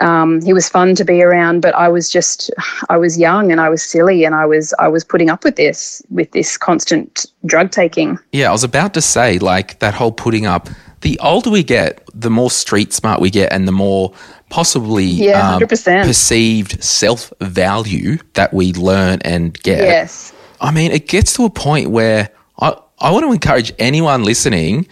um, 0.00 0.40
he 0.42 0.52
was 0.52 0.68
fun 0.68 0.94
to 0.96 1.04
be 1.04 1.22
around. 1.22 1.60
But 1.60 1.74
I 1.74 1.88
was 1.88 2.08
just, 2.10 2.50
I 2.88 2.96
was 2.96 3.18
young 3.18 3.50
and 3.50 3.60
I 3.60 3.68
was 3.68 3.82
silly, 3.82 4.24
and 4.24 4.34
I 4.34 4.46
was, 4.46 4.74
I 4.78 4.88
was 4.88 5.04
putting 5.04 5.30
up 5.30 5.44
with 5.44 5.56
this, 5.56 6.02
with 6.10 6.30
this 6.32 6.56
constant 6.56 7.26
drug 7.46 7.70
taking. 7.70 8.18
Yeah, 8.32 8.48
I 8.48 8.52
was 8.52 8.64
about 8.64 8.94
to 8.94 9.02
say, 9.02 9.38
like, 9.38 9.78
that 9.80 9.94
whole 9.94 10.12
putting 10.12 10.46
up. 10.46 10.68
The 11.00 11.18
older 11.20 11.50
we 11.50 11.62
get, 11.62 12.08
the 12.14 12.30
more 12.30 12.50
street 12.50 12.92
smart 12.92 13.20
we 13.20 13.30
get, 13.30 13.52
and 13.52 13.66
the 13.66 13.72
more 13.72 14.12
possibly 14.50 15.04
Yeah, 15.04 15.54
um, 15.54 15.62
100%. 15.62 16.04
perceived 16.04 16.82
self 16.82 17.32
value 17.40 18.18
that 18.34 18.52
we 18.52 18.72
learn 18.74 19.20
and 19.24 19.60
get. 19.62 19.78
Yes. 19.78 20.34
I 20.60 20.70
mean, 20.70 20.90
it 20.90 21.08
gets 21.08 21.32
to 21.34 21.44
a 21.46 21.50
point 21.50 21.90
where 21.90 22.28
I, 22.60 22.76
I 22.98 23.10
want 23.12 23.24
to 23.24 23.32
encourage 23.32 23.72
anyone 23.78 24.24
listening 24.24 24.86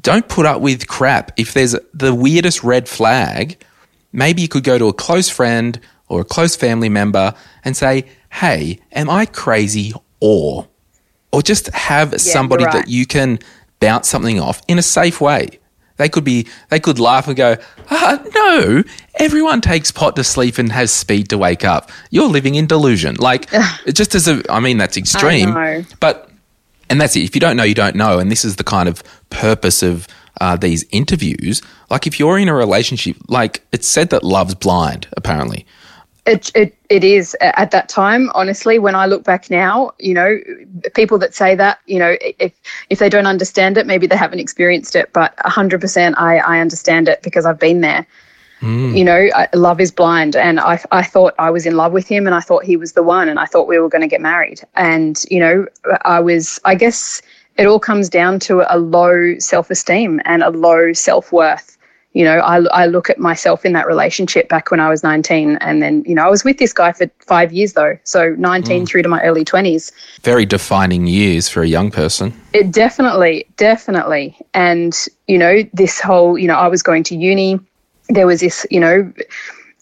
don't 0.00 0.28
put 0.28 0.46
up 0.46 0.60
with 0.60 0.88
crap. 0.88 1.32
If 1.36 1.54
there's 1.54 1.76
the 1.94 2.14
weirdest 2.14 2.64
red 2.64 2.88
flag, 2.88 3.62
maybe 4.12 4.42
you 4.42 4.48
could 4.48 4.64
go 4.64 4.78
to 4.78 4.88
a 4.88 4.92
close 4.92 5.28
friend 5.28 5.80
or 6.08 6.20
a 6.20 6.24
close 6.24 6.56
family 6.56 6.88
member 6.88 7.34
and 7.64 7.76
say, 7.76 8.04
Hey, 8.32 8.80
am 8.92 9.08
I 9.10 9.26
crazy? 9.26 9.92
Or, 10.20 10.68
or 11.32 11.42
just 11.42 11.68
have 11.68 12.20
somebody 12.20 12.64
right. 12.64 12.72
that 12.72 12.88
you 12.88 13.06
can 13.06 13.38
bounce 13.80 14.08
something 14.08 14.40
off 14.40 14.60
in 14.68 14.78
a 14.78 14.82
safe 14.82 15.20
way. 15.20 15.60
They 15.98 16.08
could 16.08 16.24
be, 16.24 16.46
they 16.70 16.80
could 16.80 16.98
laugh 16.98 17.26
and 17.26 17.36
go, 17.36 17.56
ah, 17.90 18.22
no, 18.34 18.84
everyone 19.16 19.60
takes 19.60 19.90
pot 19.90 20.14
to 20.16 20.24
sleep 20.24 20.58
and 20.58 20.70
has 20.70 20.92
speed 20.92 21.28
to 21.30 21.38
wake 21.38 21.64
up. 21.64 21.90
You're 22.10 22.28
living 22.28 22.54
in 22.54 22.66
delusion. 22.66 23.16
Like, 23.16 23.50
just 23.92 24.14
as 24.14 24.28
a, 24.28 24.42
I 24.48 24.60
mean, 24.60 24.78
that's 24.78 24.96
extreme, 24.96 25.84
but, 26.00 26.30
and 26.88 27.00
that's 27.00 27.16
it. 27.16 27.22
If 27.24 27.34
you 27.34 27.40
don't 27.40 27.56
know, 27.56 27.64
you 27.64 27.74
don't 27.74 27.96
know. 27.96 28.20
And 28.20 28.30
this 28.30 28.44
is 28.44 28.56
the 28.56 28.64
kind 28.64 28.88
of 28.88 29.02
purpose 29.30 29.82
of 29.82 30.06
uh, 30.40 30.56
these 30.56 30.84
interviews. 30.90 31.62
Like, 31.90 32.06
if 32.06 32.18
you're 32.18 32.38
in 32.38 32.48
a 32.48 32.54
relationship, 32.54 33.16
like, 33.28 33.62
it's 33.72 33.88
said 33.88 34.10
that 34.10 34.22
love's 34.22 34.54
blind, 34.54 35.08
apparently. 35.16 35.66
It, 36.26 36.50
it 36.54 36.76
it 36.90 37.04
is 37.04 37.34
at 37.40 37.70
that 37.70 37.88
time. 37.88 38.30
Honestly, 38.34 38.78
when 38.78 38.94
I 38.94 39.06
look 39.06 39.24
back 39.24 39.48
now, 39.48 39.92
you 39.98 40.12
know, 40.12 40.38
people 40.94 41.16
that 41.18 41.34
say 41.34 41.54
that, 41.54 41.80
you 41.86 41.98
know, 41.98 42.18
if 42.20 42.52
if 42.90 42.98
they 42.98 43.08
don't 43.08 43.26
understand 43.26 43.78
it, 43.78 43.86
maybe 43.86 44.06
they 44.06 44.16
haven't 44.16 44.38
experienced 44.38 44.94
it. 44.94 45.10
But 45.14 45.32
hundred 45.38 45.80
percent, 45.80 46.16
I 46.18 46.36
I 46.36 46.60
understand 46.60 47.08
it 47.08 47.22
because 47.22 47.46
I've 47.46 47.58
been 47.58 47.80
there. 47.80 48.06
You 48.60 49.04
know, 49.04 49.28
I, 49.36 49.48
love 49.54 49.80
is 49.80 49.92
blind, 49.92 50.34
and 50.34 50.58
I 50.60 50.82
I 50.90 51.02
thought 51.02 51.32
I 51.38 51.48
was 51.48 51.64
in 51.64 51.76
love 51.76 51.92
with 51.92 52.08
him, 52.08 52.26
and 52.26 52.34
I 52.34 52.40
thought 52.40 52.64
he 52.64 52.76
was 52.76 52.92
the 52.92 53.04
one, 53.04 53.28
and 53.28 53.38
I 53.38 53.46
thought 53.46 53.68
we 53.68 53.78
were 53.78 53.88
going 53.88 54.02
to 54.02 54.08
get 54.08 54.20
married, 54.20 54.60
and 54.74 55.24
you 55.30 55.38
know, 55.38 55.66
I 56.02 56.20
was. 56.20 56.60
I 56.64 56.74
guess 56.74 57.22
it 57.58 57.66
all 57.66 57.80
comes 57.80 58.08
down 58.08 58.38
to 58.40 58.64
a 58.72 58.78
low 58.78 59.38
self 59.38 59.70
esteem 59.70 60.20
and 60.24 60.42
a 60.42 60.50
low 60.50 60.92
self 60.92 61.32
worth 61.32 61.78
you 62.14 62.24
know, 62.24 62.38
I, 62.38 62.62
I 62.72 62.86
look 62.86 63.10
at 63.10 63.18
myself 63.18 63.64
in 63.64 63.74
that 63.74 63.86
relationship 63.86 64.48
back 64.48 64.70
when 64.70 64.80
I 64.80 64.88
was 64.88 65.02
19. 65.02 65.56
And 65.60 65.82
then, 65.82 66.02
you 66.06 66.14
know, 66.14 66.24
I 66.24 66.28
was 66.28 66.42
with 66.42 66.58
this 66.58 66.72
guy 66.72 66.90
for 66.92 67.08
five 67.20 67.52
years 67.52 67.74
though. 67.74 67.98
So 68.04 68.30
19 68.38 68.82
mm. 68.82 68.88
through 68.88 69.02
to 69.02 69.08
my 69.08 69.22
early 69.22 69.44
20s. 69.44 69.92
Very 70.22 70.46
defining 70.46 71.06
years 71.06 71.48
for 71.48 71.62
a 71.62 71.66
young 71.68 71.90
person. 71.90 72.32
It 72.54 72.72
definitely, 72.72 73.46
definitely. 73.56 74.36
And, 74.54 74.96
you 75.26 75.38
know, 75.38 75.62
this 75.74 76.00
whole, 76.00 76.38
you 76.38 76.48
know, 76.48 76.56
I 76.56 76.66
was 76.66 76.82
going 76.82 77.04
to 77.04 77.16
uni. 77.16 77.60
There 78.08 78.26
was 78.26 78.40
this, 78.40 78.66
you 78.70 78.80
know, 78.80 79.12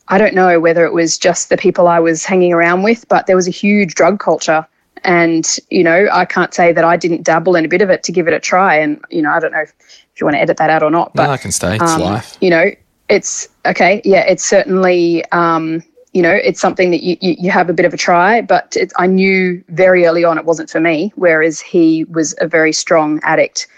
I 0.08 0.18
don't 0.18 0.34
know 0.34 0.60
whether 0.60 0.84
it 0.84 0.92
was 0.92 1.16
just 1.16 1.48
the 1.48 1.56
people 1.56 1.86
I 1.86 2.00
was 2.00 2.24
hanging 2.24 2.52
around 2.52 2.82
with, 2.82 3.08
but 3.08 3.26
there 3.26 3.36
was 3.36 3.48
a 3.48 3.52
huge 3.52 3.94
drug 3.94 4.18
culture. 4.18 4.66
And, 5.06 5.56
you 5.70 5.84
know, 5.84 6.08
I 6.12 6.24
can't 6.24 6.52
say 6.52 6.72
that 6.72 6.84
I 6.84 6.96
didn't 6.96 7.22
dabble 7.22 7.54
in 7.54 7.64
a 7.64 7.68
bit 7.68 7.80
of 7.80 7.90
it 7.90 8.02
to 8.02 8.12
give 8.12 8.26
it 8.26 8.34
a 8.34 8.40
try. 8.40 8.74
And, 8.76 9.00
you 9.08 9.22
know, 9.22 9.30
I 9.30 9.38
don't 9.38 9.52
know 9.52 9.60
if, 9.60 9.72
if 9.78 10.20
you 10.20 10.26
want 10.26 10.34
to 10.34 10.40
edit 10.40 10.56
that 10.56 10.68
out 10.68 10.82
or 10.82 10.90
not. 10.90 11.14
But 11.14 11.26
no, 11.26 11.30
I 11.30 11.36
can 11.36 11.52
stay. 11.52 11.76
It's 11.76 11.92
um, 11.92 12.00
life. 12.00 12.36
You 12.40 12.50
know, 12.50 12.72
it's 13.08 13.48
okay. 13.64 14.02
Yeah, 14.04 14.22
it's 14.22 14.44
certainly, 14.44 15.24
um, 15.30 15.80
you 16.12 16.22
know, 16.22 16.32
it's 16.32 16.60
something 16.60 16.90
that 16.90 17.04
you, 17.04 17.16
you, 17.20 17.36
you 17.38 17.50
have 17.52 17.70
a 17.70 17.72
bit 17.72 17.86
of 17.86 17.94
a 17.94 17.96
try, 17.96 18.40
but 18.40 18.76
it, 18.76 18.92
I 18.98 19.06
knew 19.06 19.62
very 19.68 20.06
early 20.06 20.24
on 20.24 20.38
it 20.38 20.44
wasn't 20.44 20.70
for 20.70 20.80
me, 20.80 21.12
whereas 21.14 21.60
he 21.60 22.02
was 22.04 22.34
a 22.40 22.48
very 22.48 22.72
strong 22.72 23.20
addict. 23.22 23.68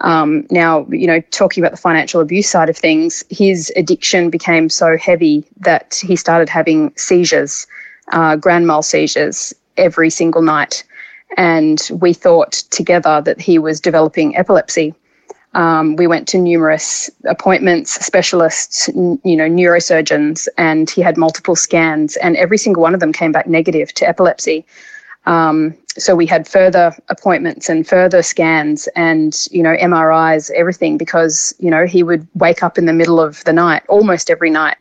Um, 0.00 0.48
now, 0.50 0.84
you 0.90 1.06
know, 1.06 1.20
talking 1.30 1.62
about 1.62 1.70
the 1.70 1.80
financial 1.80 2.20
abuse 2.20 2.48
side 2.50 2.68
of 2.68 2.76
things, 2.76 3.22
his 3.30 3.72
addiction 3.76 4.30
became 4.30 4.68
so 4.68 4.96
heavy 4.96 5.46
that 5.60 6.02
he 6.02 6.16
started 6.16 6.48
having 6.48 6.92
seizures, 6.96 7.68
uh, 8.10 8.34
grand 8.34 8.66
mal 8.66 8.82
seizures, 8.82 9.54
every 9.76 10.10
single 10.10 10.42
night. 10.42 10.84
And 11.36 11.88
we 11.92 12.12
thought 12.12 12.52
together 12.70 13.22
that 13.22 13.40
he 13.40 13.58
was 13.58 13.80
developing 13.80 14.36
epilepsy. 14.36 14.94
Um, 15.54 15.96
we 15.96 16.06
went 16.06 16.28
to 16.28 16.38
numerous 16.38 17.10
appointments, 17.26 17.92
specialists, 18.04 18.88
n- 18.88 19.20
you 19.22 19.36
know, 19.36 19.48
neurosurgeons, 19.48 20.48
and 20.56 20.88
he 20.88 21.02
had 21.02 21.16
multiple 21.16 21.56
scans, 21.56 22.16
and 22.16 22.36
every 22.36 22.56
single 22.56 22.82
one 22.82 22.94
of 22.94 23.00
them 23.00 23.12
came 23.12 23.32
back 23.32 23.46
negative 23.46 23.92
to 23.94 24.08
epilepsy. 24.08 24.64
Um, 25.26 25.76
so 25.98 26.16
we 26.16 26.26
had 26.26 26.48
further 26.48 26.94
appointments 27.08 27.68
and 27.68 27.86
further 27.86 28.22
scans 28.22 28.88
and 28.96 29.46
you 29.50 29.62
know 29.62 29.76
MRIs, 29.76 30.50
everything 30.52 30.96
because 30.96 31.54
you 31.58 31.70
know 31.70 31.86
he 31.86 32.02
would 32.02 32.26
wake 32.34 32.62
up 32.62 32.78
in 32.78 32.86
the 32.86 32.92
middle 32.92 33.20
of 33.20 33.44
the 33.44 33.52
night 33.52 33.82
almost 33.88 34.30
every 34.30 34.50
night, 34.50 34.76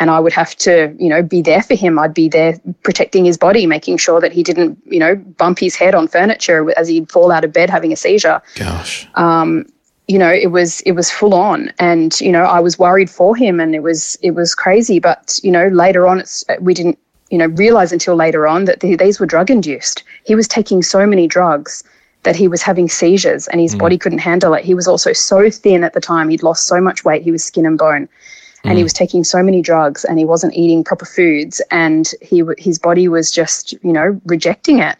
and 0.00 0.10
I 0.10 0.18
would 0.18 0.32
have 0.32 0.56
to 0.56 0.94
you 0.98 1.08
know 1.08 1.22
be 1.22 1.42
there 1.42 1.62
for 1.62 1.74
him. 1.74 1.98
I'd 1.98 2.14
be 2.14 2.28
there 2.28 2.58
protecting 2.82 3.24
his 3.24 3.36
body, 3.36 3.66
making 3.66 3.98
sure 3.98 4.20
that 4.20 4.32
he 4.32 4.42
didn't 4.42 4.78
you 4.86 4.98
know 4.98 5.14
bump 5.14 5.60
his 5.60 5.76
head 5.76 5.94
on 5.94 6.08
furniture 6.08 6.76
as 6.76 6.88
he'd 6.88 7.12
fall 7.12 7.30
out 7.30 7.44
of 7.44 7.52
bed 7.52 7.70
having 7.70 7.92
a 7.92 7.96
seizure. 7.96 8.42
Gosh. 8.56 9.06
Um, 9.14 9.66
you 10.08 10.18
know, 10.18 10.32
it 10.32 10.50
was 10.50 10.80
it 10.80 10.92
was 10.92 11.08
full 11.08 11.34
on, 11.34 11.72
and 11.78 12.20
you 12.20 12.32
know 12.32 12.42
I 12.42 12.58
was 12.58 12.78
worried 12.78 13.08
for 13.08 13.36
him, 13.36 13.60
and 13.60 13.76
it 13.76 13.82
was 13.84 14.18
it 14.22 14.32
was 14.32 14.56
crazy. 14.56 14.98
But 14.98 15.38
you 15.44 15.52
know 15.52 15.68
later 15.68 16.08
on, 16.08 16.18
it's 16.18 16.44
uh, 16.48 16.56
we 16.60 16.74
didn't 16.74 16.98
you 17.30 17.38
know 17.38 17.46
realize 17.46 17.92
until 17.92 18.16
later 18.16 18.48
on 18.48 18.64
that 18.64 18.80
the, 18.80 18.96
these 18.96 19.20
were 19.20 19.26
drug 19.26 19.50
induced. 19.50 20.02
He 20.24 20.34
was 20.34 20.48
taking 20.48 20.82
so 20.82 21.06
many 21.06 21.28
drugs 21.28 21.84
that 22.24 22.36
he 22.36 22.48
was 22.48 22.60
having 22.60 22.88
seizures 22.88 23.48
and 23.48 23.60
his 23.60 23.72
hmm. 23.72 23.78
body 23.78 23.96
couldn't 23.96 24.18
handle 24.18 24.52
it. 24.52 24.64
He 24.64 24.74
was 24.74 24.86
also 24.86 25.12
so 25.12 25.48
thin 25.48 25.84
at 25.84 25.94
the 25.94 26.00
time. 26.00 26.28
He'd 26.28 26.42
lost 26.42 26.66
so 26.66 26.80
much 26.80 27.04
weight. 27.04 27.22
He 27.22 27.30
was 27.30 27.44
skin 27.44 27.64
and 27.64 27.78
bone. 27.78 28.08
And 28.64 28.76
he 28.76 28.82
mm. 28.82 28.84
was 28.84 28.92
taking 28.92 29.24
so 29.24 29.42
many 29.42 29.62
drugs 29.62 30.04
and 30.04 30.18
he 30.18 30.24
wasn't 30.24 30.54
eating 30.54 30.84
proper 30.84 31.06
foods 31.06 31.60
and 31.70 32.12
he 32.20 32.42
his 32.58 32.78
body 32.78 33.08
was 33.08 33.30
just, 33.30 33.72
you 33.82 33.92
know, 33.92 34.20
rejecting 34.26 34.78
it. 34.78 34.96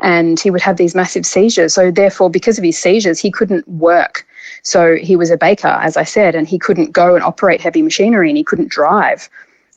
And 0.00 0.38
he 0.38 0.50
would 0.50 0.60
have 0.60 0.76
these 0.76 0.94
massive 0.94 1.26
seizures. 1.26 1.74
So 1.74 1.90
therefore 1.90 2.30
because 2.30 2.58
of 2.58 2.64
his 2.64 2.78
seizures, 2.78 3.18
he 3.18 3.30
couldn't 3.30 3.66
work. 3.66 4.26
So 4.62 4.96
he 4.96 5.16
was 5.16 5.30
a 5.30 5.36
baker, 5.36 5.68
as 5.68 5.96
I 5.96 6.04
said, 6.04 6.34
and 6.34 6.46
he 6.46 6.58
couldn't 6.58 6.92
go 6.92 7.14
and 7.14 7.24
operate 7.24 7.60
heavy 7.60 7.82
machinery 7.82 8.28
and 8.28 8.36
he 8.36 8.44
couldn't 8.44 8.70
drive. 8.70 9.28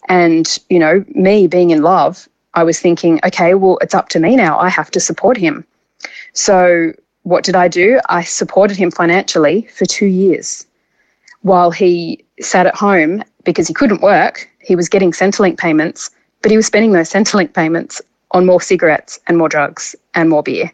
And, 0.09 0.57
you 0.69 0.79
know, 0.79 1.05
me 1.09 1.47
being 1.47 1.71
in 1.71 1.81
love, 1.81 2.27
I 2.53 2.63
was 2.63 2.79
thinking, 2.79 3.19
okay, 3.23 3.53
well, 3.53 3.77
it's 3.81 3.95
up 3.95 4.09
to 4.09 4.19
me 4.19 4.35
now. 4.35 4.59
I 4.59 4.69
have 4.69 4.91
to 4.91 4.99
support 4.99 5.37
him. 5.37 5.65
So 6.33 6.93
what 7.23 7.43
did 7.43 7.55
I 7.55 7.67
do? 7.67 7.99
I 8.09 8.23
supported 8.23 8.77
him 8.77 8.91
financially 8.91 9.67
for 9.73 9.85
two 9.85 10.07
years 10.07 10.65
while 11.41 11.71
he 11.71 12.23
sat 12.41 12.65
at 12.65 12.75
home 12.75 13.23
because 13.43 13.67
he 13.67 13.73
couldn't 13.73 14.01
work. 14.01 14.49
He 14.59 14.75
was 14.75 14.89
getting 14.89 15.11
Centrelink 15.11 15.57
payments, 15.57 16.09
but 16.41 16.51
he 16.51 16.57
was 16.57 16.65
spending 16.65 16.91
those 16.91 17.09
Centrelink 17.09 17.53
payments 17.53 18.01
on 18.31 18.45
more 18.45 18.61
cigarettes 18.61 19.19
and 19.27 19.37
more 19.37 19.49
drugs 19.49 19.95
and 20.13 20.29
more 20.29 20.43
beer. 20.43 20.71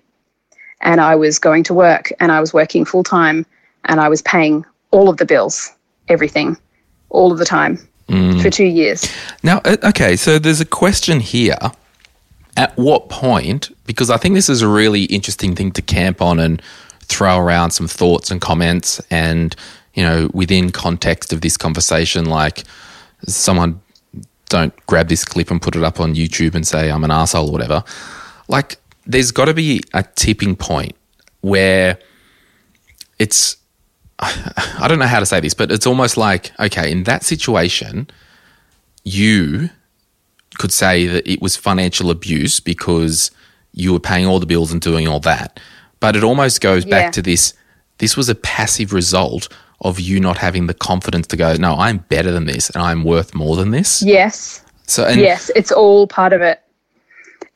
And 0.81 1.01
I 1.01 1.15
was 1.15 1.39
going 1.39 1.63
to 1.63 1.73
work 1.73 2.11
and 2.19 2.31
I 2.31 2.39
was 2.39 2.53
working 2.53 2.85
full 2.85 3.03
time 3.03 3.45
and 3.85 3.99
I 3.99 4.09
was 4.09 4.21
paying 4.21 4.65
all 4.91 5.09
of 5.09 5.17
the 5.17 5.25
bills, 5.25 5.71
everything, 6.07 6.57
all 7.09 7.31
of 7.31 7.39
the 7.39 7.45
time 7.45 7.77
for 8.41 8.49
two 8.49 8.65
years. 8.65 9.11
Now, 9.43 9.59
uh, 9.65 9.75
okay, 9.83 10.15
so 10.15 10.39
there's 10.39 10.61
a 10.61 10.65
question 10.65 11.19
here. 11.19 11.57
At 12.55 12.75
what 12.75 13.09
point, 13.09 13.69
because 13.85 14.09
I 14.09 14.17
think 14.17 14.33
this 14.33 14.49
is 14.49 14.61
a 14.63 14.67
really 14.67 15.03
interesting 15.03 15.55
thing 15.55 15.71
to 15.73 15.81
camp 15.81 16.21
on 16.21 16.39
and 16.39 16.61
throw 17.01 17.37
around 17.37 17.71
some 17.71 17.87
thoughts 17.87 18.31
and 18.31 18.41
comments, 18.41 18.99
and, 19.11 19.55
you 19.97 20.03
know, 20.03 20.29
within 20.31 20.69
context 20.69 21.33
of 21.33 21.41
this 21.41 21.57
conversation, 21.57 22.25
like 22.25 22.63
someone 23.25 23.81
don't 24.47 24.73
grab 24.85 25.09
this 25.09 25.25
clip 25.25 25.49
and 25.49 25.59
put 25.59 25.75
it 25.75 25.83
up 25.83 25.99
on 25.99 26.13
YouTube 26.13 26.53
and 26.53 26.65
say 26.67 26.91
I'm 26.91 27.03
an 27.03 27.09
asshole 27.09 27.49
or 27.49 27.51
whatever. 27.51 27.83
Like, 28.47 28.77
there's 29.07 29.31
got 29.31 29.45
to 29.45 29.55
be 29.55 29.81
a 29.95 30.03
tipping 30.03 30.55
point 30.55 30.95
where 31.41 31.97
it's 33.17 33.57
I 34.19 34.85
don't 34.87 34.99
know 34.99 35.07
how 35.07 35.19
to 35.19 35.25
say 35.25 35.39
this, 35.39 35.55
but 35.55 35.71
it's 35.71 35.87
almost 35.87 36.15
like 36.15 36.51
okay, 36.59 36.91
in 36.91 37.03
that 37.05 37.23
situation, 37.23 38.07
you 39.03 39.71
could 40.59 40.71
say 40.71 41.07
that 41.07 41.27
it 41.27 41.41
was 41.41 41.55
financial 41.55 42.11
abuse 42.11 42.59
because 42.59 43.31
you 43.73 43.93
were 43.93 43.99
paying 43.99 44.27
all 44.27 44.39
the 44.39 44.45
bills 44.45 44.71
and 44.71 44.79
doing 44.81 45.07
all 45.07 45.19
that. 45.21 45.59
But 45.99 46.15
it 46.15 46.23
almost 46.23 46.61
goes 46.61 46.85
Yeah. 46.85 46.91
back 46.91 47.13
to 47.13 47.21
this 47.23 47.53
this 47.97 48.15
was 48.15 48.29
a 48.29 48.35
passive 48.35 48.93
result 48.93 49.49
of 49.81 49.99
you 49.99 50.19
not 50.19 50.37
having 50.37 50.67
the 50.67 50.73
confidence 50.73 51.27
to 51.27 51.37
go, 51.37 51.53
no, 51.55 51.75
I'm 51.75 51.99
better 52.09 52.31
than 52.31 52.45
this 52.45 52.69
and 52.69 52.81
I'm 52.81 53.03
worth 53.03 53.35
more 53.35 53.55
than 53.55 53.71
this. 53.71 54.01
Yes. 54.01 54.63
So 54.87 55.05
and 55.05 55.19
yes, 55.19 55.51
it's 55.55 55.71
all 55.71 56.07
part 56.07 56.33
of 56.33 56.41
it. 56.41 56.61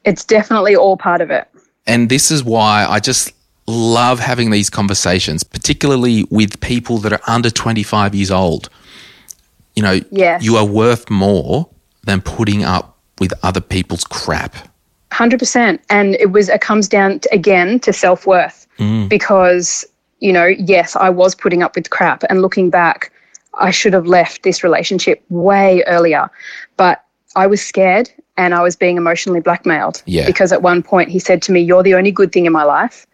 It's 0.04 0.24
definitely 0.24 0.76
all 0.76 0.98
part 0.98 1.22
of 1.22 1.32
it. 1.32 1.48
And 1.88 2.10
this 2.10 2.32
is 2.32 2.44
why 2.44 2.86
I 2.88 3.00
just 3.00 3.34
love 3.68 4.20
having 4.20 4.52
these 4.52 4.70
conversations, 4.70 5.44
particularly 5.44 6.26
with 6.30 6.60
people 6.62 6.98
that 7.00 7.14
are 7.14 7.22
under 7.28 7.50
25 7.50 8.14
years 8.14 8.32
old. 8.32 8.70
You 9.76 9.84
know, 9.84 10.00
Yes. 10.12 10.44
you 10.44 10.58
are 10.58 10.66
worth 10.66 11.10
more 11.10 11.70
than 12.04 12.22
putting 12.22 12.64
up 12.64 12.98
with 13.20 13.34
other 13.44 13.62
people's 13.62 14.04
crap. 14.04 14.56
Hundred 15.12 15.40
percent, 15.40 15.82
and 15.90 16.16
it 16.16 16.32
was. 16.32 16.48
It 16.48 16.62
comes 16.62 16.88
down 16.88 17.20
to, 17.20 17.34
again 17.34 17.82
to 17.82 17.92
self 17.92 18.26
worth 18.26 18.66
mm. 18.80 19.10
because 19.10 19.86
you 20.22 20.32
know, 20.32 20.46
yes, 20.46 20.96
I 20.96 21.10
was 21.10 21.36
putting 21.36 21.62
up 21.64 21.76
with 21.76 21.90
crap, 21.90 22.24
and 22.30 22.42
looking 22.42 22.70
back, 22.70 23.12
I 23.56 23.72
should 23.72 23.94
have 23.94 24.06
left 24.06 24.44
this 24.44 24.64
relationship 24.64 25.22
way 25.30 25.84
earlier, 25.88 26.30
but 26.78 27.04
I 27.36 27.48
was 27.48 27.62
scared 27.62 28.10
and 28.38 28.54
I 28.54 28.62
was 28.62 28.76
being 28.76 28.98
emotionally 28.98 29.42
blackmailed. 29.42 30.02
Yeah. 30.06 30.26
Because 30.26 30.54
at 30.54 30.62
one 30.62 30.82
point 30.84 31.10
he 31.10 31.20
said 31.20 31.42
to 31.44 31.52
me, 31.52 31.60
"You're 31.60 31.84
the 31.84 31.96
only 31.96 32.12
good 32.12 32.32
thing 32.32 32.46
in 32.46 32.54
my 32.54 32.64
life, 32.64 33.06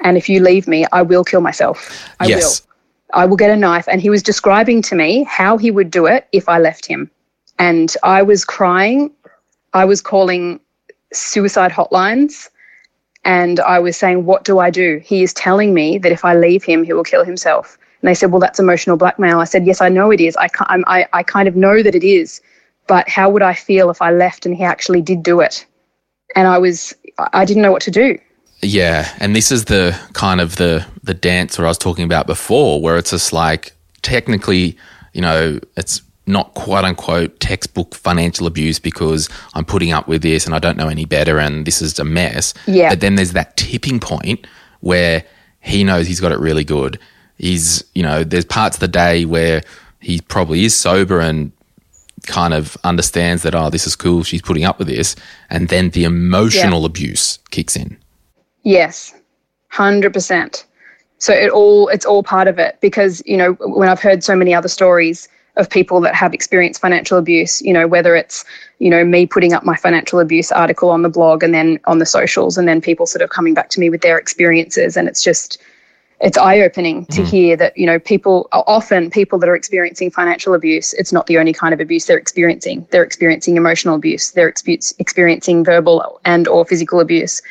and 0.00 0.16
if 0.16 0.28
you 0.28 0.40
leave 0.40 0.66
me, 0.66 0.84
I 0.90 1.02
will 1.02 1.22
kill 1.22 1.40
myself. 1.40 1.78
I 2.18 2.26
Yes. 2.26 2.42
will. 2.42 3.20
I 3.22 3.26
will 3.26 3.36
get 3.36 3.50
a 3.50 3.56
knife." 3.56 3.86
And 3.86 4.00
he 4.00 4.10
was 4.10 4.22
describing 4.22 4.82
to 4.82 4.96
me 4.96 5.24
how 5.24 5.58
he 5.58 5.70
would 5.70 5.90
do 5.90 6.06
it 6.06 6.26
if 6.32 6.48
I 6.48 6.58
left 6.58 6.86
him, 6.86 7.10
and 7.58 7.94
I 8.02 8.22
was 8.22 8.44
crying. 8.44 9.10
I 9.74 9.84
was 9.84 10.00
calling 10.00 10.60
suicide 11.12 11.72
hotlines 11.72 12.48
and 13.24 13.60
I 13.60 13.78
was 13.78 13.96
saying, 13.96 14.26
What 14.26 14.44
do 14.44 14.58
I 14.58 14.70
do? 14.70 15.00
He 15.04 15.22
is 15.22 15.32
telling 15.32 15.74
me 15.74 15.98
that 15.98 16.12
if 16.12 16.24
I 16.24 16.34
leave 16.34 16.62
him, 16.62 16.84
he 16.84 16.92
will 16.92 17.04
kill 17.04 17.24
himself. 17.24 17.78
And 18.02 18.08
they 18.08 18.14
said, 18.14 18.30
Well, 18.30 18.40
that's 18.40 18.60
emotional 18.60 18.96
blackmail. 18.96 19.40
I 19.40 19.44
said, 19.44 19.66
Yes, 19.66 19.80
I 19.80 19.88
know 19.88 20.10
it 20.10 20.20
is. 20.20 20.36
I, 20.36 20.48
I, 20.68 21.06
I 21.12 21.22
kind 21.22 21.48
of 21.48 21.56
know 21.56 21.82
that 21.82 21.94
it 21.94 22.04
is. 22.04 22.40
But 22.86 23.08
how 23.08 23.30
would 23.30 23.42
I 23.42 23.54
feel 23.54 23.88
if 23.90 24.02
I 24.02 24.10
left 24.10 24.44
and 24.44 24.54
he 24.54 24.62
actually 24.62 25.00
did 25.00 25.22
do 25.22 25.40
it? 25.40 25.64
And 26.36 26.46
I 26.46 26.58
was, 26.58 26.94
I 27.32 27.44
didn't 27.44 27.62
know 27.62 27.72
what 27.72 27.82
to 27.82 27.90
do. 27.90 28.18
Yeah, 28.60 29.14
and 29.20 29.34
this 29.34 29.50
is 29.50 29.66
the 29.66 29.98
kind 30.14 30.40
of 30.40 30.56
the 30.56 30.86
the 31.02 31.12
dance 31.12 31.58
where 31.58 31.66
I 31.66 31.70
was 31.70 31.78
talking 31.78 32.04
about 32.04 32.26
before, 32.26 32.80
where 32.80 32.96
it's 32.96 33.10
just 33.10 33.32
like 33.32 33.72
technically, 34.02 34.76
you 35.12 35.20
know, 35.20 35.58
it's 35.76 36.00
not 36.26 36.54
quote 36.54 36.84
unquote 36.84 37.38
textbook 37.40 37.94
financial 37.94 38.46
abuse 38.46 38.78
because 38.78 39.28
I'm 39.54 39.64
putting 39.64 39.92
up 39.92 40.08
with 40.08 40.22
this 40.22 40.46
and 40.46 40.54
I 40.54 40.58
don't 40.58 40.76
know 40.76 40.88
any 40.88 41.04
better 41.04 41.38
and 41.38 41.66
this 41.66 41.82
is 41.82 41.98
a 41.98 42.04
mess. 42.04 42.54
Yeah. 42.66 42.90
But 42.90 43.00
then 43.00 43.16
there's 43.16 43.32
that 43.32 43.56
tipping 43.56 44.00
point 44.00 44.46
where 44.80 45.24
he 45.60 45.84
knows 45.84 46.06
he's 46.06 46.20
got 46.20 46.32
it 46.32 46.38
really 46.38 46.64
good. 46.64 46.98
He's, 47.36 47.84
you 47.94 48.02
know, 48.02 48.24
there's 48.24 48.44
parts 48.44 48.76
of 48.76 48.80
the 48.80 48.88
day 48.88 49.24
where 49.24 49.62
he 50.00 50.20
probably 50.20 50.64
is 50.64 50.76
sober 50.76 51.20
and 51.20 51.52
kind 52.26 52.54
of 52.54 52.76
understands 52.84 53.42
that, 53.42 53.54
oh, 53.54 53.70
this 53.70 53.86
is 53.86 53.96
cool, 53.96 54.22
she's 54.22 54.42
putting 54.42 54.64
up 54.64 54.78
with 54.78 54.88
this. 54.88 55.16
And 55.50 55.68
then 55.68 55.90
the 55.90 56.04
emotional 56.04 56.84
abuse 56.84 57.38
kicks 57.50 57.76
in. 57.76 57.98
Yes, 58.62 59.14
hundred 59.68 60.12
percent. 60.12 60.66
So 61.18 61.32
it 61.32 61.50
all 61.50 61.88
it's 61.88 62.06
all 62.06 62.22
part 62.22 62.48
of 62.48 62.58
it 62.58 62.78
because 62.80 63.22
you 63.26 63.36
know 63.36 63.52
when 63.60 63.88
I've 63.88 64.00
heard 64.00 64.24
so 64.24 64.34
many 64.34 64.54
other 64.54 64.68
stories 64.68 65.28
of 65.56 65.70
people 65.70 66.00
that 66.00 66.14
have 66.14 66.34
experienced 66.34 66.80
financial 66.80 67.16
abuse, 67.18 67.62
you 67.62 67.72
know 67.72 67.86
whether 67.86 68.16
it's 68.16 68.44
you 68.78 68.90
know 68.90 69.04
me 69.04 69.26
putting 69.26 69.52
up 69.52 69.64
my 69.64 69.76
financial 69.76 70.20
abuse 70.20 70.50
article 70.50 70.90
on 70.90 71.02
the 71.02 71.08
blog 71.08 71.42
and 71.42 71.54
then 71.54 71.78
on 71.84 71.98
the 71.98 72.06
socials 72.06 72.58
and 72.58 72.66
then 72.66 72.80
people 72.80 73.06
sort 73.06 73.22
of 73.22 73.30
coming 73.30 73.54
back 73.54 73.68
to 73.70 73.80
me 73.80 73.88
with 73.90 74.02
their 74.02 74.18
experiences. 74.18 74.96
And 74.96 75.08
it's 75.08 75.22
just 75.22 75.58
it's 76.20 76.38
eye 76.38 76.60
opening 76.60 77.06
to 77.06 77.22
hmm. 77.22 77.28
hear 77.28 77.56
that 77.56 77.76
you 77.76 77.86
know 77.86 77.98
people 77.98 78.48
often 78.52 79.10
people 79.10 79.38
that 79.38 79.48
are 79.48 79.56
experiencing 79.56 80.10
financial 80.10 80.54
abuse 80.54 80.92
it's 80.94 81.12
not 81.12 81.26
the 81.26 81.38
only 81.38 81.52
kind 81.52 81.74
of 81.74 81.80
abuse 81.80 82.06
they're 82.06 82.18
experiencing. 82.18 82.86
They're 82.90 83.04
experiencing 83.04 83.56
emotional 83.56 83.94
abuse. 83.94 84.32
They're 84.32 84.50
expe- 84.50 84.94
experiencing 84.98 85.64
verbal 85.64 86.20
and 86.24 86.48
or 86.48 86.64
physical 86.64 86.98
abuse. 86.98 87.42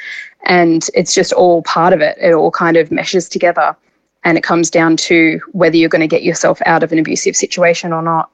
And 0.45 0.85
it's 0.93 1.13
just 1.13 1.31
all 1.31 1.61
part 1.63 1.93
of 1.93 2.01
it. 2.01 2.17
It 2.19 2.33
all 2.33 2.51
kind 2.51 2.75
of 2.75 2.91
meshes 2.91 3.29
together 3.29 3.77
and 4.23 4.37
it 4.37 4.43
comes 4.43 4.69
down 4.69 4.97
to 4.97 5.39
whether 5.51 5.75
you're 5.75 5.89
going 5.89 6.01
to 6.01 6.07
get 6.07 6.23
yourself 6.23 6.61
out 6.65 6.83
of 6.83 6.91
an 6.91 6.99
abusive 6.99 7.35
situation 7.35 7.91
or 7.91 8.01
not 8.01 8.29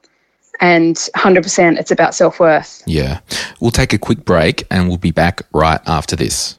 and 0.60 0.96
100% 1.16 1.80
it's 1.80 1.92
about 1.92 2.14
self-worth 2.14 2.84
Yeah. 2.86 3.20
We'll 3.60 3.72
take 3.72 3.94
a 3.94 3.98
quick 3.98 4.26
break 4.26 4.66
and 4.70 4.88
we'll 4.88 4.98
be 4.98 5.12
back 5.12 5.42
right 5.54 5.82
after 5.86 6.16
this. 6.16 6.59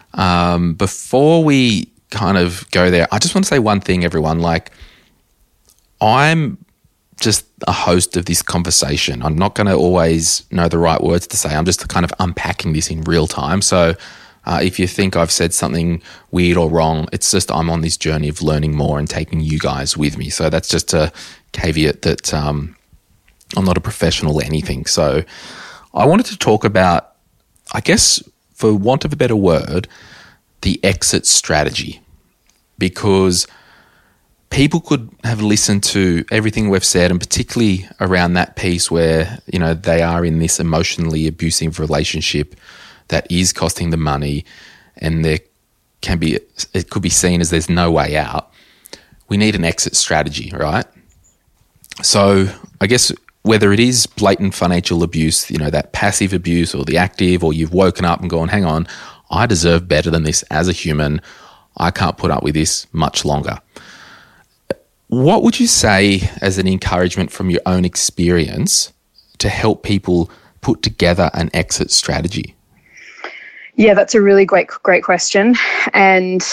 Um, 0.13 0.73
before 0.73 1.43
we 1.43 1.91
kind 2.09 2.37
of 2.37 2.69
go 2.71 2.89
there, 2.91 3.07
I 3.11 3.19
just 3.19 3.35
want 3.35 3.45
to 3.45 3.49
say 3.49 3.59
one 3.59 3.81
thing, 3.81 4.03
everyone. 4.03 4.39
Like, 4.39 4.71
I'm 5.99 6.57
just 7.19 7.45
a 7.67 7.71
host 7.71 8.17
of 8.17 8.25
this 8.25 8.41
conversation. 8.41 9.21
I'm 9.21 9.37
not 9.37 9.55
going 9.55 9.67
to 9.67 9.75
always 9.75 10.43
know 10.51 10.67
the 10.67 10.79
right 10.79 11.01
words 11.01 11.27
to 11.27 11.37
say. 11.37 11.53
I'm 11.55 11.65
just 11.65 11.87
kind 11.87 12.03
of 12.03 12.13
unpacking 12.19 12.73
this 12.73 12.89
in 12.89 13.01
real 13.01 13.27
time. 13.27 13.61
So, 13.61 13.95
uh, 14.45 14.59
if 14.61 14.79
you 14.79 14.87
think 14.87 15.15
I've 15.15 15.31
said 15.31 15.53
something 15.53 16.01
weird 16.31 16.57
or 16.57 16.69
wrong, 16.69 17.07
it's 17.13 17.29
just 17.31 17.51
I'm 17.51 17.69
on 17.69 17.81
this 17.81 17.95
journey 17.95 18.27
of 18.27 18.41
learning 18.41 18.75
more 18.75 18.97
and 18.97 19.07
taking 19.07 19.39
you 19.39 19.59
guys 19.59 19.95
with 19.95 20.17
me. 20.17 20.29
So 20.29 20.49
that's 20.49 20.67
just 20.67 20.93
a 20.93 21.11
caveat 21.51 22.01
that 22.01 22.33
um, 22.33 22.75
I'm 23.55 23.65
not 23.65 23.77
a 23.77 23.81
professional 23.81 24.37
or 24.37 24.43
anything. 24.43 24.85
So 24.85 25.23
I 25.93 26.05
wanted 26.05 26.25
to 26.27 26.37
talk 26.37 26.63
about, 26.63 27.15
I 27.73 27.81
guess, 27.81 28.21
for 28.61 28.75
want 28.75 29.03
of 29.03 29.11
a 29.11 29.15
better 29.15 29.35
word, 29.35 29.87
the 30.61 30.79
exit 30.83 31.25
strategy. 31.25 31.99
Because 32.77 33.47
people 34.51 34.79
could 34.79 35.09
have 35.23 35.41
listened 35.41 35.83
to 35.83 36.23
everything 36.31 36.69
we've 36.69 36.85
said, 36.85 37.09
and 37.09 37.19
particularly 37.19 37.87
around 37.99 38.33
that 38.33 38.55
piece 38.55 38.91
where, 38.91 39.39
you 39.51 39.57
know, 39.57 39.73
they 39.73 40.03
are 40.03 40.23
in 40.23 40.37
this 40.37 40.59
emotionally 40.59 41.25
abusive 41.25 41.79
relationship 41.79 42.55
that 43.07 43.29
is 43.31 43.51
costing 43.51 43.89
them 43.89 44.03
money 44.03 44.45
and 44.97 45.25
there 45.25 45.39
can 46.01 46.19
be, 46.19 46.39
it 46.73 46.89
could 46.91 47.01
be 47.01 47.09
seen 47.09 47.41
as 47.41 47.49
there's 47.49 47.69
no 47.69 47.91
way 47.91 48.15
out. 48.15 48.51
We 49.27 49.37
need 49.37 49.55
an 49.55 49.65
exit 49.65 49.95
strategy, 49.95 50.51
right? 50.55 50.85
So 52.03 52.47
I 52.79 52.85
guess 52.85 53.11
whether 53.43 53.71
it 53.71 53.79
is 53.79 54.05
blatant 54.05 54.53
financial 54.53 55.03
abuse, 55.03 55.49
you 55.49 55.57
know, 55.57 55.69
that 55.69 55.93
passive 55.93 56.33
abuse 56.33 56.75
or 56.75 56.85
the 56.85 56.97
active, 56.97 57.43
or 57.43 57.53
you've 57.53 57.73
woken 57.73 58.05
up 58.05 58.21
and 58.21 58.29
gone, 58.29 58.47
hang 58.47 58.65
on, 58.65 58.87
I 59.31 59.45
deserve 59.45 59.87
better 59.87 60.11
than 60.11 60.23
this 60.23 60.43
as 60.43 60.67
a 60.67 60.73
human. 60.73 61.21
I 61.77 61.91
can't 61.91 62.17
put 62.17 62.31
up 62.31 62.43
with 62.43 62.53
this 62.53 62.85
much 62.93 63.25
longer. 63.25 63.57
What 65.07 65.43
would 65.43 65.59
you 65.59 65.67
say 65.67 66.29
as 66.41 66.57
an 66.57 66.67
encouragement 66.67 67.31
from 67.31 67.49
your 67.49 67.61
own 67.65 67.83
experience 67.83 68.93
to 69.39 69.49
help 69.49 69.83
people 69.83 70.29
put 70.61 70.81
together 70.83 71.31
an 71.33 71.49
exit 71.53 71.91
strategy? 71.91 72.55
Yeah, 73.75 73.93
that's 73.93 74.13
a 74.13 74.21
really 74.21 74.45
great 74.45 74.67
great 74.83 75.03
question. 75.03 75.55
And 75.93 76.43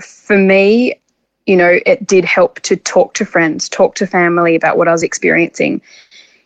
for 0.00 0.38
me, 0.38 1.00
you 1.46 1.56
know, 1.56 1.80
it 1.86 2.06
did 2.06 2.24
help 2.24 2.60
to 2.60 2.76
talk 2.76 3.14
to 3.14 3.24
friends, 3.24 3.68
talk 3.68 3.94
to 3.96 4.06
family 4.06 4.54
about 4.54 4.76
what 4.76 4.86
I 4.86 4.92
was 4.92 5.02
experiencing. 5.02 5.80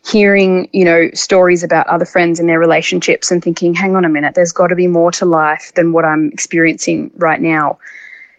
Hearing, 0.05 0.69
you 0.73 0.83
know, 0.83 1.09
stories 1.13 1.63
about 1.63 1.87
other 1.87 2.05
friends 2.05 2.39
and 2.39 2.49
their 2.49 2.59
relationships 2.59 3.31
and 3.31 3.43
thinking, 3.43 3.73
hang 3.73 3.95
on 3.95 4.03
a 4.03 4.09
minute, 4.09 4.35
there's 4.35 4.51
got 4.51 4.67
to 4.67 4.75
be 4.75 4.87
more 4.87 5.11
to 5.13 5.25
life 5.25 5.71
than 5.75 5.93
what 5.93 6.03
I'm 6.03 6.29
experiencing 6.31 7.09
right 7.15 7.41
now. 7.41 7.79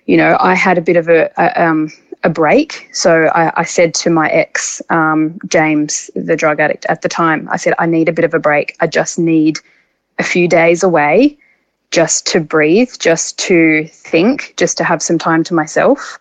You 0.07 0.19
know, 0.19 0.37
I 0.41 0.55
had 0.55 0.77
a 0.77 0.83
bit 0.83 0.97
of 0.97 1.09
a, 1.09 1.31
a 1.39 1.65
um, 1.65 1.91
a 2.25 2.31
break. 2.31 2.89
So 2.93 3.27
I, 3.35 3.61
I 3.61 3.65
said 3.65 3.95
to 3.95 4.11
my 4.11 4.29
ex, 4.31 4.83
um, 4.91 5.39
James, 5.47 6.11
the 6.15 6.35
drug 6.35 6.59
addict 6.59 6.87
at 6.87 7.03
the 7.03 7.09
time, 7.09 7.49
I 7.53 7.59
said, 7.59 7.75
I 7.79 7.87
need 7.87 8.09
a 8.09 8.12
bit 8.12 8.25
of 8.25 8.35
a 8.35 8.39
break. 8.39 8.77
I 8.81 8.87
just 8.87 9.19
need 9.19 9.59
a 10.19 10.23
few 10.23 10.49
days 10.49 10.83
away 10.83 11.39
just 11.91 12.27
to 12.29 12.41
breathe, 12.41 12.93
just 12.99 13.39
to 13.41 13.87
think, 13.89 14.55
just 14.57 14.77
to 14.79 14.85
have 14.85 15.03
some 15.03 15.19
time 15.19 15.45
to 15.45 15.55
myself. 15.55 16.19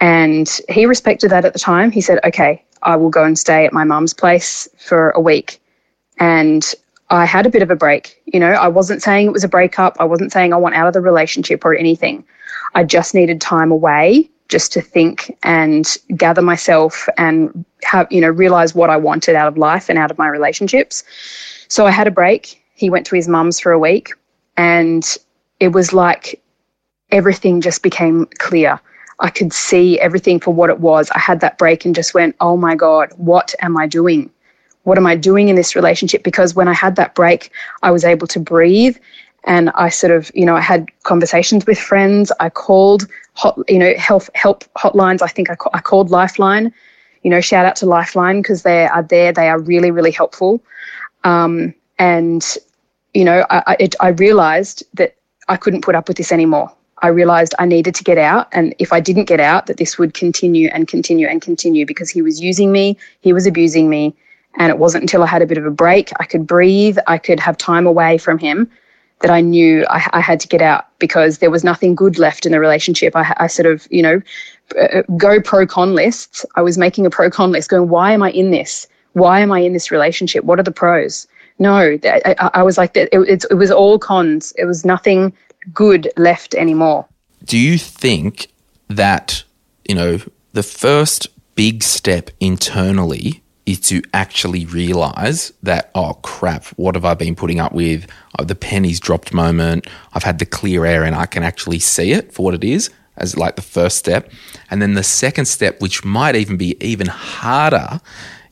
And 0.00 0.48
he 0.68 0.86
respected 0.86 1.30
that 1.30 1.44
at 1.44 1.52
the 1.52 1.58
time. 1.58 1.90
He 1.90 2.00
said, 2.00 2.20
okay, 2.24 2.64
I 2.84 2.96
will 2.96 3.10
go 3.10 3.24
and 3.24 3.38
stay 3.38 3.66
at 3.66 3.72
my 3.72 3.84
mum's 3.84 4.14
place 4.14 4.68
for 4.78 5.10
a 5.10 5.20
week. 5.20 5.60
And 6.18 6.64
I 7.10 7.24
had 7.24 7.46
a 7.46 7.50
bit 7.50 7.62
of 7.62 7.70
a 7.70 7.76
break. 7.76 8.20
You 8.26 8.40
know, 8.40 8.52
I 8.52 8.68
wasn't 8.68 9.02
saying 9.02 9.26
it 9.26 9.32
was 9.32 9.44
a 9.44 9.48
breakup. 9.48 9.96
I 10.00 10.04
wasn't 10.04 10.32
saying 10.32 10.52
I 10.52 10.56
want 10.56 10.74
out 10.74 10.86
of 10.86 10.94
the 10.94 11.00
relationship 11.00 11.64
or 11.64 11.74
anything. 11.74 12.24
I 12.74 12.84
just 12.84 13.14
needed 13.14 13.40
time 13.40 13.70
away 13.70 14.30
just 14.48 14.72
to 14.72 14.80
think 14.80 15.36
and 15.42 15.96
gather 16.16 16.42
myself 16.42 17.08
and 17.16 17.64
have, 17.82 18.06
you 18.10 18.20
know, 18.20 18.28
realize 18.28 18.74
what 18.74 18.90
I 18.90 18.96
wanted 18.96 19.34
out 19.34 19.48
of 19.48 19.56
life 19.56 19.88
and 19.88 19.98
out 19.98 20.10
of 20.10 20.18
my 20.18 20.28
relationships. 20.28 21.02
So 21.68 21.86
I 21.86 21.90
had 21.90 22.06
a 22.06 22.10
break. 22.10 22.62
He 22.74 22.90
went 22.90 23.06
to 23.06 23.16
his 23.16 23.28
mum's 23.28 23.58
for 23.58 23.72
a 23.72 23.78
week 23.78 24.12
and 24.56 25.16
it 25.60 25.68
was 25.68 25.92
like 25.92 26.42
everything 27.10 27.60
just 27.60 27.82
became 27.82 28.26
clear. 28.38 28.80
I 29.20 29.30
could 29.30 29.52
see 29.52 29.98
everything 30.00 30.40
for 30.40 30.52
what 30.52 30.70
it 30.70 30.80
was. 30.80 31.10
I 31.10 31.18
had 31.18 31.40
that 31.40 31.58
break 31.58 31.84
and 31.84 31.94
just 31.94 32.14
went, 32.14 32.36
oh 32.40 32.56
my 32.56 32.74
God, 32.74 33.12
what 33.16 33.54
am 33.60 33.76
I 33.76 33.86
doing? 33.86 34.30
What 34.82 34.98
am 34.98 35.06
I 35.06 35.16
doing 35.16 35.48
in 35.48 35.56
this 35.56 35.74
relationship? 35.74 36.22
Because 36.22 36.54
when 36.54 36.68
I 36.68 36.74
had 36.74 36.96
that 36.96 37.14
break, 37.14 37.50
I 37.82 37.90
was 37.90 38.04
able 38.04 38.26
to 38.28 38.40
breathe 38.40 38.96
and 39.44 39.70
I 39.70 39.88
sort 39.88 40.12
of, 40.12 40.30
you 40.34 40.44
know, 40.44 40.56
I 40.56 40.60
had 40.60 40.88
conversations 41.02 41.66
with 41.66 41.78
friends. 41.78 42.32
I 42.40 42.50
called, 42.50 43.06
hot, 43.34 43.58
you 43.68 43.78
know, 43.78 43.94
health 43.96 44.28
help 44.34 44.64
hotlines. 44.74 45.22
I 45.22 45.28
think 45.28 45.50
I, 45.50 45.54
ca- 45.54 45.70
I 45.72 45.80
called 45.80 46.10
Lifeline. 46.10 46.72
You 47.22 47.30
know, 47.30 47.40
shout 47.40 47.64
out 47.64 47.76
to 47.76 47.86
Lifeline 47.86 48.42
because 48.42 48.62
they 48.62 48.86
are 48.86 49.02
there. 49.02 49.32
They 49.32 49.48
are 49.48 49.58
really, 49.58 49.90
really 49.90 50.10
helpful. 50.10 50.62
Um, 51.24 51.74
and 51.98 52.44
you 53.14 53.24
know, 53.24 53.46
I, 53.48 53.62
I, 53.66 53.76
it, 53.80 53.94
I 54.00 54.08
realized 54.08 54.84
that 54.94 55.16
I 55.48 55.56
couldn't 55.56 55.82
put 55.82 55.94
up 55.94 56.08
with 56.08 56.16
this 56.16 56.32
anymore. 56.32 56.70
I 57.04 57.08
realized 57.08 57.54
I 57.58 57.66
needed 57.66 57.94
to 57.96 58.02
get 58.02 58.16
out. 58.16 58.48
And 58.52 58.74
if 58.78 58.90
I 58.90 58.98
didn't 58.98 59.26
get 59.26 59.38
out, 59.38 59.66
that 59.66 59.76
this 59.76 59.98
would 59.98 60.14
continue 60.14 60.70
and 60.72 60.88
continue 60.88 61.26
and 61.26 61.42
continue 61.42 61.84
because 61.84 62.08
he 62.08 62.22
was 62.22 62.40
using 62.40 62.72
me, 62.72 62.96
he 63.20 63.34
was 63.34 63.46
abusing 63.46 63.90
me. 63.90 64.14
And 64.56 64.70
it 64.70 64.78
wasn't 64.78 65.02
until 65.02 65.22
I 65.22 65.26
had 65.26 65.42
a 65.42 65.46
bit 65.46 65.58
of 65.58 65.66
a 65.66 65.70
break, 65.70 66.12
I 66.18 66.24
could 66.24 66.46
breathe, 66.46 66.96
I 67.06 67.18
could 67.18 67.40
have 67.40 67.58
time 67.58 67.86
away 67.86 68.16
from 68.16 68.38
him, 68.38 68.70
that 69.20 69.30
I 69.30 69.42
knew 69.42 69.84
I, 69.90 70.08
I 70.14 70.20
had 70.20 70.40
to 70.40 70.48
get 70.48 70.62
out 70.62 70.86
because 70.98 71.38
there 71.38 71.50
was 71.50 71.62
nothing 71.62 71.94
good 71.94 72.18
left 72.18 72.46
in 72.46 72.52
the 72.52 72.60
relationship. 72.60 73.14
I, 73.14 73.34
I 73.36 73.48
sort 73.48 73.66
of, 73.66 73.86
you 73.90 74.00
know, 74.00 74.22
uh, 74.80 75.02
go 75.18 75.42
pro 75.42 75.66
con 75.66 75.94
lists. 75.94 76.46
I 76.54 76.62
was 76.62 76.78
making 76.78 77.04
a 77.04 77.10
pro 77.10 77.28
con 77.28 77.52
list 77.52 77.68
going, 77.68 77.90
why 77.90 78.12
am 78.12 78.22
I 78.22 78.30
in 78.30 78.50
this? 78.50 78.86
Why 79.12 79.40
am 79.40 79.52
I 79.52 79.58
in 79.58 79.74
this 79.74 79.90
relationship? 79.90 80.44
What 80.44 80.58
are 80.58 80.62
the 80.62 80.72
pros? 80.72 81.26
no, 81.58 81.96
I, 82.04 82.50
I 82.54 82.62
was 82.62 82.76
like, 82.76 82.96
it, 82.96 83.08
it, 83.12 83.44
it 83.50 83.54
was 83.54 83.70
all 83.70 83.98
cons. 83.98 84.52
It 84.58 84.64
was 84.64 84.84
nothing 84.84 85.32
good 85.72 86.10
left 86.16 86.54
anymore. 86.54 87.06
Do 87.44 87.58
you 87.58 87.78
think 87.78 88.48
that, 88.88 89.44
you 89.88 89.94
know, 89.94 90.20
the 90.52 90.62
first 90.62 91.28
big 91.54 91.82
step 91.82 92.30
internally 92.40 93.42
is 93.66 93.80
to 93.80 94.02
actually 94.12 94.66
realize 94.66 95.52
that, 95.62 95.90
oh 95.94 96.14
crap, 96.22 96.66
what 96.76 96.94
have 96.94 97.04
I 97.04 97.14
been 97.14 97.34
putting 97.34 97.60
up 97.60 97.72
with? 97.72 98.06
Oh, 98.38 98.44
the 98.44 98.54
pennies 98.54 99.00
dropped 99.00 99.32
moment. 99.32 99.86
I've 100.12 100.22
had 100.22 100.38
the 100.38 100.46
clear 100.46 100.84
air 100.84 101.02
and 101.02 101.14
I 101.14 101.26
can 101.26 101.42
actually 101.42 101.78
see 101.78 102.12
it 102.12 102.32
for 102.32 102.44
what 102.44 102.54
it 102.54 102.64
is 102.64 102.90
as 103.16 103.36
like 103.36 103.56
the 103.56 103.62
first 103.62 103.96
step. 103.96 104.30
And 104.70 104.82
then 104.82 104.94
the 104.94 105.02
second 105.02 105.46
step, 105.46 105.80
which 105.80 106.04
might 106.04 106.36
even 106.36 106.56
be 106.56 106.76
even 106.84 107.06
harder, 107.06 108.00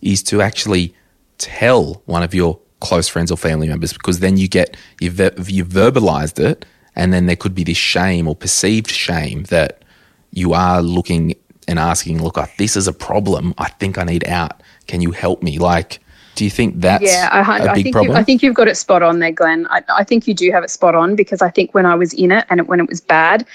is 0.00 0.22
to 0.24 0.40
actually 0.40 0.94
tell 1.38 2.02
one 2.06 2.22
of 2.22 2.34
your 2.34 2.58
close 2.80 3.08
friends 3.08 3.30
or 3.30 3.36
family 3.36 3.68
members 3.68 3.92
because 3.92 4.18
then 4.18 4.36
you 4.36 4.48
get 4.48 4.76
you 5.00 5.10
ver- 5.10 5.34
you 5.46 5.64
verbalized 5.64 6.40
it 6.40 6.64
And 6.94 7.12
then 7.12 7.26
there 7.26 7.36
could 7.36 7.54
be 7.54 7.64
this 7.64 7.76
shame 7.76 8.28
or 8.28 8.36
perceived 8.36 8.90
shame 8.90 9.44
that 9.44 9.82
you 10.30 10.52
are 10.52 10.82
looking 10.82 11.34
and 11.68 11.78
asking, 11.78 12.22
look, 12.22 12.38
this 12.58 12.76
is 12.76 12.88
a 12.88 12.92
problem. 12.92 13.54
I 13.58 13.68
think 13.68 13.98
I 13.98 14.04
need 14.04 14.26
out. 14.26 14.62
Can 14.86 15.00
you 15.00 15.12
help 15.12 15.42
me? 15.42 15.58
Like, 15.58 16.00
do 16.34 16.44
you 16.44 16.50
think 16.50 16.80
that's 16.80 17.04
yeah, 17.04 17.28
I, 17.30 17.40
a 17.40 17.70
I 17.70 17.74
big 17.74 17.84
think 17.84 17.94
problem? 17.94 18.16
You, 18.16 18.20
I 18.20 18.24
think 18.24 18.42
you've 18.42 18.54
got 18.54 18.68
it 18.68 18.76
spot 18.76 19.02
on 19.02 19.18
there, 19.18 19.32
Glen. 19.32 19.66
I, 19.70 19.82
I 19.88 20.04
think 20.04 20.26
you 20.26 20.34
do 20.34 20.50
have 20.50 20.64
it 20.64 20.70
spot 20.70 20.94
on 20.94 21.14
because 21.14 21.42
I 21.42 21.50
think 21.50 21.74
when 21.74 21.86
I 21.86 21.94
was 21.94 22.12
in 22.14 22.32
it 22.32 22.46
and 22.50 22.60
it, 22.60 22.66
when 22.66 22.80
it 22.80 22.88
was 22.88 23.00
bad, 23.00 23.46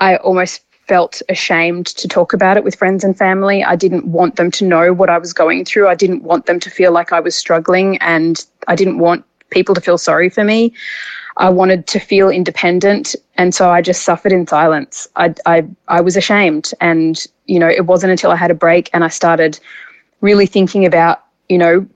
I 0.00 0.16
almost 0.16 0.62
felt 0.86 1.20
ashamed 1.28 1.86
to 1.86 2.08
talk 2.08 2.32
about 2.32 2.56
it 2.56 2.64
with 2.64 2.74
friends 2.74 3.04
and 3.04 3.16
family. 3.16 3.62
I 3.62 3.76
didn't 3.76 4.06
want 4.06 4.36
them 4.36 4.50
to 4.52 4.64
know 4.64 4.92
what 4.92 5.10
I 5.10 5.18
was 5.18 5.32
going 5.32 5.64
through. 5.64 5.88
I 5.88 5.94
didn't 5.94 6.22
want 6.22 6.46
them 6.46 6.58
to 6.60 6.70
feel 6.70 6.92
like 6.92 7.12
I 7.12 7.20
was 7.20 7.34
struggling 7.34 7.98
and 7.98 8.44
I 8.66 8.74
didn't 8.74 8.98
want 8.98 9.24
people 9.50 9.74
to 9.74 9.80
feel 9.80 9.98
sorry 9.98 10.30
for 10.30 10.44
me. 10.44 10.72
I 11.38 11.48
wanted 11.48 11.86
to 11.88 11.98
feel 11.98 12.28
independent. 12.30 13.16
And 13.36 13.54
so 13.54 13.70
I 13.70 13.80
just 13.80 14.02
suffered 14.02 14.32
in 14.32 14.46
silence. 14.46 15.08
I, 15.16 15.34
I, 15.46 15.64
I 15.86 16.00
was 16.00 16.16
ashamed. 16.16 16.72
And, 16.80 17.24
you 17.46 17.58
know, 17.58 17.68
it 17.68 17.86
wasn't 17.86 18.10
until 18.10 18.30
I 18.30 18.36
had 18.36 18.50
a 18.50 18.54
break 18.54 18.90
and 18.92 19.04
I 19.04 19.08
started 19.08 19.58
really 20.20 20.46
thinking 20.46 20.84
about 20.84 21.24
you 21.48 21.56
know, 21.56 21.86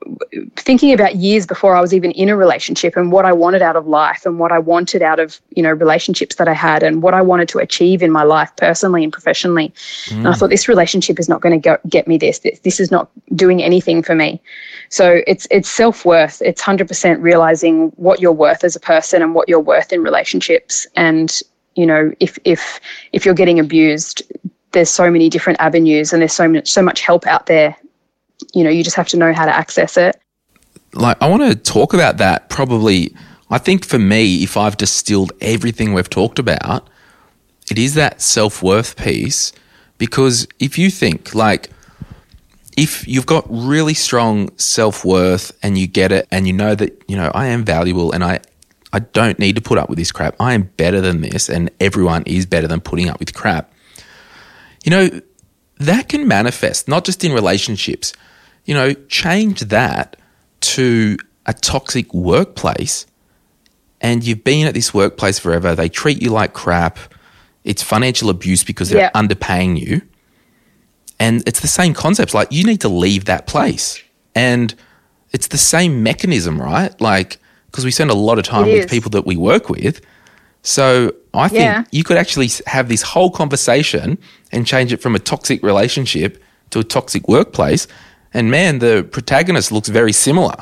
thinking 0.57 0.95
about 0.95 1.17
years 1.17 1.47
before 1.47 1.77
I 1.77 1.81
was 1.81 1.93
even 1.93 2.11
in 2.13 2.31
a 2.31 2.37
relationship 2.37 2.97
and 2.97 3.13
what 3.13 3.27
I 3.27 3.35
wanted 3.35 3.61
out 3.61 3.77
of 3.77 3.87
life 3.87 4.25
and 4.25 4.39
what 4.39 4.51
I 4.51 4.59
wanted 4.59 5.03
out 5.03 5.21
of, 5.21 5.39
you 5.51 5.63
know, 5.63 5.73
relationships 5.73 6.37
that 6.37 6.49
I 6.49 6.55
had 6.55 6.83
and 6.83 7.03
what 7.03 7.13
I 7.13 7.21
wanted 7.21 7.51
to 7.51 7.59
achieve 7.59 8.03
in 8.03 8.11
my 8.11 8.23
life 8.23 8.51
personally 8.57 9.05
and 9.05 9.13
professionally. 9.13 9.69
Mm. 10.07 10.19
And 10.19 10.29
I 10.29 10.33
thought 10.33 10.49
this 10.49 10.69
relationship 10.69 11.21
is 11.21 11.29
not 11.29 11.43
going 11.43 11.61
to 11.61 11.81
get 11.87 12.09
me 12.09 12.17
this. 12.17 12.39
this. 12.39 12.61
This 12.61 12.81
is 12.81 12.91
not 12.91 13.11
doing 13.35 13.63
anything 13.63 14.03
for 14.03 14.15
me. 14.15 14.41
So 14.89 15.21
it's 15.27 15.47
it's 15.51 15.69
self-worth. 15.69 16.41
It's 16.41 16.63
100% 16.63 17.21
realizing 17.21 17.89
what 17.97 18.21
you're 18.21 18.33
worth 18.33 18.65
as 18.65 18.75
a 18.75 18.81
person 18.81 19.21
and 19.21 19.35
what 19.35 19.51
you're 19.51 19.61
worth 19.61 19.93
in 19.93 20.03
relationships 20.03 20.87
and 20.97 21.41
you 21.75 21.87
know, 21.87 22.13
if 22.21 22.39
if 22.45 22.81
if 23.13 23.25
you're 23.25 23.35
getting 23.35 23.59
abused, 23.59 24.23
there's 24.73 24.91
so 24.91 25.11
many 25.11 25.31
different 25.31 25.59
avenues 25.59 26.13
and 26.13 26.21
there's 26.21 26.35
so 26.35 26.47
much 26.47 26.69
so 26.69 26.83
much 26.83 27.01
help 27.01 27.27
out 27.27 27.47
there 27.47 27.75
you 28.55 28.65
know, 28.65 28.71
you 28.71 28.85
just 28.85 28.97
have 28.97 29.09
to 29.09 29.17
know 29.17 29.33
how 29.33 29.45
to 29.45 29.55
access 29.55 29.97
it. 29.97 30.21
Like, 30.95 31.17
I 31.21 31.29
want 31.29 31.43
to 31.43 31.55
talk 31.55 31.95
about 31.95 32.19
that 32.19 32.49
probably. 32.49 33.15
I 33.51 33.59
think 33.59 33.85
for 33.85 33.99
me, 33.99 34.43
if 34.43 34.57
I've 34.57 34.77
distilled 34.77 35.33
everything 35.41 35.93
we've 35.93 36.09
talked 36.09 36.39
about, 36.39 36.89
it 37.71 37.79
is 37.79 37.95
that 37.95 38.21
self 38.21 38.63
worth 38.63 38.97
piece. 38.97 39.53
Because 39.99 40.49
if 40.59 40.79
you 40.79 40.91
think, 40.91 41.35
like, 41.35 41.71
if 42.77 43.07
you've 43.07 43.27
got 43.27 43.45
really 43.49 43.95
strong 43.95 44.51
self 44.59 45.05
worth 45.05 45.53
and 45.63 45.77
you 45.77 45.87
get 45.87 46.11
it 46.13 46.27
and 46.31 46.47
you 46.47 46.53
know 46.53 46.75
that, 46.75 47.03
you 47.07 47.17
know, 47.17 47.31
I 47.35 47.47
am 47.47 47.65
valuable 47.65 48.13
and 48.13 48.25
I, 48.25 48.41
I 48.93 49.01
don't 49.01 49.39
need 49.39 49.57
to 49.57 49.63
put 49.63 49.79
up 49.79 49.89
with 49.89 49.99
this 49.99 50.11
crap. 50.11 50.35
I 50.41 50.55
am 50.55 50.65
better 50.77 51.01
than 51.01 51.21
this 51.21 51.49
and 51.49 51.71
everyone 51.81 52.23
is 52.27 52.47
better 52.47 52.67
than 52.67 52.81
putting 52.81 53.09
up 53.09 53.21
with 53.21 53.35
crap. 53.35 53.73
You 54.85 54.91
know, 54.91 55.21
that 55.79 56.09
can 56.09 56.27
manifest 56.27 56.89
not 56.89 57.05
just 57.05 57.25
in 57.25 57.33
relationships, 57.33 58.13
you 58.65 58.75
know, 58.75 58.93
change 59.09 59.61
that 59.61 60.17
to 60.61 61.17
a 61.47 61.53
toxic 61.53 62.13
workplace 62.15 63.07
and 64.03 64.25
you've 64.25 64.43
been 64.43 64.67
at 64.67 64.75
this 64.75 64.93
workplace 64.93 65.39
forever. 65.39 65.75
They 65.75 65.89
treat 65.89 66.21
you 66.21 66.31
like 66.31 66.53
crap. 66.53 66.99
It's 67.65 67.83
financial 67.83 68.29
abuse 68.29 68.65
because 68.65 68.91
they're 68.91 69.13
underpaying 69.15 69.81
you. 69.81 70.03
And 71.21 71.47
it's 71.47 71.61
the 71.61 71.69
same 71.69 71.95
concepts. 71.95 72.35
Like 72.35 72.51
you 72.51 72.65
need 72.65 72.81
to 72.81 72.89
leave 72.89 73.27
that 73.27 73.47
place. 73.47 74.03
And 74.35 74.75
it's 75.31 75.47
the 75.47 75.59
same 75.59 76.03
mechanism, 76.03 76.61
right? 76.61 77.01
Like, 77.01 77.39
because 77.67 77.85
we 77.85 77.93
spend 77.93 78.11
a 78.11 78.15
lot 78.15 78.39
of 78.39 78.45
time 78.45 78.65
with 78.65 78.91
people 78.91 79.11
that 79.11 79.25
we 79.25 79.37
work 79.37 79.71
with. 79.71 80.01
So 80.63 81.15
I 81.33 81.49
think 81.49 81.61
yeah. 81.61 81.85
you 81.93 82.03
could 82.03 82.17
actually 82.17 82.49
have 82.67 82.89
this 82.89 83.03
whole 83.03 83.31
conversation 83.31 84.19
and 84.51 84.67
change 84.67 84.93
it 84.93 85.01
from 85.01 85.15
a 85.15 85.19
toxic 85.19 85.63
relationship 85.63 86.43
to 86.71 86.81
a 86.81 86.85
toxic 86.85 87.29
workplace 87.29 87.87
and 88.35 88.51
man, 88.51 88.79
the 88.79 89.07
protagonist 89.11 89.73
looks 89.73 89.89
very 89.89 90.13
similar. 90.13 90.55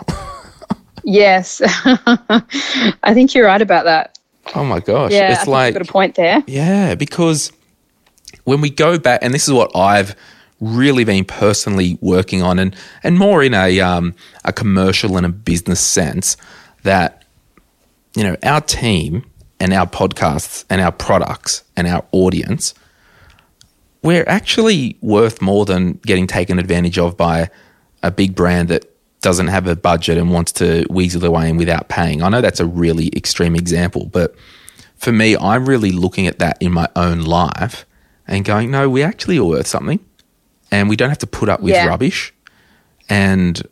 yes. 1.04 1.60
I 1.64 3.14
think 3.14 3.34
you're 3.34 3.46
right 3.46 3.62
about 3.62 3.84
that. 3.84 4.18
Oh 4.54 4.64
my 4.64 4.80
gosh. 4.80 5.12
Yeah, 5.12 5.32
it's 5.32 5.46
like 5.46 5.74
got 5.74 5.88
a 5.88 5.92
point 5.92 6.16
there. 6.16 6.42
Yeah, 6.46 6.94
because 6.94 7.52
when 8.44 8.60
we 8.60 8.70
go 8.70 8.98
back 8.98 9.20
and 9.22 9.32
this 9.32 9.46
is 9.46 9.54
what 9.54 9.70
I've 9.76 10.16
really 10.60 11.04
been 11.04 11.24
personally 11.24 11.98
working 12.00 12.42
on 12.42 12.58
and 12.58 12.76
and 13.02 13.18
more 13.18 13.42
in 13.42 13.54
a 13.54 13.80
um, 13.80 14.14
a 14.44 14.52
commercial 14.52 15.16
and 15.16 15.24
a 15.24 15.28
business 15.28 15.80
sense 15.80 16.36
that 16.82 17.24
you 18.16 18.22
know 18.22 18.36
our 18.42 18.60
team 18.60 19.24
and 19.58 19.72
our 19.72 19.86
podcasts 19.86 20.64
and 20.68 20.80
our 20.80 20.92
products 20.92 21.62
and 21.76 21.86
our 21.86 22.04
audience 22.12 22.74
we're 24.02 24.24
actually 24.26 24.96
worth 25.00 25.42
more 25.42 25.64
than 25.64 25.94
getting 26.06 26.26
taken 26.26 26.58
advantage 26.58 26.98
of 26.98 27.16
by 27.16 27.50
a 28.02 28.10
big 28.10 28.34
brand 28.34 28.68
that 28.68 28.86
doesn't 29.20 29.48
have 29.48 29.66
a 29.66 29.76
budget 29.76 30.16
and 30.16 30.30
wants 30.30 30.52
to 30.52 30.86
weasel 30.88 31.20
their 31.20 31.30
way 31.30 31.48
in 31.48 31.56
without 31.56 31.88
paying. 31.88 32.22
I 32.22 32.28
know 32.30 32.40
that's 32.40 32.60
a 32.60 32.66
really 32.66 33.10
extreme 33.14 33.54
example, 33.54 34.06
but 34.06 34.34
for 34.96 35.12
me, 35.12 35.36
I'm 35.36 35.66
really 35.66 35.92
looking 35.92 36.26
at 36.26 36.38
that 36.38 36.56
in 36.60 36.72
my 36.72 36.88
own 36.96 37.20
life 37.20 37.84
and 38.26 38.44
going, 38.44 38.70
no, 38.70 38.88
we 38.88 39.02
actually 39.02 39.38
are 39.38 39.44
worth 39.44 39.66
something 39.66 40.00
and 40.70 40.88
we 40.88 40.96
don't 40.96 41.10
have 41.10 41.18
to 41.18 41.26
put 41.26 41.48
up 41.48 41.60
with 41.60 41.74
yeah. 41.74 41.86
rubbish. 41.86 42.32
And 43.08 43.62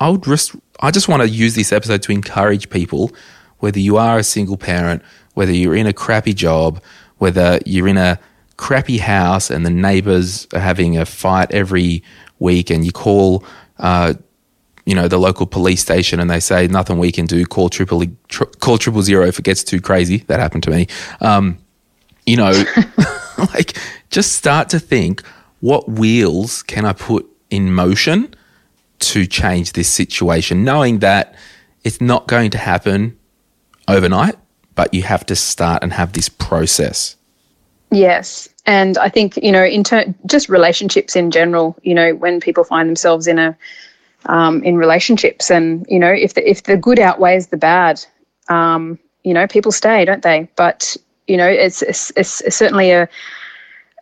I 0.00 0.10
would 0.10 0.22
just, 0.22 0.54
I 0.80 0.90
just 0.90 1.08
want 1.08 1.22
to 1.22 1.28
use 1.28 1.54
this 1.54 1.72
episode 1.72 2.02
to 2.02 2.12
encourage 2.12 2.70
people, 2.70 3.12
whether 3.58 3.80
you 3.80 3.96
are 3.96 4.18
a 4.18 4.24
single 4.24 4.56
parent, 4.56 5.02
whether 5.34 5.52
you're 5.52 5.74
in 5.74 5.86
a 5.86 5.92
crappy 5.92 6.34
job, 6.34 6.80
whether 7.18 7.58
you're 7.66 7.88
in 7.88 7.96
a 7.96 8.18
crappy 8.56 8.98
house 8.98 9.50
and 9.50 9.64
the 9.66 9.70
neighbors 9.70 10.46
are 10.52 10.60
having 10.60 10.96
a 10.96 11.04
fight 11.04 11.50
every 11.50 12.02
week 12.38 12.70
and 12.70 12.84
you 12.84 12.92
call 12.92 13.44
uh, 13.78 14.14
you 14.86 14.94
know 14.94 15.08
the 15.08 15.18
local 15.18 15.46
police 15.46 15.80
station 15.80 16.20
and 16.20 16.30
they 16.30 16.40
say 16.40 16.66
nothing 16.66 16.98
we 16.98 17.10
can 17.10 17.26
do 17.26 17.44
call 17.44 17.68
triple 17.68 18.04
tri- 18.28 18.46
call 18.60 18.78
triple 18.78 19.02
zero 19.02 19.26
if 19.26 19.38
it 19.38 19.44
gets 19.44 19.64
too 19.64 19.80
crazy. 19.80 20.18
That 20.28 20.40
happened 20.40 20.62
to 20.64 20.70
me. 20.70 20.86
Um, 21.20 21.58
you 22.26 22.36
know 22.36 22.52
like 23.54 23.76
just 24.10 24.32
start 24.32 24.68
to 24.68 24.78
think 24.78 25.22
what 25.60 25.88
wheels 25.88 26.62
can 26.62 26.84
i 26.84 26.92
put 26.92 27.26
in 27.50 27.72
motion 27.72 28.34
to 28.98 29.26
change 29.26 29.72
this 29.72 29.88
situation 29.88 30.64
knowing 30.64 31.00
that 31.00 31.34
it's 31.84 32.00
not 32.00 32.26
going 32.26 32.50
to 32.50 32.58
happen 32.58 33.18
overnight 33.88 34.36
but 34.74 34.92
you 34.94 35.02
have 35.02 35.24
to 35.26 35.36
start 35.36 35.82
and 35.82 35.92
have 35.92 36.12
this 36.12 36.28
process 36.28 37.16
Yes. 37.94 38.48
And 38.66 38.98
I 38.98 39.08
think, 39.08 39.36
you 39.36 39.52
know, 39.52 39.64
in 39.64 39.84
ter- 39.84 40.12
just 40.26 40.48
relationships 40.48 41.14
in 41.14 41.30
general, 41.30 41.76
you 41.82 41.94
know, 41.94 42.14
when 42.14 42.40
people 42.40 42.64
find 42.64 42.88
themselves 42.88 43.28
in 43.28 43.38
a, 43.38 43.56
um, 44.26 44.64
in 44.64 44.76
relationships 44.76 45.50
and, 45.50 45.86
you 45.88 45.98
know, 46.00 46.10
if 46.10 46.34
the, 46.34 46.48
if 46.48 46.64
the 46.64 46.76
good 46.76 46.98
outweighs 46.98 47.48
the 47.48 47.56
bad, 47.56 48.04
um, 48.48 48.98
you 49.22 49.32
know, 49.32 49.46
people 49.46 49.70
stay, 49.70 50.04
don't 50.04 50.22
they? 50.22 50.48
But, 50.56 50.96
you 51.28 51.36
know, 51.36 51.46
it's, 51.46 51.82
it's, 51.82 52.10
it's 52.16 52.42
certainly 52.56 52.90
a, 52.90 53.08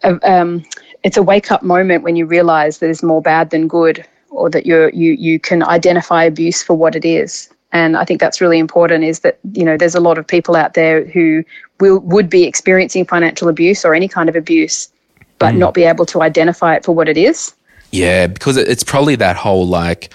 a 0.05 0.33
um, 0.33 0.65
it's 1.03 1.19
a 1.19 1.23
wake 1.23 1.53
up 1.53 1.63
moment 1.63 2.03
when 2.03 2.17
you 2.17 2.25
realize 2.25 2.79
there's 2.79 3.03
more 3.03 3.21
bad 3.21 3.51
than 3.51 3.69
good 3.69 4.07
or 4.31 4.49
that 4.49 4.65
you're, 4.65 4.89
you, 4.91 5.13
you 5.13 5.39
can 5.39 5.63
identify 5.63 6.25
abuse 6.25 6.63
for 6.63 6.75
what 6.75 6.97
it 6.97 7.05
is 7.05 7.52
and 7.73 7.97
I 7.97 8.05
think 8.05 8.21
that's 8.21 8.41
really 8.41 8.59
important 8.59 9.05
is 9.05 9.21
that 9.21 9.39
you 9.53 9.65
know 9.65 9.77
there's 9.77 9.95
a 9.95 10.01
lot 10.01 10.19
of 10.19 10.27
people 10.27 10.57
out 10.57 10.75
there 10.75 11.05
who 11.05 11.45
will 11.81 12.01
would 12.01 12.29
be 12.29 12.45
experiencing 12.45 13.05
financial 13.05 13.49
abuse 13.49 13.85
or 13.85 13.95
any 13.95 14.09
kind 14.09 14.29
of 14.29 14.37
abuse 14.37 14.89
but 15.39 15.55
mm. 15.55 15.59
not 15.59 15.75
be 15.75 15.83
able 15.83 16.07
to 16.07 16.23
identify 16.23 16.77
it 16.77 16.85
for 16.85 16.95
what 16.95 17.09
it 17.09 17.17
is. 17.17 17.53
Yeah, 17.91 18.29
because 18.29 18.57
it's 18.57 18.85
probably 18.85 19.17
that 19.17 19.37
whole 19.37 19.67
like 19.67 20.13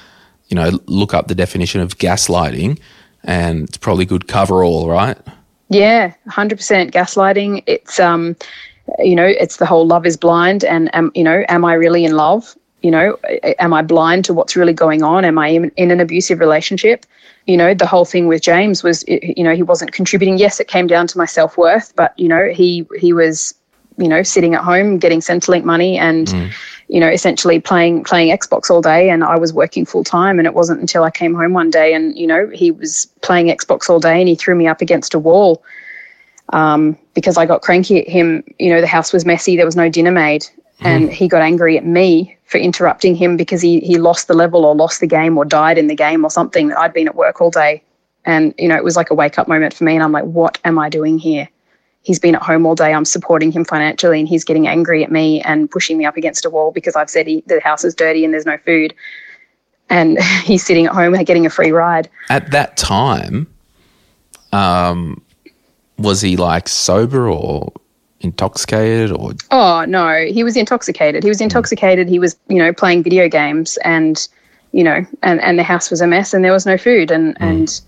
you 0.48 0.56
know 0.56 0.80
look 0.86 1.14
up 1.14 1.28
the 1.28 1.36
definition 1.36 1.82
of 1.82 1.98
gaslighting 1.98 2.80
and 3.24 3.68
it's 3.68 3.78
probably 3.78 4.06
good 4.06 4.28
cover 4.28 4.64
all, 4.64 4.90
right? 4.90 5.18
Yeah, 5.70 6.14
100% 6.30 6.92
gaslighting. 6.92 7.64
It's 7.68 8.00
um 8.00 8.36
you 9.00 9.16
know, 9.16 9.26
it's 9.26 9.58
the 9.58 9.66
whole 9.66 9.86
love 9.86 10.06
is 10.06 10.16
blind 10.16 10.64
and 10.64 10.90
um, 10.94 11.12
you 11.14 11.24
know, 11.24 11.44
am 11.50 11.66
I 11.66 11.74
really 11.74 12.06
in 12.06 12.16
love? 12.16 12.56
You 12.88 12.92
know, 12.92 13.20
am 13.60 13.74
I 13.74 13.82
blind 13.82 14.24
to 14.26 14.34
what's 14.34 14.56
really 14.56 14.72
going 14.72 15.04
on? 15.04 15.26
Am 15.26 15.38
I 15.38 15.50
in, 15.50 15.72
in 15.76 15.92
an 15.92 16.00
abusive 16.00 16.40
relationship? 16.40 17.06
you 17.48 17.58
know, 17.58 17.74
the 17.74 17.86
whole 17.86 18.06
thing 18.06 18.28
with 18.28 18.42
James 18.42 18.82
was, 18.82 19.04
you 19.08 19.44
know, 19.44 19.54
he 19.54 19.62
wasn't 19.62 19.92
contributing. 19.92 20.38
Yes, 20.38 20.62
it 20.62 20.70
came 20.70 20.88
down 20.88 21.06
to 21.08 21.18
my 21.18 21.26
self 21.26 21.58
worth, 21.58 21.94
but 21.98 22.18
you 22.18 22.30
know, 22.30 22.50
he 22.50 22.88
he 22.98 23.12
was, 23.12 23.54
you 23.98 24.08
know, 24.08 24.24
sitting 24.24 24.54
at 24.54 24.64
home 24.64 25.00
getting 25.00 25.20
Centrelink 25.20 25.66
money 25.66 25.98
and, 25.98 26.28
mm. 26.28 26.54
you 26.88 27.02
know, 27.02 27.10
essentially 27.10 27.60
playing 27.60 28.06
playing 28.06 28.38
Xbox 28.38 28.70
all 28.70 28.82
day, 28.82 29.10
and 29.10 29.22
I 29.22 29.38
was 29.38 29.52
working 29.52 29.86
full 29.86 30.06
time. 30.06 30.40
And 30.40 30.46
it 30.46 30.54
wasn't 30.54 30.80
until 30.80 31.04
I 31.04 31.12
came 31.12 31.34
home 31.34 31.52
one 31.52 31.70
day, 31.70 31.94
and 31.94 32.18
you 32.18 32.26
know, 32.26 32.50
he 32.54 32.72
was 32.72 33.06
playing 33.22 33.48
Xbox 33.48 33.90
all 33.90 34.00
day, 34.00 34.20
and 34.20 34.30
he 34.30 34.36
threw 34.36 34.56
me 34.56 34.68
up 34.68 34.82
against 34.82 35.14
a 35.14 35.20
wall. 35.20 35.62
Um, 36.54 36.98
because 37.14 37.38
I 37.38 37.46
got 37.46 37.62
cranky 37.62 38.00
at 38.00 38.08
him, 38.08 38.42
you 38.58 38.70
know, 38.70 38.80
the 38.80 38.88
house 38.88 39.12
was 39.12 39.26
messy, 39.26 39.58
there 39.58 39.66
was 39.66 39.76
no 39.76 39.90
dinner 39.90 40.12
made, 40.12 40.46
and 40.80 41.10
mm. 41.10 41.12
he 41.12 41.28
got 41.28 41.42
angry 41.42 41.78
at 41.78 41.86
me 41.86 42.37
for 42.48 42.58
interrupting 42.58 43.16
him 43.16 43.38
because 43.38 43.62
he 43.62 43.80
he 43.82 43.98
lost 43.98 44.28
the 44.28 44.34
level 44.34 44.66
or 44.66 44.76
lost 44.76 45.00
the 45.00 45.08
game 45.08 45.38
or 45.38 45.46
died 45.46 45.78
in 45.78 45.88
the 45.88 45.96
game 45.96 46.24
or 46.24 46.30
something. 46.30 46.70
that 46.70 46.80
I'd 46.80 46.94
been 46.94 47.08
at 47.08 47.16
work 47.16 47.42
all 47.42 47.52
day, 47.52 47.84
and 48.26 48.54
you 48.58 48.68
know 48.68 48.76
it 48.76 48.84
was 48.84 48.96
like 48.96 49.10
a 49.12 49.14
wake 49.14 49.38
up 49.38 49.48
moment 49.48 49.74
for 49.74 49.84
me, 49.84 49.94
and 49.94 50.04
I'm 50.04 50.12
like, 50.12 50.26
what 50.26 50.58
am 50.64 50.80
I 50.80 50.90
doing 50.90 51.20
here? 51.20 51.48
he's 52.08 52.20
been 52.20 52.36
at 52.36 52.42
home 52.42 52.66
all 52.66 52.74
day. 52.74 52.94
I'm 52.94 53.04
supporting 53.04 53.52
him 53.52 53.66
financially, 53.66 54.20
and 54.20 54.30
he's 54.30 54.46
getting 54.46 54.66
angry 54.66 55.04
at 55.04 55.12
me 55.12 55.42
and 55.42 55.70
pushing 55.70 55.98
me 55.98 56.06
up 56.06 56.16
against 56.16 56.46
a 56.46 56.50
wall 56.50 56.72
because 56.72 56.96
I've 56.96 57.10
said 57.10 57.28
he, 57.28 57.44
the 57.48 57.60
house 57.60 57.84
is 57.84 57.94
dirty 57.94 58.24
and 58.24 58.34
there's 58.34 58.46
no 58.46 58.58
food. 58.60 58.96
And 59.90 60.18
he's 60.44 60.66
sitting 60.66 60.86
at 60.86 60.94
home 60.94 61.14
getting 61.26 61.46
a 61.46 61.50
free 61.50 61.72
ride. 61.72 62.10
At 62.30 62.52
that 62.52 62.78
time, 62.78 63.46
um, 64.54 65.22
was 65.98 66.22
he 66.22 66.38
like 66.38 66.70
sober 66.70 67.30
or 67.30 67.74
intoxicated 68.22 69.12
or 69.12 69.34
Oh 69.52 69.86
no, 69.86 70.26
he 70.26 70.44
was 70.44 70.58
intoxicated. 70.58 71.24
He 71.24 71.30
was 71.30 71.40
hmm. 71.40 71.46
intoxicated. 71.46 72.10
He 72.10 72.20
was, 72.20 72.36
you 72.48 72.58
know, 72.58 72.74
playing 72.74 73.04
video 73.04 73.30
games 73.30 73.78
and, 73.84 74.28
you 74.72 74.84
know, 74.84 75.06
and, 75.24 75.42
and 75.42 75.58
the 75.60 75.64
house 75.64 75.90
was 75.92 76.02
a 76.02 76.08
mess 76.08 76.34
and 76.34 76.44
there 76.44 76.54
was 76.54 76.66
no 76.66 76.78
food 76.78 77.12
and 77.12 77.38
hmm. 77.38 77.44
and 77.44 77.82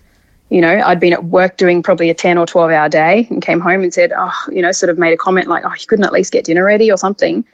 you 0.50 0.60
know, 0.60 0.82
I'd 0.84 0.98
been 0.98 1.12
at 1.12 1.26
work 1.26 1.56
doing 1.58 1.80
probably 1.80 2.10
a 2.10 2.14
10 2.14 2.36
or 2.36 2.44
12 2.44 2.72
hour 2.72 2.88
day 2.88 3.28
and 3.30 3.40
came 3.40 3.60
home 3.60 3.84
and 3.84 3.94
said, 3.94 4.12
oh, 4.16 4.34
you 4.50 4.60
know, 4.60 4.72
sort 4.72 4.90
of 4.90 4.98
made 4.98 5.12
a 5.12 5.16
comment 5.16 5.46
like, 5.46 5.64
oh, 5.64 5.72
you 5.78 5.86
couldn't 5.86 6.04
at 6.04 6.12
least 6.12 6.32
get 6.32 6.44
dinner 6.44 6.64
ready 6.64 6.90
or 6.90 6.96
something. 6.96 7.44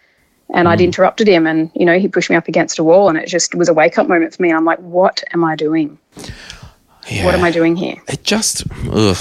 And 0.55 0.67
I'd 0.67 0.79
hmm. 0.79 0.87
interrupted 0.87 1.29
him 1.29 1.47
and, 1.47 1.71
you 1.75 1.85
know, 1.85 1.99
he 1.99 2.09
pushed 2.09 2.31
me 2.31 2.37
up 2.37 2.49
against 2.49 2.79
a 2.79 2.85
wall 2.85 3.11
and 3.11 3.19
it 3.19 3.29
just 3.29 3.55
was 3.55 3.69
a 3.69 3.75
wake 3.75 3.99
up 3.99 4.09
moment 4.09 4.35
for 4.35 4.43
me. 4.43 4.49
And 4.49 4.57
I'm 4.57 4.65
like, 4.65 4.79
what 4.79 5.23
am 5.35 5.45
I 5.45 5.57
doing? 5.57 5.99
What 7.23 7.35
am 7.35 7.45
I 7.45 7.51
doing 7.51 7.77
here? 7.77 7.97
It 8.09 8.25
just, 8.25 8.65
ugh. 8.91 9.19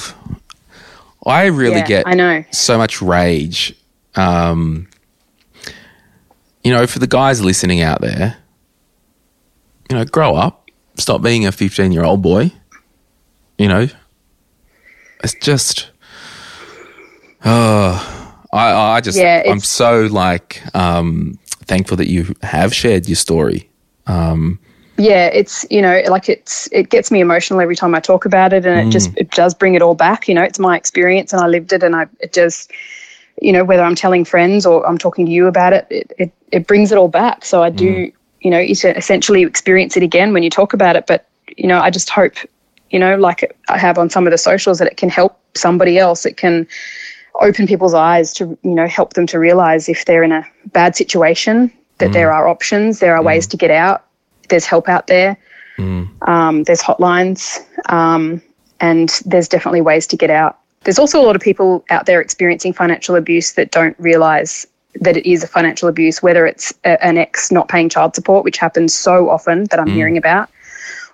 I 1.25 1.45
really 1.45 1.77
Yeah, 1.77 1.87
get 1.87 2.07
I 2.07 2.13
know. 2.13 2.43
so 2.51 2.77
much 2.77 3.01
rage. 3.01 3.73
Um, 4.15 4.87
you 6.63 6.71
know, 6.73 6.87
for 6.87 6.99
the 6.99 7.07
guys 7.07 7.43
listening 7.43 7.81
out 7.81 8.01
there, 8.01 8.37
you 9.89 9.97
know, 9.97 10.05
grow 10.05 10.35
up, 10.35 10.69
stop 10.97 11.21
being 11.21 11.45
a 11.45 11.51
15 11.51 11.91
year 11.91 12.03
old 12.03 12.21
boy. 12.21 12.51
You 13.57 13.67
know, 13.67 13.87
it's 15.23 15.33
just, 15.35 15.91
oh, 17.43 18.45
I, 18.51 18.71
I 18.97 19.01
just, 19.01 19.17
Yeah, 19.17 19.43
I'm 19.47 19.59
so 19.59 20.03
like 20.11 20.61
um, 20.75 21.39
thankful 21.65 21.97
that 21.97 22.07
you 22.07 22.33
have 22.41 22.73
shared 22.73 23.07
your 23.07 23.15
story. 23.15 23.69
Um, 24.07 24.59
yeah 24.97 25.27
it's 25.27 25.65
you 25.69 25.81
know 25.81 26.01
like 26.07 26.29
it's 26.29 26.69
it 26.71 26.89
gets 26.89 27.11
me 27.11 27.19
emotional 27.19 27.59
every 27.59 27.75
time 27.75 27.93
i 27.93 27.99
talk 27.99 28.25
about 28.25 28.53
it 28.53 28.65
and 28.65 28.87
it 28.87 28.91
just 28.91 29.11
mm. 29.11 29.17
it 29.17 29.31
does 29.31 29.53
bring 29.53 29.75
it 29.75 29.81
all 29.81 29.95
back 29.95 30.27
you 30.27 30.33
know 30.33 30.43
it's 30.43 30.59
my 30.59 30.77
experience 30.77 31.33
and 31.33 31.41
i 31.41 31.47
lived 31.47 31.73
it 31.73 31.83
and 31.83 31.95
i 31.95 32.05
it 32.19 32.33
just 32.33 32.71
you 33.41 33.51
know 33.51 33.63
whether 33.63 33.83
i'm 33.83 33.95
telling 33.95 34.23
friends 34.23 34.65
or 34.65 34.87
i'm 34.87 34.97
talking 34.97 35.25
to 35.25 35.31
you 35.31 35.47
about 35.47 35.73
it 35.73 35.85
it 35.89 36.11
it, 36.17 36.31
it 36.51 36.67
brings 36.67 36.91
it 36.91 36.97
all 36.97 37.09
back. 37.09 37.43
So 37.43 37.63
i 37.63 37.69
do 37.69 38.07
mm. 38.07 38.13
you 38.41 38.51
know 38.51 38.59
es- 38.59 38.85
essentially 38.85 39.43
experience 39.43 39.97
it 39.97 40.03
again 40.03 40.33
when 40.33 40.43
you 40.43 40.49
talk 40.49 40.73
about 40.73 40.95
it 40.95 41.05
but 41.07 41.27
you 41.57 41.67
know 41.67 41.79
i 41.79 41.89
just 41.89 42.09
hope 42.09 42.33
you 42.89 42.99
know 42.99 43.17
like 43.17 43.55
i 43.67 43.77
have 43.77 43.97
on 43.97 44.09
some 44.09 44.25
of 44.25 44.31
the 44.31 44.37
socials 44.37 44.79
that 44.79 44.87
it 44.87 44.97
can 44.97 45.09
help 45.09 45.37
somebody 45.55 45.97
else. 45.97 46.25
It 46.25 46.37
can 46.37 46.67
open 47.41 47.67
people's 47.67 47.93
eyes 47.93 48.33
to 48.33 48.57
you 48.63 48.75
know 48.75 48.87
help 48.87 49.13
them 49.13 49.27
to 49.27 49.39
realize 49.39 49.89
if 49.89 50.05
they're 50.05 50.23
in 50.23 50.31
a 50.31 50.45
bad 50.67 50.95
situation 50.95 51.71
that 51.97 52.13
there 52.13 52.29
mm. 52.29 52.33
are 52.33 52.47
options 52.47 52.99
there 52.99 53.13
are 53.15 53.21
ways 53.21 53.45
to 53.47 53.57
get 53.57 53.71
out 53.71 54.05
there's 54.49 54.65
help 54.65 54.87
out 54.89 55.07
there. 55.07 55.37
Um, 56.21 56.63
there's 56.63 56.81
hotlines 56.81 57.59
um, 57.91 58.41
and 58.79 59.09
there's 59.25 59.47
definitely 59.47 59.81
ways 59.81 60.07
to 60.07 60.17
get 60.17 60.29
out. 60.29 60.59
There's 60.83 60.99
also 60.99 61.19
a 61.19 61.25
lot 61.25 61.35
of 61.35 61.41
people 61.41 61.83
out 61.89 62.05
there 62.05 62.21
experiencing 62.21 62.73
financial 62.73 63.15
abuse 63.15 63.53
that 63.53 63.71
don't 63.71 63.95
realize 63.99 64.67
that 65.01 65.17
it 65.17 65.29
is 65.29 65.43
a 65.43 65.47
financial 65.47 65.89
abuse 65.89 66.23
whether 66.23 66.45
it's 66.45 66.73
a, 66.83 67.03
an 67.03 67.17
ex 67.17 67.51
not 67.51 67.67
paying 67.67 67.89
child 67.89 68.15
support 68.15 68.43
which 68.43 68.57
happens 68.57 68.95
so 68.95 69.29
often 69.29 69.65
that 69.65 69.79
i'm 69.79 69.87
hearing 69.87 70.17
about 70.17 70.49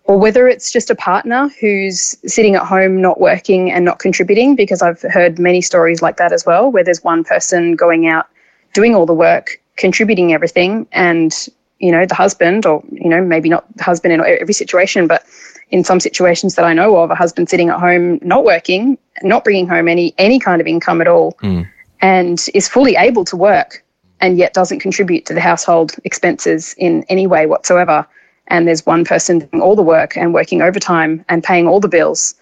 or 0.06 0.18
whether 0.18 0.48
it's 0.48 0.72
just 0.72 0.90
a 0.90 0.96
partner 0.96 1.50
who's 1.60 2.16
sitting 2.32 2.56
at 2.56 2.66
home 2.66 3.02
not 3.02 3.20
working 3.20 3.72
and 3.72 3.84
not 3.86 4.00
contributing 4.00 4.56
because 4.56 4.82
i've 4.82 5.02
heard 5.02 5.40
many 5.40 5.62
stories 5.62 6.02
like 6.02 6.18
that 6.18 6.32
as 6.32 6.46
well 6.46 6.72
where 6.72 6.84
there's 6.84 7.04
one 7.04 7.24
person 7.24 7.76
going 7.76 8.08
out 8.08 8.28
doing 8.74 8.96
all 8.96 9.06
the 9.06 9.14
work 9.14 9.60
contributing 9.78 10.34
everything 10.34 10.88
and 10.92 11.48
you 11.82 11.92
know 11.92 12.06
the 12.06 12.16
husband 12.16 12.66
or 12.66 12.84
you 12.92 13.10
know 13.10 13.22
maybe 13.24 13.50
not 13.50 13.66
the 13.76 13.84
husband 13.84 14.14
in 14.14 14.22
every 14.22 14.54
situation 14.54 15.08
but 15.08 15.26
in 15.70 15.84
some 15.84 16.00
situations 16.00 16.56
that 16.56 16.66
i 16.66 16.74
know 16.74 16.98
of 16.98 17.12
a 17.12 17.16
husband 17.16 17.50
sitting 17.50 17.70
at 17.70 17.80
home 17.80 18.20
not 18.22 18.44
working 18.44 18.98
not 19.24 19.44
bringing 19.44 19.68
home 19.68 19.88
any 19.88 20.14
any 20.18 20.40
kind 20.40 20.62
of 20.62 20.68
income 20.68 21.02
at 21.02 21.08
all 21.08 21.38
hmm. 21.42 21.62
and 22.02 22.48
is 22.54 22.68
fully 22.68 22.96
able 22.96 23.26
to 23.26 23.36
work 23.36 23.84
and 24.22 24.38
yet 24.38 24.54
doesn't 24.54 24.80
contribute 24.80 25.26
to 25.26 25.34
the 25.34 25.42
household 25.42 25.96
expenses 26.06 26.76
in 26.78 27.04
any 27.10 27.28
way 27.28 27.48
whatsoever. 27.48 28.08
And 28.48 28.68
there's 28.68 28.86
one 28.86 29.04
person 29.04 29.40
doing 29.40 29.62
all 29.62 29.76
the 29.76 29.82
work 29.82 30.16
and 30.16 30.34
working 30.34 30.62
overtime 30.62 31.26
and 31.28 31.44
paying 31.44 31.68
all 31.68 31.80
the 31.80 31.88
bills. 31.88 32.36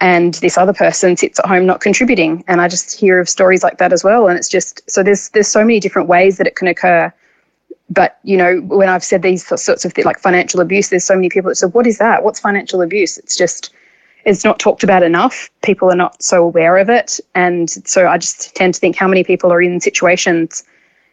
And 0.00 0.34
this 0.34 0.56
other 0.56 0.72
person 0.72 1.16
sits 1.16 1.40
at 1.40 1.46
home 1.46 1.66
not 1.66 1.80
contributing. 1.80 2.44
And 2.46 2.60
i 2.60 2.68
just 2.68 2.98
hear 2.98 3.18
of 3.18 3.28
stories 3.28 3.62
like 3.62 3.78
that 3.78 3.92
as 3.92 4.04
well. 4.04 4.28
And 4.28 4.38
it's 4.38 4.48
just 4.48 4.88
so 4.88 5.02
there's 5.02 5.28
there's 5.30 5.48
so 5.48 5.64
many 5.64 5.80
different 5.80 6.08
ways 6.08 6.38
that 6.38 6.46
it 6.46 6.56
can 6.56 6.68
occur 6.68 7.12
but 7.90 8.18
you 8.22 8.36
know 8.36 8.60
when 8.62 8.88
i've 8.88 9.04
said 9.04 9.22
these 9.22 9.46
sorts 9.46 9.84
of 9.84 9.92
things 9.92 10.06
like 10.06 10.18
financial 10.18 10.60
abuse 10.60 10.88
there's 10.88 11.04
so 11.04 11.14
many 11.14 11.28
people 11.28 11.48
that 11.48 11.56
say 11.56 11.66
what 11.66 11.86
is 11.86 11.98
that? 11.98 12.24
What's 12.24 12.40
financial 12.40 12.82
abuse? 12.82 13.18
It's 13.18 13.36
just 13.36 13.72
it's 14.24 14.44
not 14.44 14.58
talked 14.58 14.84
about 14.84 15.02
enough. 15.02 15.48
People 15.62 15.90
are 15.90 15.96
not 15.96 16.22
so 16.22 16.44
aware 16.44 16.76
of 16.76 16.90
it. 16.90 17.20
And 17.34 17.70
so 17.70 18.06
i 18.06 18.18
just 18.18 18.54
tend 18.54 18.74
to 18.74 18.80
think 18.80 18.96
how 18.96 19.08
many 19.08 19.24
people 19.24 19.52
are 19.52 19.62
in 19.62 19.80
situations 19.80 20.62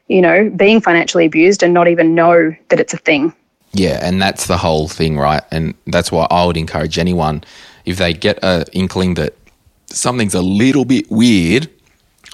you 0.07 0.21
know 0.21 0.49
being 0.55 0.79
financially 0.79 1.25
abused 1.25 1.63
and 1.63 1.73
not 1.73 1.87
even 1.87 2.15
know 2.15 2.55
that 2.69 2.79
it's 2.79 2.93
a 2.93 2.97
thing. 2.97 3.33
Yeah, 3.73 3.99
and 4.01 4.21
that's 4.21 4.47
the 4.47 4.57
whole 4.57 4.87
thing, 4.87 5.17
right? 5.17 5.43
And 5.51 5.75
that's 5.87 6.11
why 6.11 6.25
I 6.31 6.45
would 6.45 6.57
encourage 6.57 6.97
anyone 6.97 7.43
if 7.85 7.97
they 7.97 8.13
get 8.13 8.37
a 8.43 8.65
inkling 8.73 9.13
that 9.15 9.35
something's 9.87 10.33
a 10.33 10.41
little 10.41 10.85
bit 10.85 11.09
weird, 11.09 11.69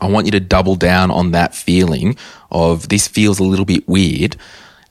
I 0.02 0.08
want 0.08 0.26
you 0.26 0.32
to 0.32 0.40
double 0.40 0.76
down 0.76 1.12
on 1.12 1.32
that 1.32 1.54
feeling 1.54 2.18
of 2.54 2.90
this 2.90 3.08
feels 3.08 3.40
a 3.40 3.44
little 3.44 3.66
bit 3.66 3.88
weird, 3.88 4.36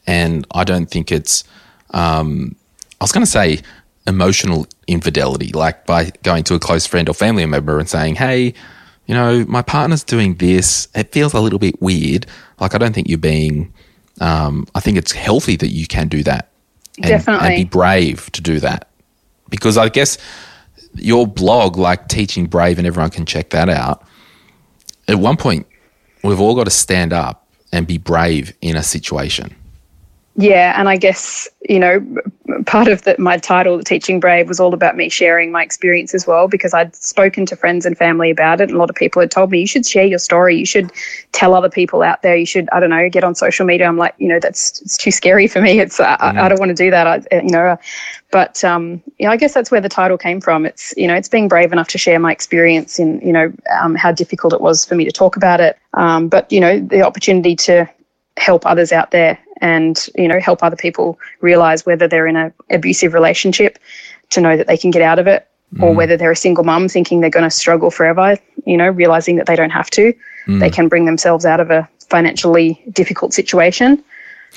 and 0.06 0.46
I 0.52 0.64
don't 0.64 0.90
think 0.90 1.12
it's. 1.12 1.44
Um, 1.90 2.56
I 3.00 3.04
was 3.04 3.12
going 3.12 3.24
to 3.24 3.30
say 3.30 3.60
emotional 4.06 4.66
infidelity, 4.86 5.52
like 5.52 5.86
by 5.86 6.10
going 6.22 6.44
to 6.44 6.54
a 6.54 6.58
close 6.58 6.86
friend 6.86 7.08
or 7.08 7.14
family 7.14 7.46
member 7.46 7.78
and 7.78 7.88
saying, 7.88 8.16
"Hey, 8.16 8.54
you 9.06 9.14
know, 9.14 9.44
my 9.46 9.62
partner's 9.62 10.04
doing 10.04 10.34
this. 10.34 10.88
It 10.94 11.12
feels 11.12 11.34
a 11.34 11.40
little 11.40 11.58
bit 11.58 11.80
weird. 11.80 12.26
Like 12.60 12.74
I 12.74 12.78
don't 12.78 12.94
think 12.94 13.08
you're 13.08 13.18
being." 13.18 13.72
um, 14.20 14.66
I 14.74 14.80
think 14.80 14.98
it's 14.98 15.12
healthy 15.12 15.56
that 15.56 15.68
you 15.68 15.86
can 15.86 16.08
do 16.08 16.22
that. 16.24 16.50
And, 16.98 17.06
Definitely. 17.06 17.48
And 17.48 17.56
be 17.56 17.64
brave 17.64 18.30
to 18.32 18.40
do 18.40 18.60
that. 18.60 18.88
Because 19.48 19.76
I 19.76 19.88
guess 19.88 20.18
your 20.94 21.26
blog, 21.26 21.76
like 21.76 22.08
Teaching 22.08 22.46
Brave, 22.46 22.78
and 22.78 22.86
everyone 22.86 23.10
can 23.10 23.26
check 23.26 23.50
that 23.50 23.68
out. 23.68 24.06
At 25.08 25.16
one 25.16 25.36
point, 25.36 25.66
we've 26.22 26.40
all 26.40 26.54
got 26.54 26.64
to 26.64 26.70
stand 26.70 27.12
up 27.12 27.41
and 27.72 27.86
be 27.86 27.98
brave 27.98 28.52
in 28.60 28.76
a 28.76 28.82
situation. 28.82 29.54
Yeah, 30.36 30.78
and 30.78 30.88
I 30.88 30.96
guess 30.96 31.46
you 31.68 31.78
know 31.78 32.04
part 32.64 32.88
of 32.88 33.02
the, 33.02 33.14
my 33.18 33.36
title, 33.36 33.82
"Teaching 33.82 34.18
Brave," 34.18 34.48
was 34.48 34.58
all 34.58 34.72
about 34.72 34.96
me 34.96 35.10
sharing 35.10 35.52
my 35.52 35.62
experience 35.62 36.14
as 36.14 36.26
well 36.26 36.48
because 36.48 36.72
I'd 36.72 36.96
spoken 36.96 37.44
to 37.46 37.56
friends 37.56 37.84
and 37.84 37.98
family 37.98 38.30
about 38.30 38.62
it, 38.62 38.70
and 38.70 38.72
a 38.72 38.78
lot 38.78 38.88
of 38.88 38.96
people 38.96 39.20
had 39.20 39.30
told 39.30 39.50
me 39.50 39.60
you 39.60 39.66
should 39.66 39.86
share 39.86 40.06
your 40.06 40.18
story, 40.18 40.56
you 40.56 40.64
should 40.64 40.90
tell 41.32 41.54
other 41.54 41.68
people 41.68 42.02
out 42.02 42.22
there, 42.22 42.34
you 42.34 42.46
should 42.46 42.66
I 42.72 42.80
don't 42.80 42.88
know 42.88 43.10
get 43.10 43.24
on 43.24 43.34
social 43.34 43.66
media. 43.66 43.86
I'm 43.86 43.98
like, 43.98 44.14
you 44.16 44.26
know, 44.26 44.40
that's 44.40 44.80
it's 44.80 44.96
too 44.96 45.10
scary 45.10 45.48
for 45.48 45.60
me. 45.60 45.80
It's 45.80 46.00
I, 46.00 46.16
I 46.18 46.32
mm. 46.32 46.48
don't 46.48 46.58
want 46.58 46.70
to 46.70 46.82
do 46.82 46.90
that. 46.90 47.06
I, 47.06 47.20
you 47.36 47.50
know, 47.50 47.76
but 48.32 48.64
um, 48.64 49.00
yeah, 49.18 49.30
I 49.30 49.36
guess 49.36 49.54
that's 49.54 49.70
where 49.70 49.80
the 49.80 49.90
title 49.90 50.18
came 50.18 50.40
from. 50.40 50.66
It's 50.66 50.92
you 50.96 51.06
know, 51.06 51.14
it's 51.14 51.28
being 51.28 51.46
brave 51.46 51.70
enough 51.70 51.88
to 51.88 51.98
share 51.98 52.18
my 52.18 52.32
experience 52.32 52.98
in 52.98 53.20
you 53.20 53.32
know 53.32 53.52
um, 53.78 53.94
how 53.94 54.10
difficult 54.10 54.52
it 54.52 54.60
was 54.60 54.84
for 54.84 54.96
me 54.96 55.04
to 55.04 55.12
talk 55.12 55.36
about 55.36 55.60
it, 55.60 55.78
um, 55.94 56.28
but 56.28 56.50
you 56.50 56.58
know, 56.58 56.80
the 56.80 57.02
opportunity 57.02 57.54
to 57.56 57.88
help 58.38 58.66
others 58.66 58.90
out 58.90 59.10
there 59.10 59.38
and 59.60 60.08
you 60.16 60.26
know 60.26 60.40
help 60.40 60.62
other 60.62 60.76
people 60.76 61.20
realize 61.42 61.86
whether 61.86 62.08
they're 62.08 62.26
in 62.26 62.34
an 62.34 62.52
abusive 62.70 63.12
relationship 63.12 63.78
to 64.30 64.40
know 64.40 64.56
that 64.56 64.66
they 64.66 64.78
can 64.78 64.90
get 64.90 65.02
out 65.02 65.18
of 65.18 65.26
it 65.26 65.46
or 65.80 65.94
whether 65.94 66.18
they're 66.18 66.32
a 66.32 66.36
single 66.36 66.64
mum 66.64 66.86
thinking 66.86 67.20
they're 67.20 67.30
going 67.30 67.44
to 67.44 67.50
struggle 67.50 67.90
forever 67.90 68.36
you 68.66 68.76
know 68.76 68.88
realizing 68.88 69.36
that 69.36 69.46
they 69.46 69.56
don't 69.56 69.70
have 69.70 69.90
to. 69.90 70.12
They 70.46 70.70
can 70.70 70.88
bring 70.88 71.04
themselves 71.04 71.44
out 71.46 71.60
of 71.60 71.70
a 71.70 71.88
financially 72.08 72.82
difficult 72.92 73.32
situation. 73.32 74.02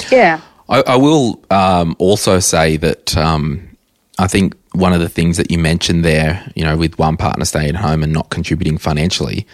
Yeah 0.10 0.40
I, 0.70 0.82
I 0.82 0.96
will 0.96 1.44
um, 1.52 1.96
also 2.00 2.40
say 2.40 2.78
that 2.78 3.16
um, 3.18 3.78
I 4.18 4.28
think 4.28 4.56
one 4.74 4.94
of 4.94 5.00
the 5.00 5.10
things 5.10 5.38
that 5.38 5.52
you 5.52 5.58
mentioned 5.60 6.04
there, 6.04 6.52
you 6.56 6.64
know, 6.64 6.76
with 6.78 6.98
one 6.98 7.18
partner 7.18 7.46
staying 7.46 7.70
at 7.70 7.76
home 7.76 8.04
and 8.04 8.12
not 8.12 8.30
contributing 8.30 8.78
financially, 8.78 9.46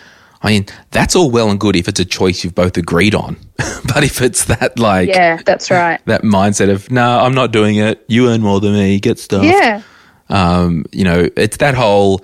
I 0.43 0.47
mean, 0.51 0.65
that's 0.91 1.15
all 1.15 1.29
well 1.29 1.51
and 1.51 1.59
good 1.59 1.75
if 1.75 1.87
it's 1.87 1.99
a 1.99 2.05
choice 2.05 2.43
you've 2.43 2.55
both 2.55 2.75
agreed 2.77 3.13
on. 3.13 3.37
but 3.57 4.03
if 4.03 4.21
it's 4.21 4.45
that, 4.45 4.79
like, 4.79 5.09
yeah 5.09 5.39
that's 5.45 5.69
right 5.69 5.99
that 6.05 6.23
mindset 6.23 6.71
of, 6.71 6.89
no, 6.89 7.19
I'm 7.19 7.33
not 7.35 7.51
doing 7.51 7.75
it, 7.75 8.03
you 8.07 8.29
earn 8.29 8.41
more 8.41 8.59
than 8.59 8.73
me, 8.73 8.99
get 8.99 9.19
stuff. 9.19 9.43
yeah 9.43 9.83
Um, 10.29 10.85
you 10.91 11.03
know, 11.03 11.29
it's 11.35 11.57
that 11.57 11.75
whole, 11.75 12.23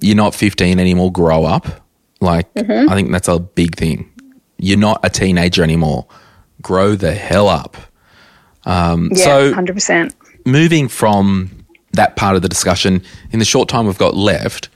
you're 0.00 0.16
not 0.16 0.34
15 0.34 0.78
anymore, 0.78 1.12
grow 1.12 1.44
up. 1.44 1.66
Like, 2.20 2.52
Mm-hmm. 2.54 2.88
I 2.90 2.94
think 2.94 3.10
that's 3.12 3.28
a 3.28 3.38
big 3.38 3.76
thing. 3.76 4.10
You're 4.58 4.78
not 4.78 5.00
a 5.04 5.10
teenager 5.10 5.62
anymore. 5.62 6.06
Grow 6.62 6.94
the 6.96 7.14
hell 7.14 7.48
up. 7.48 7.76
Um, 8.68 9.10
yeah 9.14 9.24
so, 9.24 9.52
100% 9.54 10.14
moving 10.44 10.86
from 10.88 11.50
that 11.92 12.16
part 12.16 12.36
of 12.36 12.42
the 12.42 12.48
discussion, 12.48 13.02
in 13.32 13.38
the 13.38 13.44
short 13.44 13.68
time 13.68 13.86
we've 13.86 13.98
got 13.98 14.14
left, 14.14 14.68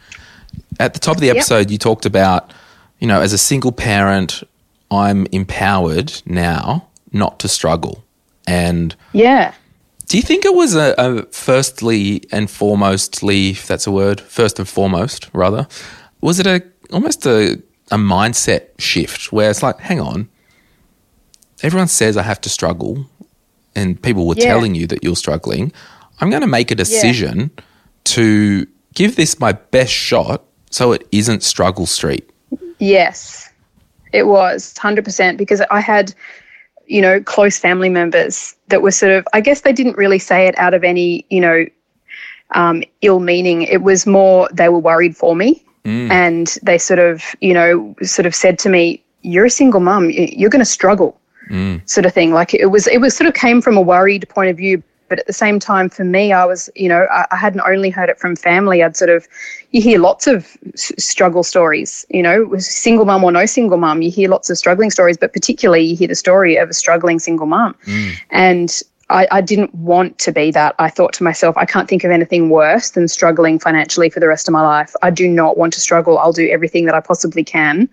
at 0.81 0.95
the 0.95 1.01
top 1.01 1.17
of 1.17 1.21
the 1.21 1.31
episode, 1.31 1.71
you 1.71 1.79
talked 1.79 2.07
about, 2.07 2.53
you 2.99 3.07
know, 3.07 3.21
as 3.21 3.33
a 3.33 3.39
single 3.39 3.71
parent, 3.73 4.43
I'm 4.91 5.27
empowered 5.31 6.23
now 6.27 6.89
not 7.13 7.39
to 7.41 7.49
struggle. 7.49 8.03
And 8.47 8.97
Yeah. 9.13 9.53
do 10.09 10.17
you 10.17 10.23
think 10.23 10.45
it 10.45 10.55
was 10.55 10.75
a, 10.75 10.95
a 10.99 11.23
firstly 11.27 12.25
and 12.33 12.49
foremostly, 12.49 13.51
if 13.53 13.67
that's 13.67 13.87
a 13.87 13.91
word, 13.93 14.21
first 14.21 14.59
and 14.59 14.69
foremost, 14.69 15.29
rather, 15.33 15.69
was 16.21 16.41
it 16.41 16.47
a 16.47 16.63
almost 16.93 17.25
a, 17.27 17.63
a 17.91 17.97
mindset 17.97 18.69
shift 18.79 19.33
where 19.33 19.51
it's 19.51 19.63
like, 19.63 19.79
hang 19.81 20.01
on, 20.01 20.29
everyone 21.63 21.89
says 21.89 22.17
I 22.17 22.23
have 22.23 22.41
to 22.43 22.49
struggle, 22.49 23.07
and 23.75 24.01
people 24.01 24.27
were 24.27 24.35
Yeah. 24.37 24.47
telling 24.47 24.75
you 24.75 24.87
that 24.89 25.03
you're 25.03 25.17
struggling. 25.17 25.73
I'm 26.21 26.31
going 26.31 26.43
to 26.43 26.47
make 26.47 26.71
a 26.71 26.75
decision 26.75 27.51
to 28.05 28.67
give 28.95 29.17
this 29.17 29.39
my 29.41 29.53
best 29.53 29.93
shot 29.93 30.43
so 30.71 30.93
it 30.93 31.07
isn't 31.13 31.43
struggle 31.43 31.87
street. 31.87 32.29
Yes, 32.79 33.49
it 34.13 34.27
was 34.27 34.75
100% 34.75 35.37
because 35.37 35.63
I 35.71 35.81
had, 35.81 36.15
you 36.87 37.01
know, 37.01 37.21
close 37.21 37.59
family 37.59 37.89
members 37.89 38.55
that 38.69 38.83
were 38.83 38.91
sort 38.91 39.13
of, 39.13 39.27
I 39.33 39.41
guess 39.41 39.63
they 39.63 39.73
didn't 39.73 39.97
really 39.97 40.19
say 40.19 40.47
it 40.47 40.59
out 40.59 40.75
of 40.75 40.85
any, 40.85 41.25
you 41.31 41.41
know, 41.41 41.67
um, 42.55 42.83
ill 43.01 43.21
meaning. 43.21 43.63
It 43.63 43.83
was 43.83 44.07
more 44.07 44.49
they 44.53 44.69
were 44.69 44.79
worried 44.79 45.17
for 45.17 45.35
me. 45.35 45.65
And 45.85 46.59
they 46.63 46.79
sort 46.79 47.01
of, 47.01 47.25
you 47.41 47.53
know, 47.53 47.93
sort 48.03 48.25
of 48.25 48.37
said 48.37 48.57
to 48.61 48.69
me, 48.69 49.03
You're 49.23 49.47
a 49.47 49.51
single 49.51 49.81
mum, 49.81 50.11
you're 50.11 50.51
going 50.51 50.65
to 50.65 50.65
struggle, 50.65 51.19
sort 51.87 52.07
of 52.07 52.13
thing. 52.13 52.33
Like 52.33 52.55
it 52.55 52.67
was, 52.67 52.87
it 52.87 52.99
was 52.99 53.17
sort 53.17 53.29
of 53.29 53.35
came 53.35 53.61
from 53.61 53.77
a 53.77 53.83
worried 53.83 54.29
point 54.29 54.51
of 54.51 54.57
view. 54.57 54.83
But 55.09 55.19
at 55.19 55.27
the 55.27 55.35
same 55.35 55.59
time, 55.59 55.91
for 55.91 56.05
me, 56.05 56.33
I 56.33 56.47
was, 56.47 56.71
you 56.75 56.89
know, 56.89 57.07
I, 57.13 57.27
I 57.31 57.37
hadn't 57.37 57.61
only 57.67 57.91
heard 57.91 58.09
it 58.09 58.19
from 58.19 58.35
family. 58.35 58.83
I'd 58.83 58.97
sort 58.97 59.11
of, 59.11 59.29
you 59.71 59.83
hear 59.83 59.99
lots 59.99 60.27
of 60.27 60.57
s- 60.73 60.91
struggle 60.97 61.43
stories, 61.43 62.07
you 62.09 62.23
know, 62.23 62.57
single 62.57 63.05
mum 63.05 63.23
or 63.23 63.31
no 63.31 63.45
single 63.45 63.77
mum, 63.77 64.01
you 64.01 64.11
hear 64.11 64.31
lots 64.31 64.49
of 64.49 64.57
struggling 64.57 64.91
stories, 64.91 65.19
but 65.19 65.35
particularly 65.35 65.83
you 65.83 65.97
hear 65.97 66.09
the 66.09 66.15
story 66.15 66.57
of 66.57 66.71
a 66.71 66.73
struggling 66.73 67.19
single 67.19 67.45
mum. 67.45 67.77
Mm. 67.85 68.13
And 68.31 68.83
I, 69.11 69.29
I 69.31 69.41
didn't 69.43 69.75
want 69.75 70.19
to 70.21 70.33
be 70.33 70.51
that. 70.53 70.75
I 70.79 70.89
thought 70.89 71.13
to 71.15 71.25
myself, 71.25 71.59
I 71.59 71.67
can't 71.67 71.91
think 71.91 72.05
of 72.05 72.11
anything 72.11 72.49
worse 72.49 72.93
than 72.93 73.07
struggling 73.07 73.59
financially 73.59 74.09
for 74.09 74.21
the 74.21 74.29
rest 74.29 74.49
of 74.49 74.53
my 74.53 74.63
life. 74.63 74.95
I 75.03 75.11
do 75.11 75.29
not 75.29 75.59
want 75.59 75.75
to 75.75 75.81
struggle. 75.81 76.17
I'll 76.17 76.33
do 76.33 76.49
everything 76.49 76.87
that 76.87 76.95
I 76.95 77.01
possibly 77.01 77.45
can 77.45 77.87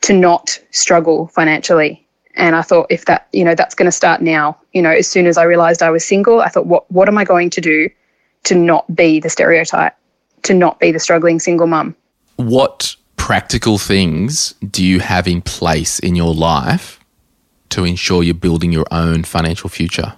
to 0.00 0.14
not 0.14 0.58
struggle 0.70 1.26
financially. 1.26 2.03
And 2.36 2.56
I 2.56 2.62
thought, 2.62 2.86
if 2.90 3.04
that, 3.04 3.28
you 3.32 3.44
know, 3.44 3.54
that's 3.54 3.74
going 3.74 3.86
to 3.86 3.92
start 3.92 4.20
now. 4.20 4.58
You 4.72 4.82
know, 4.82 4.90
as 4.90 5.08
soon 5.08 5.26
as 5.26 5.38
I 5.38 5.44
realized 5.44 5.82
I 5.82 5.90
was 5.90 6.04
single, 6.04 6.40
I 6.40 6.48
thought, 6.48 6.66
what, 6.66 6.90
what 6.90 7.08
am 7.08 7.16
I 7.16 7.24
going 7.24 7.50
to 7.50 7.60
do 7.60 7.88
to 8.44 8.54
not 8.54 8.92
be 8.94 9.20
the 9.20 9.30
stereotype, 9.30 9.94
to 10.42 10.54
not 10.54 10.80
be 10.80 10.90
the 10.90 10.98
struggling 10.98 11.38
single 11.38 11.66
mum? 11.66 11.94
What 12.36 12.96
practical 13.16 13.78
things 13.78 14.52
do 14.70 14.84
you 14.84 15.00
have 15.00 15.28
in 15.28 15.42
place 15.42 15.98
in 16.00 16.16
your 16.16 16.34
life 16.34 17.00
to 17.70 17.84
ensure 17.84 18.22
you're 18.22 18.34
building 18.34 18.72
your 18.72 18.86
own 18.90 19.24
financial 19.24 19.70
future? 19.70 20.14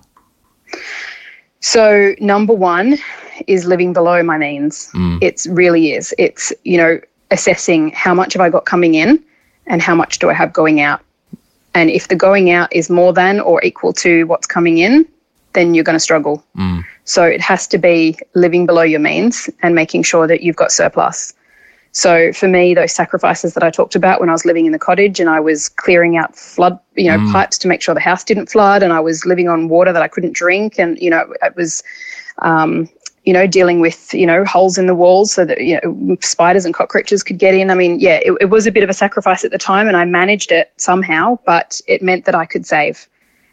So 1.60 2.14
number 2.20 2.52
one 2.52 2.98
is 3.46 3.64
living 3.64 3.92
below 3.92 4.22
my 4.22 4.38
means. 4.38 4.88
Mm. 4.92 5.22
It 5.22 5.46
really 5.50 5.92
is. 5.92 6.14
It's 6.18 6.52
you 6.64 6.78
know 6.78 7.00
assessing 7.30 7.90
how 7.90 8.14
much 8.14 8.32
have 8.34 8.40
I 8.40 8.50
got 8.50 8.64
coming 8.64 8.94
in, 8.94 9.22
and 9.66 9.82
how 9.82 9.94
much 9.94 10.18
do 10.18 10.30
I 10.30 10.32
have 10.32 10.52
going 10.52 10.80
out. 10.80 11.00
And 11.76 11.90
if 11.90 12.08
the 12.08 12.16
going 12.16 12.50
out 12.50 12.72
is 12.72 12.88
more 12.88 13.12
than 13.12 13.38
or 13.38 13.62
equal 13.62 13.92
to 14.04 14.24
what's 14.24 14.46
coming 14.46 14.78
in, 14.78 15.06
then 15.52 15.74
you're 15.74 15.84
going 15.84 15.94
to 15.94 16.00
struggle. 16.00 16.42
So 17.04 17.22
it 17.22 17.42
has 17.42 17.66
to 17.68 17.76
be 17.76 18.18
living 18.34 18.64
below 18.64 18.82
your 18.82 19.00
means 19.00 19.50
and 19.62 19.74
making 19.74 20.02
sure 20.04 20.26
that 20.26 20.40
you've 20.42 20.56
got 20.56 20.72
surplus. 20.72 21.34
So 21.92 22.32
for 22.32 22.48
me, 22.48 22.74
those 22.74 22.92
sacrifices 22.92 23.52
that 23.54 23.62
I 23.62 23.70
talked 23.70 23.94
about 23.94 24.20
when 24.20 24.30
I 24.30 24.32
was 24.32 24.46
living 24.46 24.64
in 24.64 24.72
the 24.72 24.78
cottage 24.78 25.20
and 25.20 25.28
I 25.28 25.38
was 25.38 25.68
clearing 25.68 26.16
out 26.16 26.34
flood, 26.34 26.78
you 26.94 27.10
know, 27.10 27.18
pipes 27.30 27.58
to 27.58 27.68
make 27.68 27.82
sure 27.82 27.94
the 27.94 28.00
house 28.00 28.24
didn't 28.24 28.50
flood, 28.50 28.82
and 28.82 28.92
I 28.94 29.00
was 29.00 29.26
living 29.26 29.48
on 29.48 29.68
water 29.68 29.92
that 29.92 30.02
I 30.02 30.08
couldn't 30.08 30.32
drink, 30.32 30.78
and 30.78 30.98
you 30.98 31.10
know, 31.10 31.34
it 31.42 31.56
was, 31.56 31.82
um, 32.38 32.88
you 33.26 33.32
know, 33.32 33.46
dealing 33.46 33.80
with 33.80 34.14
you 34.14 34.24
know 34.24 34.44
holes 34.44 34.78
in 34.78 34.86
the 34.86 34.94
walls 34.94 35.32
so 35.32 35.44
that 35.44 35.60
you 35.60 35.78
know 35.82 36.16
spiders 36.20 36.64
and 36.64 36.72
cockroaches 36.72 37.22
could 37.22 37.38
get 37.38 37.54
in. 37.54 37.70
I 37.70 37.74
mean, 37.74 37.98
yeah, 37.98 38.20
it, 38.22 38.32
it 38.40 38.46
was 38.46 38.66
a 38.66 38.72
bit 38.72 38.84
of 38.84 38.88
a 38.88 38.94
sacrifice 38.94 39.44
at 39.44 39.50
the 39.50 39.58
time, 39.58 39.88
and 39.88 39.96
I 39.96 40.04
managed 40.04 40.52
it 40.52 40.72
somehow, 40.76 41.38
but 41.44 41.80
it 41.88 42.02
meant 42.02 42.24
that 42.24 42.36
I 42.36 42.46
could 42.46 42.64
save, 42.64 43.08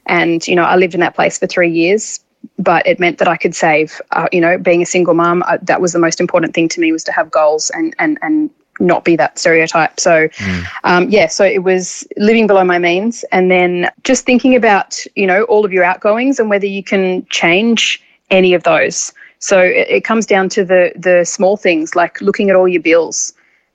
and 0.06 0.48
you 0.48 0.56
know, 0.56 0.64
I 0.64 0.76
lived 0.76 0.94
in 0.94 1.00
that 1.02 1.16
place 1.16 1.38
for 1.38 1.48
three 1.48 1.72
years. 1.72 2.22
But 2.60 2.86
it 2.86 3.00
meant 3.00 3.20
that 3.20 3.28
I 3.30 3.38
could 3.38 3.56
save. 3.56 4.02
Uh, 4.12 4.28
you 4.34 4.42
know, 4.42 4.58
being 4.58 4.82
a 4.82 4.86
single 4.86 5.14
mum, 5.14 5.44
uh, 5.48 5.58
that 5.62 5.80
was 5.80 5.94
the 5.94 6.00
most 6.00 6.20
important 6.20 6.54
thing 6.54 6.68
to 6.70 6.82
me 6.82 6.92
was 6.92 7.04
to 7.06 7.12
have 7.12 7.32
goals 7.32 7.70
and 7.72 7.96
and 8.00 8.20
and 8.22 8.50
not 8.80 9.06
be 9.06 9.16
that 9.16 9.40
stereotype. 9.40 10.00
So, 10.00 10.28
um, 10.84 11.10
yeah, 11.10 11.28
so 11.28 11.46
it 11.46 11.64
was 11.64 12.06
living 12.18 12.46
below 12.46 12.64
my 12.64 12.80
means, 12.80 13.24
and 13.32 13.50
then 13.50 13.90
just 14.04 14.26
thinking 14.26 14.56
about 14.56 15.04
you 15.16 15.26
know 15.26 15.44
all 15.44 15.66
of 15.66 15.74
your 15.74 15.84
outgoings 15.84 16.40
and 16.40 16.50
whether 16.50 16.68
you 16.68 16.84
can 16.84 17.26
change 17.30 18.04
any 18.30 18.54
of 18.54 18.64
those. 18.64 19.14
So 19.44 19.60
it, 19.60 19.90
it 19.90 20.04
comes 20.06 20.26
down 20.26 20.48
to 20.56 20.64
the 20.64 20.94
the 20.96 21.26
small 21.26 21.58
things 21.58 21.98
like 21.98 22.22
looking 22.22 22.50
at 22.50 22.56
all 22.56 22.66
your 22.66 22.82
bills 22.82 23.34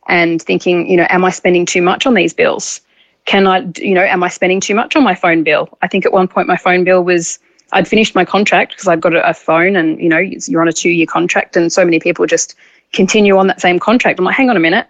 and 0.08 0.40
thinking, 0.40 0.90
you 0.90 0.96
know, 0.96 1.06
am 1.10 1.26
I 1.26 1.30
spending 1.30 1.66
too 1.66 1.82
much 1.82 2.06
on 2.06 2.14
these 2.14 2.32
bills? 2.32 2.80
Can 3.26 3.46
I, 3.46 3.58
you 3.76 3.92
know, 3.92 4.02
am 4.02 4.22
I 4.22 4.28
spending 4.28 4.60
too 4.60 4.74
much 4.74 4.96
on 4.96 5.04
my 5.04 5.14
phone 5.14 5.42
bill? 5.42 5.68
I 5.82 5.86
think 5.86 6.06
at 6.06 6.12
one 6.14 6.26
point 6.26 6.48
my 6.48 6.56
phone 6.56 6.84
bill 6.84 7.04
was 7.04 7.38
I'd 7.72 7.86
finished 7.86 8.14
my 8.14 8.24
contract 8.24 8.72
because 8.72 8.88
I'd 8.88 9.02
got 9.02 9.14
a, 9.14 9.28
a 9.28 9.34
phone 9.34 9.76
and, 9.76 10.00
you 10.00 10.08
know, 10.08 10.16
you're 10.16 10.62
on 10.62 10.68
a 10.68 10.72
two 10.72 10.88
year 10.88 11.06
contract 11.06 11.54
and 11.54 11.70
so 11.70 11.84
many 11.84 12.00
people 12.00 12.24
just 12.24 12.54
continue 12.94 13.36
on 13.36 13.46
that 13.48 13.60
same 13.60 13.78
contract. 13.78 14.18
I'm 14.18 14.24
like, 14.24 14.36
hang 14.36 14.48
on 14.48 14.56
a 14.56 14.60
minute. 14.60 14.86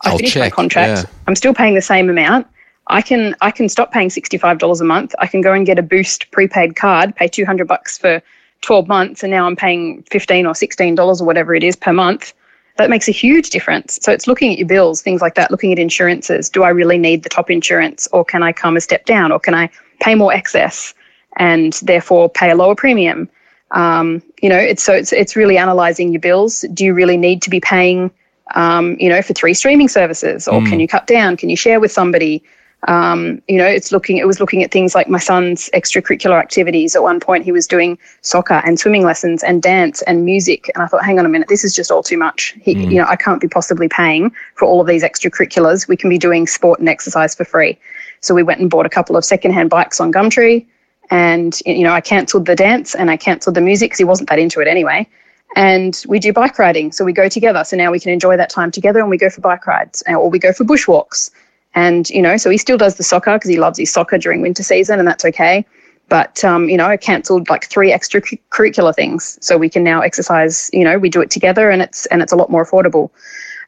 I 0.00 0.12
I'll 0.12 0.16
finished 0.16 0.32
check, 0.32 0.44
my 0.44 0.48
contract. 0.48 1.02
yeah. 1.02 1.10
I'm 1.26 1.36
still 1.36 1.52
paying 1.52 1.74
the 1.74 1.82
same 1.82 2.08
amount. 2.08 2.46
I 2.86 3.02
can 3.02 3.36
I 3.42 3.50
can 3.50 3.68
stop 3.68 3.92
paying 3.92 4.08
sixty 4.08 4.38
five 4.38 4.56
dollars 4.56 4.80
a 4.80 4.84
month. 4.84 5.14
I 5.18 5.26
can 5.26 5.42
go 5.42 5.52
and 5.52 5.66
get 5.66 5.78
a 5.78 5.82
Boost 5.82 6.30
prepaid 6.30 6.74
card, 6.74 7.14
pay 7.16 7.28
two 7.28 7.44
hundred 7.44 7.68
bucks 7.68 7.98
for 7.98 8.22
twelve 8.62 8.88
months, 8.88 9.22
and 9.22 9.30
now 9.30 9.46
I'm 9.46 9.56
paying 9.56 10.02
fifteen 10.10 10.46
or 10.46 10.54
sixteen 10.54 10.94
dollars 10.94 11.20
or 11.20 11.26
whatever 11.26 11.54
it 11.54 11.62
is 11.62 11.76
per 11.76 11.92
month. 11.92 12.32
That 12.78 12.88
makes 12.88 13.06
a 13.06 13.12
huge 13.12 13.50
difference. 13.50 13.98
So 14.00 14.12
it's 14.12 14.26
looking 14.26 14.50
at 14.52 14.58
your 14.58 14.66
bills, 14.66 15.02
things 15.02 15.20
like 15.20 15.34
that, 15.34 15.50
looking 15.50 15.72
at 15.72 15.78
insurances. 15.78 16.48
Do 16.48 16.62
I 16.62 16.70
really 16.70 16.96
need 16.96 17.22
the 17.22 17.28
top 17.28 17.50
insurance, 17.50 18.08
or 18.12 18.24
can 18.24 18.42
I 18.42 18.52
come 18.52 18.76
a 18.76 18.80
step 18.80 19.04
down, 19.04 19.30
or 19.30 19.38
can 19.38 19.54
I 19.54 19.68
pay 20.00 20.14
more 20.14 20.32
excess 20.32 20.94
and 21.36 21.74
therefore 21.82 22.30
pay 22.30 22.50
a 22.50 22.54
lower 22.54 22.74
premium? 22.74 23.28
Um, 23.72 24.22
you 24.42 24.48
know, 24.48 24.58
it's 24.58 24.82
so 24.82 24.94
it's 24.94 25.12
it's 25.12 25.36
really 25.36 25.58
analysing 25.58 26.12
your 26.12 26.20
bills. 26.20 26.64
Do 26.72 26.84
you 26.84 26.94
really 26.94 27.18
need 27.18 27.42
to 27.42 27.50
be 27.50 27.60
paying 27.60 28.10
um, 28.54 28.96
you 28.98 29.08
know, 29.08 29.22
for 29.22 29.32
three 29.32 29.54
streaming 29.54 29.88
services, 29.88 30.48
or 30.48 30.60
can 30.64 30.80
you 30.80 30.88
cut 30.88 31.06
down? 31.06 31.36
Can 31.36 31.48
you 31.48 31.56
share 31.56 31.80
with 31.80 31.92
somebody? 31.92 32.42
Um, 32.88 33.40
you 33.46 33.58
know, 33.58 33.66
it's 33.66 33.92
looking. 33.92 34.16
It 34.16 34.26
was 34.26 34.40
looking 34.40 34.64
at 34.64 34.72
things 34.72 34.94
like 34.94 35.08
my 35.08 35.18
son's 35.18 35.70
extracurricular 35.72 36.38
activities. 36.38 36.96
At 36.96 37.02
one 37.02 37.20
point, 37.20 37.44
he 37.44 37.52
was 37.52 37.66
doing 37.66 37.96
soccer 38.22 38.60
and 38.64 38.78
swimming 38.78 39.04
lessons 39.04 39.44
and 39.44 39.62
dance 39.62 40.02
and 40.02 40.24
music, 40.24 40.68
and 40.74 40.82
I 40.82 40.86
thought, 40.88 41.04
hang 41.04 41.18
on 41.20 41.26
a 41.26 41.28
minute, 41.28 41.48
this 41.48 41.62
is 41.62 41.74
just 41.76 41.92
all 41.92 42.02
too 42.02 42.18
much. 42.18 42.54
He, 42.60 42.72
You 42.72 42.98
know, 43.00 43.06
I 43.06 43.14
can't 43.14 43.40
be 43.40 43.46
possibly 43.46 43.88
paying 43.88 44.32
for 44.56 44.66
all 44.66 44.80
of 44.80 44.88
these 44.88 45.04
extracurriculars. 45.04 45.86
We 45.86 45.96
can 45.96 46.10
be 46.10 46.18
doing 46.18 46.46
sport 46.48 46.80
and 46.80 46.88
exercise 46.88 47.36
for 47.36 47.44
free. 47.44 47.78
So 48.20 48.34
we 48.34 48.42
went 48.42 48.60
and 48.60 48.68
bought 48.68 48.86
a 48.86 48.90
couple 48.90 49.16
of 49.16 49.24
secondhand 49.24 49.70
bikes 49.70 50.00
on 50.00 50.12
Gumtree, 50.12 50.66
and 51.10 51.56
you 51.64 51.84
know, 51.84 51.92
I 51.92 52.00
cancelled 52.00 52.46
the 52.46 52.56
dance 52.56 52.96
and 52.96 53.10
I 53.10 53.16
cancelled 53.16 53.54
the 53.54 53.60
music 53.60 53.90
because 53.90 53.98
he 53.98 54.04
wasn't 54.04 54.28
that 54.28 54.40
into 54.40 54.60
it 54.60 54.66
anyway 54.66 55.06
and 55.54 56.02
we 56.08 56.18
do 56.18 56.32
bike 56.32 56.58
riding. 56.58 56.92
So 56.92 57.04
we 57.04 57.12
go 57.12 57.28
together. 57.28 57.64
So 57.64 57.76
now 57.76 57.90
we 57.90 58.00
can 58.00 58.10
enjoy 58.10 58.36
that 58.36 58.48
time 58.50 58.70
together 58.70 59.00
and 59.00 59.10
we 59.10 59.18
go 59.18 59.28
for 59.28 59.40
bike 59.42 59.66
rides 59.66 60.02
or 60.08 60.30
we 60.30 60.38
go 60.38 60.52
for 60.52 60.64
bushwalks. 60.64 61.30
And, 61.74 62.08
you 62.10 62.22
know, 62.22 62.36
so 62.36 62.50
he 62.50 62.58
still 62.58 62.76
does 62.76 62.96
the 62.96 63.02
soccer 63.02 63.34
because 63.34 63.50
he 63.50 63.58
loves 63.58 63.78
his 63.78 63.90
soccer 63.90 64.18
during 64.18 64.42
winter 64.42 64.62
season 64.62 64.98
and 64.98 65.08
that's 65.08 65.24
okay. 65.24 65.64
But, 66.08 66.44
um, 66.44 66.68
you 66.68 66.76
know, 66.76 66.86
I 66.86 66.96
cancelled 66.96 67.48
like 67.48 67.70
three 67.70 67.92
extracurricular 67.92 68.94
things. 68.94 69.38
So 69.40 69.56
we 69.56 69.70
can 69.70 69.82
now 69.82 70.02
exercise, 70.02 70.68
you 70.72 70.84
know, 70.84 70.98
we 70.98 71.08
do 71.08 71.22
it 71.22 71.30
together 71.30 71.70
and 71.70 71.80
it's, 71.80 72.06
and 72.06 72.20
it's 72.20 72.32
a 72.32 72.36
lot 72.36 72.50
more 72.50 72.64
affordable. 72.64 73.10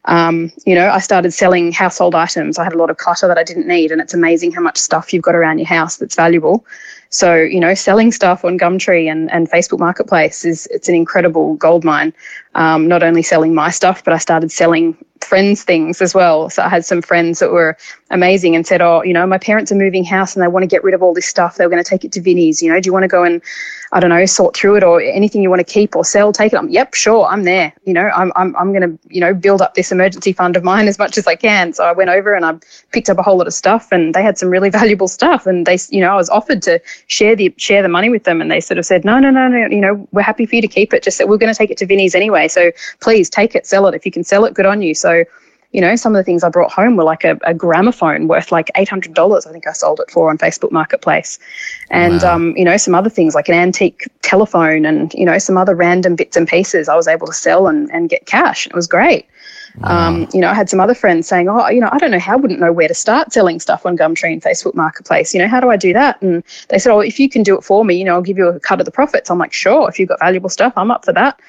Um, 0.06 0.52
you 0.66 0.74
know, 0.74 0.90
I 0.90 0.98
started 0.98 1.32
selling 1.32 1.72
household 1.72 2.14
items. 2.14 2.58
I 2.58 2.64
had 2.64 2.74
a 2.74 2.78
lot 2.78 2.90
of 2.90 2.98
clutter 2.98 3.26
that 3.26 3.38
I 3.38 3.44
didn't 3.44 3.66
need, 3.66 3.90
and 3.90 4.00
it's 4.00 4.12
amazing 4.12 4.52
how 4.52 4.60
much 4.60 4.76
stuff 4.76 5.12
you've 5.12 5.22
got 5.22 5.34
around 5.34 5.58
your 5.58 5.66
house 5.66 5.96
that's 5.96 6.14
valuable. 6.14 6.66
So, 7.08 7.36
you 7.36 7.60
know, 7.60 7.74
selling 7.74 8.12
stuff 8.12 8.44
on 8.44 8.58
Gumtree 8.58 9.10
and, 9.10 9.30
and 9.30 9.50
Facebook 9.50 9.78
Marketplace 9.78 10.44
is 10.44 10.66
it's 10.66 10.88
an 10.88 10.94
incredible 10.94 11.54
gold 11.54 11.84
mine. 11.84 12.12
Um, 12.54 12.86
not 12.86 13.02
only 13.02 13.22
selling 13.22 13.54
my 13.54 13.70
stuff, 13.70 14.04
but 14.04 14.12
I 14.12 14.18
started 14.18 14.52
selling 14.52 14.96
friends 15.24 15.62
things 15.64 16.00
as 16.02 16.14
well. 16.14 16.50
So 16.50 16.62
I 16.62 16.68
had 16.68 16.84
some 16.84 17.02
friends 17.02 17.38
that 17.38 17.50
were 17.50 17.76
amazing 18.10 18.54
and 18.54 18.66
said, 18.66 18.80
"Oh, 18.80 19.02
you 19.02 19.12
know, 19.12 19.26
my 19.26 19.38
parents 19.38 19.72
are 19.72 19.76
moving 19.76 20.04
house 20.04 20.34
and 20.34 20.42
they 20.42 20.48
want 20.48 20.62
to 20.62 20.68
get 20.68 20.84
rid 20.84 20.94
of 20.94 21.02
all 21.02 21.14
this 21.14 21.26
stuff. 21.26 21.56
They 21.56 21.64
were 21.64 21.70
going 21.70 21.82
to 21.82 21.88
take 21.88 22.04
it 22.04 22.12
to 22.12 22.20
Vinnie's. 22.20 22.62
You 22.62 22.72
know, 22.72 22.80
do 22.80 22.86
you 22.88 22.92
want 22.92 23.04
to 23.04 23.08
go 23.08 23.24
and 23.24 23.42
I 23.94 24.00
don't 24.00 24.10
know, 24.10 24.26
sort 24.26 24.56
through 24.56 24.74
it 24.74 24.82
or 24.82 25.00
anything 25.00 25.40
you 25.40 25.48
want 25.48 25.60
to 25.60 25.72
keep 25.72 25.94
or 25.94 26.04
sell, 26.04 26.32
take 26.32 26.52
it. 26.52 26.56
I'm, 26.56 26.68
yep, 26.68 26.94
sure, 26.94 27.26
I'm 27.26 27.44
there. 27.44 27.72
You 27.84 27.92
know, 27.92 28.08
I'm, 28.08 28.32
I'm, 28.34 28.54
I'm 28.56 28.72
going 28.72 28.82
to, 28.82 28.98
you 29.08 29.20
know, 29.20 29.32
build 29.32 29.62
up 29.62 29.74
this 29.74 29.92
emergency 29.92 30.32
fund 30.32 30.56
of 30.56 30.64
mine 30.64 30.88
as 30.88 30.98
much 30.98 31.16
as 31.16 31.28
I 31.28 31.36
can. 31.36 31.72
So 31.72 31.84
I 31.84 31.92
went 31.92 32.10
over 32.10 32.34
and 32.34 32.44
I 32.44 32.58
picked 32.90 33.08
up 33.08 33.18
a 33.18 33.22
whole 33.22 33.38
lot 33.38 33.46
of 33.46 33.54
stuff 33.54 33.92
and 33.92 34.12
they 34.12 34.20
had 34.20 34.36
some 34.36 34.50
really 34.50 34.68
valuable 34.80 35.06
stuff. 35.06 35.46
And 35.46 35.64
they, 35.64 35.78
you 35.90 36.00
know, 36.00 36.12
I 36.12 36.16
was 36.16 36.28
offered 36.28 36.60
to 36.62 36.80
share 37.06 37.36
the, 37.36 37.54
share 37.56 37.82
the 37.82 37.88
money 37.88 38.10
with 38.10 38.24
them. 38.24 38.40
And 38.40 38.50
they 38.50 38.60
sort 38.60 38.78
of 38.78 38.84
said, 38.84 39.04
no, 39.04 39.20
no, 39.20 39.30
no, 39.30 39.46
no, 39.46 39.68
you 39.68 39.80
know, 39.80 40.08
we're 40.10 40.22
happy 40.22 40.44
for 40.44 40.56
you 40.56 40.62
to 40.62 40.68
keep 40.68 40.92
it. 40.92 41.04
Just 41.04 41.18
that 41.18 41.28
we're 41.28 41.38
going 41.38 41.52
to 41.52 41.56
take 41.56 41.70
it 41.70 41.78
to 41.78 41.86
Vinnie's 41.86 42.16
anyway. 42.16 42.48
So 42.48 42.72
please 43.00 43.30
take 43.30 43.54
it, 43.54 43.64
sell 43.64 43.86
it. 43.86 43.94
If 43.94 44.04
you 44.04 44.10
can 44.10 44.24
sell 44.24 44.44
it, 44.44 44.54
good 44.54 44.66
on 44.66 44.82
you. 44.82 44.96
So, 44.96 45.24
you 45.74 45.80
know, 45.80 45.96
some 45.96 46.14
of 46.14 46.20
the 46.20 46.24
things 46.24 46.44
I 46.44 46.48
brought 46.48 46.72
home 46.72 46.96
were 46.96 47.02
like 47.02 47.24
a, 47.24 47.36
a 47.42 47.52
gramophone 47.52 48.28
worth 48.28 48.52
like 48.52 48.70
$800. 48.76 49.46
I 49.46 49.50
think 49.50 49.66
I 49.66 49.72
sold 49.72 49.98
it 49.98 50.08
for 50.08 50.30
on 50.30 50.38
Facebook 50.38 50.70
Marketplace. 50.70 51.38
And, 51.90 52.22
Wow. 52.22 52.36
um, 52.36 52.56
you 52.56 52.64
know, 52.64 52.76
some 52.76 52.94
other 52.94 53.10
things 53.10 53.34
like 53.34 53.48
an 53.48 53.56
antique 53.56 54.08
telephone 54.22 54.86
and, 54.86 55.12
you 55.14 55.24
know, 55.24 55.36
some 55.38 55.56
other 55.58 55.74
random 55.74 56.14
bits 56.14 56.36
and 56.36 56.46
pieces 56.46 56.88
I 56.88 56.94
was 56.94 57.08
able 57.08 57.26
to 57.26 57.32
sell 57.32 57.66
and, 57.66 57.90
and 57.90 58.08
get 58.08 58.26
cash. 58.26 58.68
It 58.68 58.74
was 58.74 58.86
great. 58.86 59.26
Um, 59.82 60.28
you 60.32 60.40
know, 60.40 60.48
I 60.48 60.54
had 60.54 60.70
some 60.70 60.78
other 60.78 60.94
friends 60.94 61.26
saying, 61.26 61.48
"Oh, 61.48 61.68
you 61.68 61.80
know, 61.80 61.88
I 61.90 61.98
don't 61.98 62.12
know 62.12 62.20
how, 62.20 62.34
I 62.34 62.36
wouldn't 62.36 62.60
know 62.60 62.72
where 62.72 62.86
to 62.86 62.94
start 62.94 63.32
selling 63.32 63.58
stuff 63.58 63.84
on 63.84 63.98
Gumtree 63.98 64.32
and 64.32 64.40
Facebook 64.40 64.76
Marketplace. 64.76 65.34
You 65.34 65.40
know, 65.40 65.48
how 65.48 65.58
do 65.58 65.68
I 65.68 65.76
do 65.76 65.92
that?" 65.92 66.22
And 66.22 66.44
they 66.68 66.78
said, 66.78 66.92
"Oh, 66.92 67.00
if 67.00 67.18
you 67.18 67.28
can 67.28 67.42
do 67.42 67.58
it 67.58 67.64
for 67.64 67.84
me, 67.84 67.96
you 67.96 68.04
know, 68.04 68.14
I'll 68.14 68.22
give 68.22 68.38
you 68.38 68.46
a 68.46 68.60
cut 68.60 68.78
of 68.80 68.84
the 68.84 68.92
profits." 68.92 69.30
I'm 69.30 69.38
like, 69.38 69.52
"Sure, 69.52 69.88
if 69.88 69.98
you've 69.98 70.08
got 70.08 70.20
valuable 70.20 70.48
stuff, 70.48 70.72
I'm 70.76 70.92
up 70.92 71.04
for 71.04 71.12
that." 71.14 71.40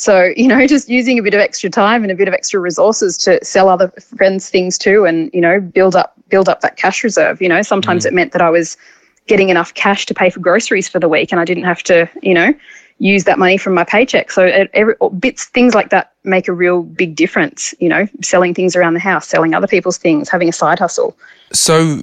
So, 0.00 0.32
you 0.34 0.48
know, 0.48 0.66
just 0.66 0.88
using 0.88 1.18
a 1.18 1.22
bit 1.22 1.34
of 1.34 1.40
extra 1.40 1.68
time 1.68 2.02
and 2.02 2.10
a 2.10 2.14
bit 2.14 2.26
of 2.26 2.32
extra 2.32 2.58
resources 2.58 3.18
to 3.18 3.38
sell 3.44 3.68
other 3.68 3.88
friends 4.16 4.48
things 4.48 4.78
too, 4.78 5.04
and 5.04 5.30
you 5.34 5.42
know, 5.42 5.60
build 5.60 5.94
up 5.94 6.14
build 6.30 6.48
up 6.48 6.62
that 6.62 6.78
cash 6.78 7.04
reserve. 7.04 7.42
You 7.42 7.50
know, 7.50 7.60
sometimes 7.60 8.04
mm. 8.04 8.08
it 8.08 8.14
meant 8.14 8.32
that 8.32 8.40
I 8.40 8.48
was 8.48 8.78
getting 9.26 9.50
enough 9.50 9.74
cash 9.74 10.06
to 10.06 10.14
pay 10.14 10.30
for 10.30 10.40
groceries 10.40 10.88
for 10.88 11.00
the 11.00 11.08
week, 11.08 11.32
and 11.32 11.40
I 11.40 11.44
didn't 11.44 11.64
have 11.64 11.82
to, 11.82 12.08
you 12.22 12.32
know, 12.32 12.54
use 12.96 13.24
that 13.24 13.38
money 13.38 13.58
from 13.58 13.74
my 13.74 13.84
paycheck. 13.84 14.30
So 14.30 14.42
it, 14.46 14.70
every, 14.72 14.94
bits 15.18 15.44
things 15.44 15.74
like 15.74 15.90
that 15.90 16.14
make 16.24 16.48
a 16.48 16.52
real 16.54 16.82
big 16.82 17.14
difference. 17.14 17.74
You 17.78 17.90
know, 17.90 18.08
selling 18.22 18.54
things 18.54 18.74
around 18.74 18.94
the 18.94 19.00
house, 19.00 19.28
selling 19.28 19.52
other 19.52 19.66
people's 19.66 19.98
things, 19.98 20.30
having 20.30 20.48
a 20.48 20.52
side 20.52 20.78
hustle. 20.78 21.14
So, 21.52 22.00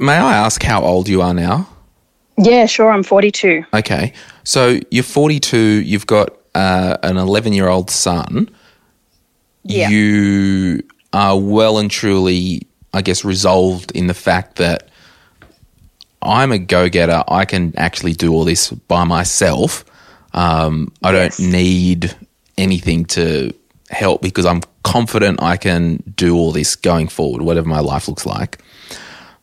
may 0.00 0.16
I 0.16 0.34
ask 0.34 0.64
how 0.64 0.82
old 0.82 1.08
you 1.08 1.22
are 1.22 1.32
now? 1.32 1.68
Yeah, 2.38 2.66
sure. 2.66 2.90
I'm 2.90 3.04
42. 3.04 3.62
Okay. 3.72 4.12
So, 4.42 4.80
you're 4.90 5.04
42, 5.04 5.56
you've 5.56 6.08
got 6.08 6.36
uh, 6.56 6.96
an 7.02 7.16
11 7.18 7.52
year 7.52 7.68
old 7.68 7.90
son. 7.90 8.48
Yeah. 9.62 9.88
You 9.90 10.82
are 11.12 11.38
well 11.38 11.78
and 11.78 11.90
truly, 11.90 12.62
I 12.94 13.02
guess, 13.02 13.24
resolved 13.24 13.92
in 13.92 14.06
the 14.06 14.14
fact 14.14 14.56
that 14.56 14.88
I'm 16.22 16.52
a 16.52 16.58
go 16.58 16.88
getter. 16.88 17.22
I 17.28 17.44
can 17.44 17.74
actually 17.76 18.12
do 18.14 18.32
all 18.32 18.44
this 18.44 18.70
by 18.70 19.04
myself. 19.04 19.84
Um, 20.32 20.92
I 21.02 21.12
Yes. 21.12 21.36
don't 21.38 21.50
need 21.52 22.16
anything 22.58 23.04
to 23.06 23.52
help 23.90 24.22
because 24.22 24.46
I'm 24.46 24.62
confident 24.82 25.42
I 25.42 25.56
can 25.56 26.02
do 26.16 26.36
all 26.36 26.52
this 26.52 26.74
going 26.76 27.08
forward, 27.08 27.42
whatever 27.42 27.68
my 27.68 27.80
life 27.80 28.08
looks 28.08 28.26
like. 28.26 28.58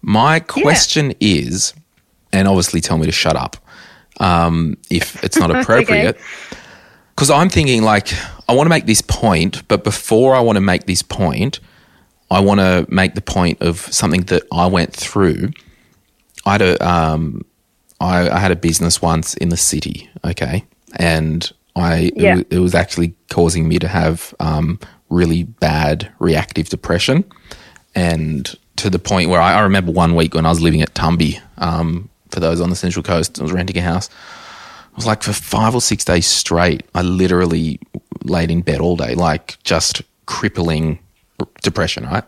My 0.01 0.39
question 0.39 1.13
is, 1.19 1.73
and 2.31 2.47
obviously 2.47 2.81
tell 2.81 2.97
me 2.97 3.05
to 3.05 3.11
shut 3.11 3.35
up 3.35 3.55
um, 4.19 4.77
if 4.89 5.23
it's 5.23 5.37
not 5.37 5.51
appropriate. 5.55 6.17
Because 7.15 7.29
I'm 7.29 7.49
thinking, 7.49 7.83
like, 7.83 8.09
I 8.49 8.53
want 8.53 8.65
to 8.65 8.69
make 8.69 8.85
this 8.85 9.01
point, 9.01 9.67
but 9.67 9.83
before 9.83 10.35
I 10.35 10.39
want 10.41 10.55
to 10.57 10.61
make 10.61 10.85
this 10.85 11.01
point, 11.03 11.59
I 12.31 12.39
want 12.39 12.59
to 12.59 12.85
make 12.89 13.13
the 13.15 13.21
point 13.21 13.61
of 13.61 13.79
something 13.79 14.21
that 14.23 14.43
I 14.51 14.65
went 14.65 14.91
through. 14.93 15.51
I 16.45 16.53
had 16.53 16.61
a, 16.63 16.87
um, 16.89 17.45
I, 18.01 18.29
I 18.29 18.39
had 18.39 18.51
a 18.51 18.55
business 18.55 19.01
once 19.01 19.35
in 19.35 19.49
the 19.49 19.57
city, 19.57 20.09
okay, 20.25 20.65
and 20.97 21.49
I 21.75 21.95
it, 22.15 22.17
Yeah. 22.17 22.35
wa- 22.37 22.43
it 22.49 22.59
was 22.59 22.73
actually 22.75 23.13
causing 23.29 23.67
me 23.67 23.77
to 23.79 23.87
have 23.87 24.33
um, 24.39 24.79
really 25.09 25.43
bad 25.43 26.11
reactive 26.19 26.69
depression, 26.69 27.23
and 27.95 28.53
to 28.77 28.89
the 28.89 28.99
point 28.99 29.29
where 29.29 29.39
I, 29.39 29.53
I 29.53 29.59
remember 29.61 29.91
one 29.91 30.15
week 30.15 30.33
when 30.33 30.45
I 30.45 30.49
was 30.49 30.61
living 30.61 30.81
at 30.81 30.93
Tumbi. 30.95 31.39
Um, 31.59 32.09
for 32.31 32.39
those 32.39 32.59
on 32.59 32.71
the 32.71 32.75
Central 32.75 33.03
Coast, 33.03 33.39
I 33.39 33.43
was 33.43 33.51
renting 33.51 33.77
a 33.77 33.81
house. 33.81 34.09
It 34.93 34.97
was 34.97 35.05
like 35.07 35.23
for 35.23 35.33
five 35.33 35.73
or 35.73 35.81
six 35.81 36.05
days 36.05 36.27
straight, 36.27 36.83
I 36.93 37.01
literally 37.01 37.79
laid 38.23 38.51
in 38.51 38.61
bed 38.61 38.79
all 38.79 38.95
day, 38.95 39.15
like 39.15 39.57
just 39.63 40.03
crippling 40.27 40.99
depression, 41.63 42.05
right? 42.05 42.23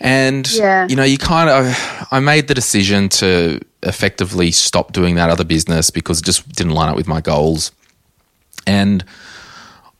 And, 0.00 0.50
Yeah. 0.50 0.86
you 0.88 0.96
know, 0.96 1.04
you 1.04 1.18
kind 1.18 1.50
of, 1.50 2.06
I 2.10 2.20
made 2.20 2.48
the 2.48 2.54
decision 2.54 3.08
to 3.10 3.60
effectively 3.82 4.50
stop 4.50 4.92
doing 4.92 5.14
that 5.16 5.28
other 5.30 5.44
business 5.44 5.90
because 5.90 6.20
it 6.20 6.24
just 6.24 6.48
didn't 6.52 6.72
line 6.72 6.88
up 6.88 6.96
with 6.96 7.06
my 7.06 7.20
goals. 7.20 7.70
And 8.66 9.04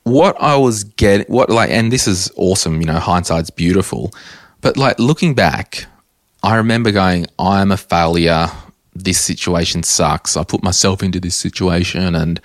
what 0.05 0.35
I 0.41 0.57
was 0.57 0.85
getting, 0.85 1.27
what 1.27 1.51
like, 1.51 1.71
and 1.71 1.93
this 1.93 2.09
is 2.09 2.33
awesome, 2.37 2.81
you 2.81 2.87
know, 2.87 2.99
hindsight's 2.99 3.51
beautiful. 3.51 4.11
But 4.63 4.77
like 4.79 4.99
looking 4.99 5.35
back, 5.35 5.85
I 6.43 6.57
remember 6.57 6.91
going, 6.93 7.27
I'm 7.39 7.71
a 7.71 7.77
failure. 7.77 8.49
This 8.95 9.21
situation 9.21 9.83
sucks. 9.83 10.37
I 10.37 10.45
put 10.45 10.63
myself 10.63 11.03
into 11.03 11.19
this 11.21 11.35
situation 11.37 12.15
and 12.15 12.41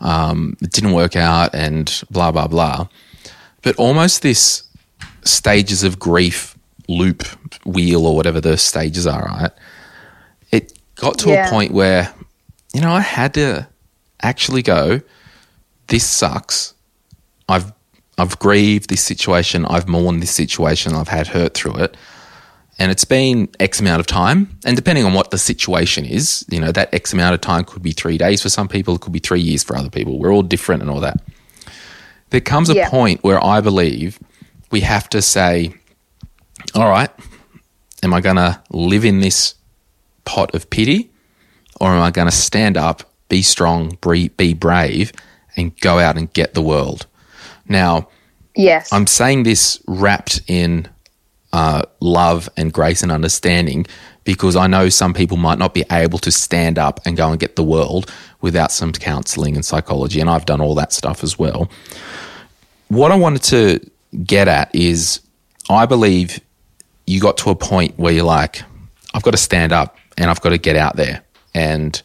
um, 0.00 0.56
it 0.60 0.72
didn't 0.72 0.92
work 0.92 1.16
out 1.16 1.54
and 1.54 2.02
blah, 2.10 2.32
blah, 2.32 2.48
blah. 2.48 2.88
But 3.62 3.76
almost 3.76 4.22
this 4.22 4.64
stages 5.24 5.82
of 5.84 5.98
grief 5.98 6.56
loop 6.88 7.22
wheel 7.64 8.06
or 8.06 8.14
whatever 8.16 8.40
the 8.40 8.56
stages 8.58 9.06
are, 9.06 9.24
right? 9.24 9.52
It 10.50 10.72
got 10.96 11.18
to 11.20 11.30
Yeah. 11.30 11.46
a 11.46 11.50
point 11.50 11.72
where, 11.72 12.12
you 12.74 12.80
know, 12.80 12.92
I 12.92 13.00
had 13.00 13.32
to 13.34 13.66
actually 14.22 14.62
go, 14.62 15.00
this 15.86 16.04
sucks. 16.06 16.74
I've 17.48 17.72
I've 18.16 18.38
grieved 18.38 18.90
this 18.90 19.02
situation. 19.02 19.64
I've 19.66 19.88
mourned 19.88 20.22
this 20.22 20.30
situation. 20.30 20.94
I've 20.94 21.08
had 21.08 21.26
hurt 21.28 21.54
through 21.54 21.74
it, 21.76 21.96
and 22.78 22.90
it's 22.90 23.04
been 23.04 23.48
X 23.60 23.80
amount 23.80 24.00
of 24.00 24.06
time. 24.06 24.58
And 24.64 24.76
depending 24.76 25.04
on 25.04 25.14
what 25.14 25.30
the 25.30 25.38
situation 25.38 26.04
is, 26.04 26.44
you 26.50 26.60
know, 26.60 26.72
that 26.72 26.92
X 26.92 27.12
amount 27.12 27.34
of 27.34 27.40
time 27.40 27.64
could 27.64 27.82
be 27.82 27.92
three 27.92 28.18
days 28.18 28.42
for 28.42 28.48
some 28.48 28.68
people. 28.68 28.96
It 28.96 29.00
could 29.00 29.12
be 29.12 29.18
three 29.20 29.40
years 29.40 29.62
for 29.62 29.76
other 29.76 29.90
people. 29.90 30.18
We're 30.18 30.32
all 30.32 30.42
different 30.42 30.82
and 30.82 30.90
all 30.90 31.00
that. 31.00 31.22
There 32.30 32.40
comes 32.40 32.68
a 32.70 32.74
Yeah. 32.74 32.88
point 32.88 33.22
where 33.22 33.42
I 33.42 33.60
believe 33.60 34.18
we 34.70 34.80
have 34.80 35.08
to 35.10 35.22
say, 35.22 35.74
all 36.74 36.88
right, 36.88 37.10
am 38.02 38.12
I 38.12 38.20
going 38.20 38.36
to 38.36 38.60
live 38.70 39.04
in 39.04 39.20
this 39.20 39.54
pot 40.24 40.54
of 40.54 40.68
pity, 40.70 41.10
or 41.80 41.90
am 41.92 42.02
I 42.02 42.10
going 42.10 42.26
to 42.28 42.34
stand 42.34 42.76
up, 42.76 43.04
be 43.28 43.42
strong, 43.42 43.98
be, 44.00 44.28
be 44.28 44.52
brave, 44.54 45.12
and 45.56 45.78
go 45.80 45.98
out 46.00 46.16
and 46.16 46.32
get 46.32 46.54
the 46.54 46.62
world? 46.62 47.06
Now, 47.68 48.08
Yes. 48.56 48.92
I'm 48.92 49.06
saying 49.08 49.42
this 49.42 49.80
wrapped 49.86 50.40
in 50.46 50.86
uh, 51.54 51.82
love 52.00 52.48
and 52.56 52.72
grace 52.72 53.04
and 53.04 53.12
understanding 53.12 53.86
because 54.24 54.56
I 54.56 54.66
know 54.66 54.88
some 54.88 55.14
people 55.14 55.36
might 55.36 55.56
not 55.56 55.72
be 55.72 55.84
able 55.88 56.18
to 56.18 56.32
stand 56.32 56.80
up 56.80 56.98
and 57.06 57.16
go 57.16 57.30
and 57.30 57.38
get 57.38 57.54
the 57.54 57.62
world 57.62 58.12
without 58.40 58.72
some 58.72 58.90
counseling 58.90 59.54
and 59.54 59.64
psychology, 59.64 60.20
and 60.20 60.28
I've 60.28 60.46
done 60.46 60.60
all 60.60 60.74
that 60.74 60.92
stuff 60.92 61.22
as 61.22 61.38
well. 61.38 61.70
What 62.88 63.12
I 63.12 63.14
wanted 63.14 63.44
to 63.44 63.88
get 64.24 64.48
at 64.48 64.74
is 64.74 65.20
I 65.70 65.86
believe 65.86 66.40
you 67.06 67.20
got 67.20 67.36
to 67.38 67.50
a 67.50 67.54
point 67.54 67.96
where 68.00 68.12
you're 68.12 68.24
like, 68.24 68.62
I've 69.14 69.22
got 69.22 69.30
to 69.30 69.36
stand 69.36 69.72
up 69.72 69.96
and 70.18 70.30
I've 70.30 70.40
got 70.40 70.50
to 70.50 70.58
get 70.58 70.74
out 70.74 70.96
there. 70.96 71.22
And 71.54 72.02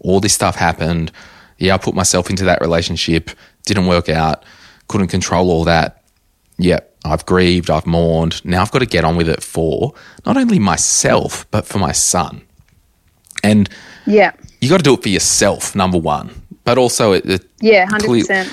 all 0.00 0.20
this 0.20 0.34
stuff 0.34 0.56
happened. 0.56 1.10
Yeah, 1.56 1.74
I 1.74 1.78
put 1.78 1.94
myself 1.94 2.28
into 2.28 2.44
that 2.44 2.60
relationship, 2.60 3.30
didn't 3.64 3.86
work 3.86 4.10
out, 4.10 4.44
couldn't 4.88 5.08
control 5.08 5.50
all 5.50 5.64
that. 5.64 6.04
Yeah, 6.58 6.80
I've 7.04 7.24
grieved, 7.26 7.70
I've 7.70 7.86
mourned. 7.86 8.44
Now 8.44 8.62
I've 8.62 8.70
got 8.70 8.80
to 8.80 8.86
get 8.86 9.04
on 9.04 9.16
with 9.16 9.28
it 9.28 9.42
for 9.42 9.94
not 10.26 10.36
only 10.36 10.58
myself, 10.58 11.46
but 11.50 11.66
for 11.66 11.78
my 11.78 11.92
son. 11.92 12.42
And 13.42 13.68
yeah. 14.06 14.32
you 14.60 14.68
got 14.68 14.78
to 14.78 14.82
do 14.82 14.94
it 14.94 15.02
for 15.02 15.08
yourself, 15.08 15.74
number 15.74 15.98
one. 15.98 16.30
But 16.64 16.76
also, 16.78 17.12
it, 17.12 17.24
it 17.24 17.44
Yeah, 17.60 17.86
100%. 17.86 18.52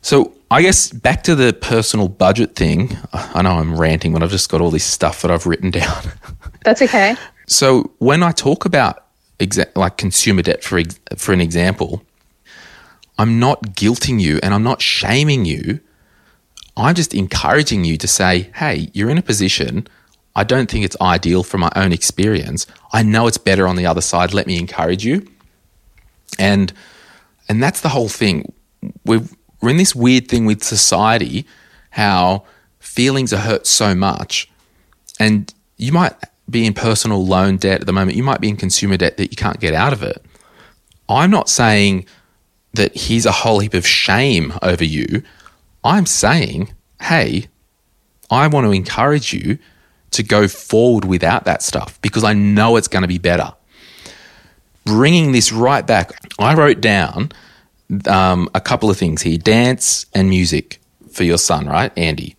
so 0.00 0.32
I 0.50 0.62
guess 0.62 0.92
back 0.92 1.24
to 1.24 1.34
the 1.34 1.52
personal 1.52 2.08
budget 2.08 2.54
thing. 2.54 2.96
I 3.12 3.42
know 3.42 3.52
I'm 3.58 3.78
ranting, 3.78 4.12
but 4.12 4.22
I've 4.22 4.30
just 4.30 4.48
got 4.48 4.60
all 4.60 4.70
this 4.70 4.84
stuff 4.84 5.22
that 5.22 5.30
I've 5.30 5.46
written 5.46 5.70
down. 5.82 6.02
That's 6.64 6.82
okay. 6.82 7.16
So 7.46 7.90
when 7.98 8.22
I 8.22 8.30
talk 8.32 8.64
about 8.64 9.04
exa- 9.40 9.74
like 9.76 9.96
consumer 9.96 10.42
debt, 10.42 10.62
for 10.62 10.78
ex- 10.78 11.00
for 11.16 11.32
an 11.32 11.40
example, 11.40 12.02
I'm 13.18 13.40
not 13.40 13.62
guilting 13.74 14.20
you 14.20 14.38
and 14.42 14.54
I'm 14.54 14.62
not 14.62 14.80
shaming 14.80 15.44
you. 15.44 15.80
I'm 16.78 16.94
just 16.94 17.14
encouraging 17.14 17.84
you 17.84 17.96
to 17.98 18.08
say, 18.08 18.50
"Hey, 18.54 18.90
you're 18.92 19.10
in 19.10 19.18
a 19.18 19.22
position. 19.22 19.86
I 20.36 20.44
don't 20.44 20.70
think 20.70 20.84
it's 20.84 20.96
ideal 21.00 21.42
from 21.42 21.60
my 21.60 21.72
own 21.74 21.92
experience. 21.92 22.66
I 22.92 23.02
know 23.02 23.26
it's 23.26 23.38
better 23.38 23.66
on 23.66 23.76
the 23.76 23.86
other 23.86 24.00
side. 24.00 24.32
Let 24.32 24.46
me 24.46 24.58
encourage 24.58 25.04
you." 25.04 25.26
And 26.38 26.72
and 27.48 27.62
that's 27.62 27.80
the 27.80 27.88
whole 27.88 28.08
thing. 28.08 28.52
We're, 29.04 29.22
we're 29.60 29.70
in 29.70 29.76
this 29.78 29.94
weird 29.94 30.28
thing 30.28 30.44
with 30.46 30.62
society, 30.62 31.46
how 31.90 32.44
feelings 32.78 33.32
are 33.32 33.38
hurt 33.38 33.66
so 33.66 33.94
much, 33.94 34.48
and 35.18 35.52
you 35.76 35.92
might 35.92 36.14
be 36.48 36.66
in 36.66 36.74
personal 36.74 37.24
loan 37.24 37.56
debt 37.56 37.80
at 37.80 37.86
the 37.86 37.92
moment. 37.92 38.16
You 38.16 38.22
might 38.22 38.40
be 38.40 38.48
in 38.48 38.56
consumer 38.56 38.96
debt 38.96 39.16
that 39.16 39.30
you 39.30 39.36
can't 39.36 39.60
get 39.60 39.74
out 39.74 39.92
of 39.92 40.02
it. 40.02 40.24
I'm 41.08 41.30
not 41.30 41.48
saying 41.48 42.06
that 42.74 42.94
here's 42.94 43.26
a 43.26 43.32
whole 43.32 43.60
heap 43.60 43.74
of 43.74 43.86
shame 43.86 44.52
over 44.62 44.84
you. 44.84 45.22
I'm 45.84 46.06
saying, 46.06 46.72
hey, 47.00 47.48
I 48.30 48.46
want 48.48 48.66
to 48.66 48.72
encourage 48.72 49.32
you 49.32 49.58
to 50.10 50.22
go 50.22 50.48
forward 50.48 51.04
without 51.04 51.44
that 51.44 51.62
stuff 51.62 52.00
because 52.02 52.24
I 52.24 52.32
know 52.32 52.76
it's 52.76 52.88
going 52.88 53.02
to 53.02 53.08
be 53.08 53.18
better. 53.18 53.52
Bringing 54.84 55.32
this 55.32 55.52
right 55.52 55.86
back, 55.86 56.12
I 56.38 56.54
wrote 56.54 56.80
down 56.80 57.32
um, 58.06 58.48
a 58.54 58.60
couple 58.60 58.90
of 58.90 58.96
things 58.96 59.22
here 59.22 59.38
dance 59.38 60.06
and 60.14 60.28
music 60.28 60.80
for 61.10 61.24
your 61.24 61.38
son, 61.38 61.66
right, 61.66 61.92
Andy? 61.96 62.36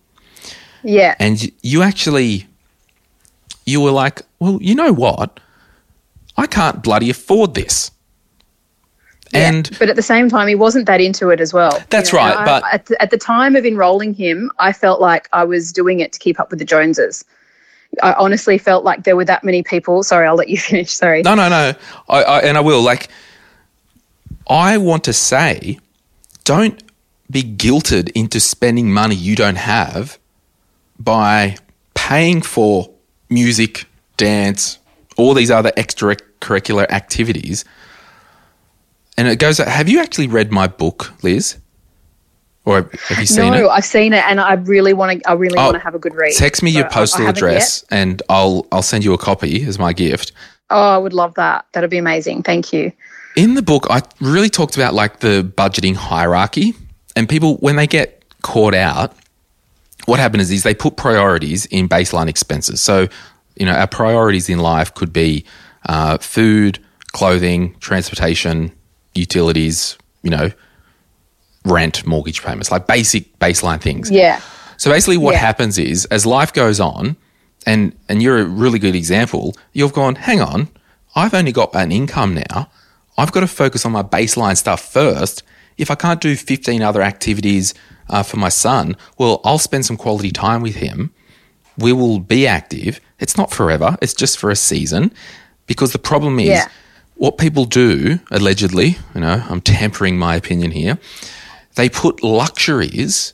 Yeah. 0.81 1.15
and 1.19 1.51
you 1.61 1.81
actually 1.81 2.47
you 3.65 3.81
were 3.81 3.91
like, 3.91 4.21
well, 4.39 4.57
you 4.61 4.75
know 4.75 4.93
what? 4.93 5.39
I 6.37 6.47
can't 6.47 6.81
bloody 6.81 7.09
afford 7.09 7.53
this. 7.53 7.91
Yeah, 9.34 9.47
And 9.49 9.69
but 9.77 9.89
at 9.89 9.95
the 9.95 10.01
same 10.01 10.27
time, 10.30 10.47
he 10.47 10.55
wasn't 10.55 10.86
that 10.88 10.99
into 11.01 11.30
it 11.30 11.39
as 11.39 11.53
well. 11.53 11.84
That's 11.89 12.11
right, 12.13 12.36
I- 12.36 12.45
but- 12.45 12.63
at 12.73 12.86
the, 12.88 13.01
at 13.01 13.11
the 13.11 13.17
time 13.17 13.55
of 13.55 13.65
enrolling 13.65 14.13
him, 14.13 14.51
I 14.59 14.73
felt 14.73 14.99
like 15.01 15.30
I 15.34 15.43
was 15.43 15.71
doing 15.71 15.99
it 15.99 16.11
to 16.13 16.19
keep 16.19 16.39
up 16.39 16.49
with 16.49 16.59
the 16.59 16.65
Joneses. 16.65 17.23
I 18.03 18.13
honestly 18.13 18.57
felt 18.57 18.84
like 18.86 19.03
there 19.03 19.15
were 19.15 19.25
that 19.25 19.43
many 19.43 19.63
people. 19.63 20.03
Sorry, 20.03 20.27
I'll 20.27 20.36
let 20.36 20.49
you 20.49 20.57
finish. 20.69 20.91
Sorry. 20.91 21.21
No, 21.23 21.36
no, 21.36 21.49
no. 21.49 21.73
I, 22.07 22.23
I 22.23 22.39
and 22.41 22.57
I 22.57 22.61
will. 22.61 22.82
Like, 22.82 23.09
I 24.47 24.77
want 24.77 25.03
to 25.05 25.13
say, 25.13 25.80
don't 26.43 26.82
be 27.30 27.43
guilted 27.43 28.09
into 28.15 28.39
spending 28.39 28.91
money 28.91 29.15
you 29.15 29.36
don't 29.36 29.57
have 29.57 30.17
by 30.99 31.55
paying 31.93 32.41
for 32.41 32.89
music, 33.30 33.86
dance, 34.17 34.80
all 35.17 35.34
these 35.34 35.51
other 35.51 35.71
extracurricular 35.77 36.89
activities. 36.89 37.63
And 39.20 39.28
it 39.28 39.38
goes. 39.38 39.57
Have 39.57 39.89
you 39.89 39.99
actually 39.99 40.28
read 40.28 40.51
my 40.51 40.67
book, 40.67 41.11
Liz? 41.24 41.57
Or 42.65 42.89
have 43.07 43.20
you 43.20 43.26
seen 43.26 43.51
no, 43.51 43.65
it? 43.65 43.70
I've 43.70 43.84
seen 43.86 44.13
it, 44.13 44.24
and 44.26 44.39
I 44.39 44.53
really 44.53 44.93
want 44.93 45.22
to. 45.22 45.30
I 45.30 45.34
really 45.34 45.57
Oh, 45.57 45.65
want 45.65 45.76
to 45.76 45.80
have 45.84 45.95
a 45.95 45.99
good 45.99 46.15
read. 46.15 46.34
Text 46.36 46.63
me 46.63 46.72
your 46.72 46.88
postal 46.89 47.28
address, 47.28 47.84
and 47.91 48.22
I'll 48.30 48.65
I'll 48.72 48.82
send 48.82 49.03
you 49.03 49.13
a 49.13 49.17
copy 49.17 49.63
as 49.65 49.78
my 49.78 49.91
gift. 49.93 50.32
Oh, 50.70 50.89
I 50.95 50.97
would 50.97 51.13
love 51.13 51.34
that. 51.36 51.65
That'd 51.74 51.89
be 51.89 51.97
amazing. 51.97 52.43
Thank 52.43 52.72
you. 52.72 52.91
in 53.36 53.55
the 53.55 53.61
book, 53.61 53.88
I 53.89 54.01
really 54.22 54.49
talked 54.49 54.76
about 54.76 54.93
like 54.93 55.20
the 55.20 55.43
budgeting 55.57 55.95
hierarchy, 55.95 56.74
and 57.15 57.28
people 57.28 57.57
when 57.57 57.76
they 57.76 57.88
get 57.88 58.24
caught 58.41 58.76
out, 58.76 59.13
what 60.05 60.20
happens 60.20 60.49
is 60.51 60.63
they 60.63 60.76
put 60.76 60.95
priorities 60.95 61.65
in 61.67 61.89
baseline 61.89 62.28
expenses. 62.30 62.82
So, 62.82 63.07
you 63.57 63.65
know, 63.65 63.74
our 63.74 63.88
priorities 63.88 64.47
in 64.49 64.59
life 64.59 64.93
could 64.93 65.11
be 65.11 65.43
uh, 65.88 66.17
food, 66.20 66.80
clothing, 67.13 67.76
transportation, 67.80 68.72
utilities, 69.16 69.97
you 70.24 70.30
know, 70.30 70.51
rent, 71.66 72.05
mortgage 72.05 72.41
payments, 72.43 72.72
like 72.72 72.88
basic 72.88 73.38
baseline 73.39 73.82
things. 73.82 74.10
Yeah. 74.10 74.39
So 74.78 74.89
basically, 74.89 75.18
what 75.18 75.34
Yeah. 75.34 75.39
happens 75.39 75.78
is 75.78 76.05
as 76.05 76.26
life 76.26 76.53
goes 76.53 76.80
on, 76.80 77.16
and 77.66 77.93
and 78.07 78.22
you're 78.24 78.39
a 78.39 78.45
really 78.45 78.80
good 78.80 78.95
example. 78.95 79.55
You've 79.74 79.93
gone, 79.93 80.16
hang 80.16 80.41
on, 80.41 80.70
I've 81.16 81.34
only 81.34 81.51
got 81.51 81.76
an 81.76 81.91
income 81.91 82.34
now. 82.36 82.70
I've 83.18 83.32
got 83.34 83.41
to 83.41 83.47
focus 83.47 83.86
on 83.86 83.91
my 83.91 84.03
baseline 84.03 84.55
stuff 84.55 84.82
first. 84.82 85.43
If 85.78 85.91
I 85.91 85.95
can't 85.95 86.22
do 86.22 86.36
15 86.36 86.82
other 86.82 87.01
activities 87.01 87.74
uh, 88.10 88.24
for 88.24 88.38
my 88.38 88.49
son, 88.49 88.95
well, 89.18 89.41
I'll 89.43 89.60
spend 89.60 89.86
some 89.86 89.97
quality 89.97 90.32
time 90.32 90.62
with 90.62 90.76
him. 90.76 91.12
We 91.78 91.91
will 91.93 92.20
be 92.20 92.47
active. 92.47 92.99
It's 93.20 93.38
not 93.38 93.51
forever. 93.51 93.97
It's 94.01 94.14
just 94.14 94.38
for 94.38 94.49
a 94.49 94.55
season. 94.55 95.12
Because 95.68 95.91
the 95.91 95.99
problem 95.99 96.39
is, 96.39 96.47
Yeah. 96.47 96.68
What 97.20 97.38
people 97.38 97.65
do 97.65 98.17
allegedly, 98.32 98.97
you 99.13 99.20
know, 99.20 99.43
I'm 99.49 99.59
tampering 99.59 100.17
my 100.17 100.36
opinion 100.38 100.72
here. 100.72 100.97
They 101.76 101.89
put 101.89 102.24
luxuries 102.24 103.34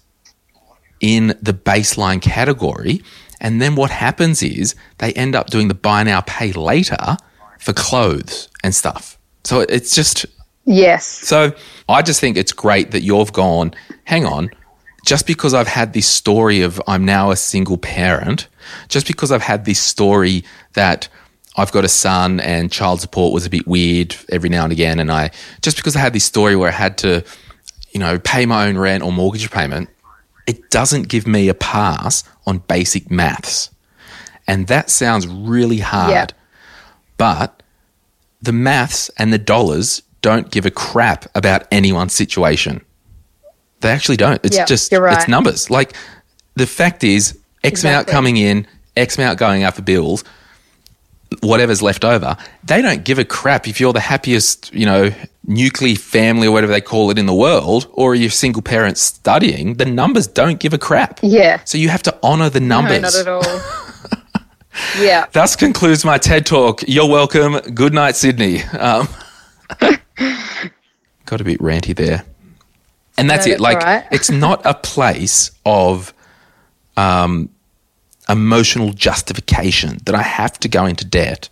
in 1.00 1.38
the 1.40 1.54
baseline 1.54 2.20
category. 2.20 3.04
And 3.40 3.62
then 3.62 3.76
what 3.76 3.92
happens 3.92 4.42
is 4.42 4.74
they 4.98 5.14
end 5.14 5.36
up 5.36 5.52
doing 5.52 5.68
the 5.68 5.76
buy 5.76 6.02
now, 6.02 6.22
pay 6.22 6.52
later 6.52 7.18
for 7.60 7.74
clothes 7.74 8.50
and 8.64 8.74
stuff. 8.74 9.20
So 9.44 9.62
it's 9.62 9.94
just, 9.94 10.26
Yes. 10.66 11.06
so 11.06 11.54
I 11.88 12.02
just 12.02 12.20
think 12.20 12.38
it's 12.38 12.54
great 12.54 12.90
that 12.90 13.04
you've 13.04 13.34
gone, 13.34 13.76
hang 14.06 14.26
on, 14.26 14.50
just 15.06 15.28
because 15.28 15.54
I've 15.54 15.68
had 15.68 15.94
this 15.94 16.08
story 16.08 16.62
of 16.62 16.82
I'm 16.88 17.06
now 17.06 17.30
a 17.30 17.36
single 17.36 17.78
parent, 17.78 18.48
just 18.88 19.06
because 19.06 19.32
I've 19.32 19.44
had 19.44 19.66
this 19.66 19.80
story 19.80 20.44
that 20.74 21.08
I've 21.58 21.72
got 21.72 21.86
a 21.86 21.90
son 21.90 22.40
and 22.40 22.72
child 22.72 23.02
support 23.02 23.34
was 23.34 23.46
a 23.46 23.50
bit 23.50 23.66
weird 23.66 24.16
every 24.30 24.50
now 24.50 24.64
and 24.64 24.74
again, 24.74 25.00
and 25.00 25.12
I 25.12 25.32
just 25.62 25.78
because 25.78 25.96
I 25.96 26.00
had 26.00 26.14
this 26.14 26.26
story 26.26 26.56
where 26.56 26.70
I 26.70 26.74
had 26.74 26.98
to, 27.00 27.24
you 27.92 28.00
know, 28.00 28.20
pay 28.20 28.46
my 28.46 28.68
own 28.68 28.78
rent 28.78 29.04
or 29.04 29.12
mortgage 29.12 29.50
payment, 29.52 29.90
it 30.48 30.70
doesn't 30.70 31.08
give 31.08 31.26
me 31.26 31.48
a 31.50 31.54
pass 31.54 32.24
on 32.46 32.60
basic 32.60 33.10
maths. 33.10 33.70
And 34.48 34.68
that 34.68 34.90
sounds 34.90 35.28
really 35.28 35.80
hard. 35.80 36.12
Yeah. 36.12 36.28
But 37.18 37.64
the 38.42 38.52
maths 38.52 39.10
and 39.18 39.34
the 39.34 39.38
dollars 39.38 40.04
don't 40.22 40.52
give 40.52 40.66
a 40.66 40.72
crap 40.72 41.26
about 41.36 41.68
anyone's 41.72 42.14
situation. 42.14 42.84
They 43.82 43.90
actually 43.90 44.18
don't. 44.18 44.44
It's 44.44 44.58
Yeah, 44.58 44.66
just 44.66 44.92
you're 44.92 45.08
it's 45.08 45.28
numbers. 45.28 45.70
Like 45.70 45.94
the 46.56 46.68
fact 46.68 47.04
is 47.04 47.40
X 47.64 47.84
amount 47.84 48.08
coming 48.08 48.38
in, 48.38 48.68
X 48.96 49.18
amount 49.18 49.40
going 49.40 49.64
out 49.64 49.76
for 49.76 49.82
bills, 49.82 50.24
whatever's 51.42 51.82
left 51.82 52.06
over. 52.06 52.38
They 52.64 52.82
don't 52.82 53.04
give 53.04 53.20
a 53.20 53.26
crap 53.26 53.68
if 53.68 53.80
you're 53.80 53.94
the 53.94 54.00
happiest, 54.00 54.74
you 54.74 54.86
know, 54.86 55.12
nuclear 55.48 55.96
family 55.96 56.48
or 56.48 56.52
whatever 56.52 56.72
they 56.72 56.82
call 56.82 57.10
it 57.12 57.18
in 57.20 57.26
the 57.26 57.34
world, 57.34 57.88
or 57.94 58.16
you're 58.16 58.30
single 58.30 58.62
parents 58.62 59.02
studying. 59.02 59.76
The 59.76 59.86
numbers 59.86 60.28
don't 60.28 60.60
give 60.60 60.74
a 60.74 60.78
crap. 60.78 61.20
Yeah. 61.22 61.62
So 61.66 61.78
you 61.78 61.90
have 61.90 62.04
to 62.04 62.18
honor 62.24 62.50
the 62.50 62.60
numbers. 62.60 63.02
No, 63.26 63.40
not 63.40 63.44
at 63.44 63.54
all. 63.54 63.62
yeah. 65.00 65.26
Thus 65.32 65.56
concludes 65.56 66.04
my 66.06 66.18
TED 66.18 66.46
talk. 66.46 66.84
You're 66.88 67.10
welcome. 67.10 67.60
Good 67.74 67.94
night, 67.94 68.16
Sydney. 68.16 68.64
Um, 68.64 69.08
got 71.26 71.42
a 71.42 71.44
bit 71.44 71.60
ranty 71.60 71.96
there. 71.96 72.24
And 73.18 73.30
that's 73.30 73.48
No, 73.48 73.54
it. 73.54 73.60
Like, 73.60 73.80
right. 73.80 74.06
it's 74.12 74.30
not 74.30 74.66
a 74.66 74.74
place 74.74 75.52
of 75.66 76.14
um, 76.98 77.50
emotional 78.30 78.94
justification 78.94 80.00
that 80.06 80.16
I 80.16 80.22
have 80.22 80.60
to 80.60 80.68
go 80.68 80.86
into 80.86 81.06
debt 81.06 81.50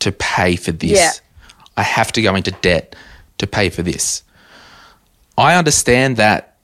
to 0.00 0.12
pay 0.12 0.56
for 0.56 0.72
this. 0.72 0.92
Yeah. 0.92 1.10
I 1.76 1.82
have 1.82 2.12
to 2.12 2.22
go 2.22 2.34
into 2.34 2.52
debt 2.52 2.96
to 3.38 3.46
pay 3.46 3.68
for 3.70 3.82
this. 3.82 4.22
I 5.36 5.56
understand 5.56 6.16
that 6.16 6.56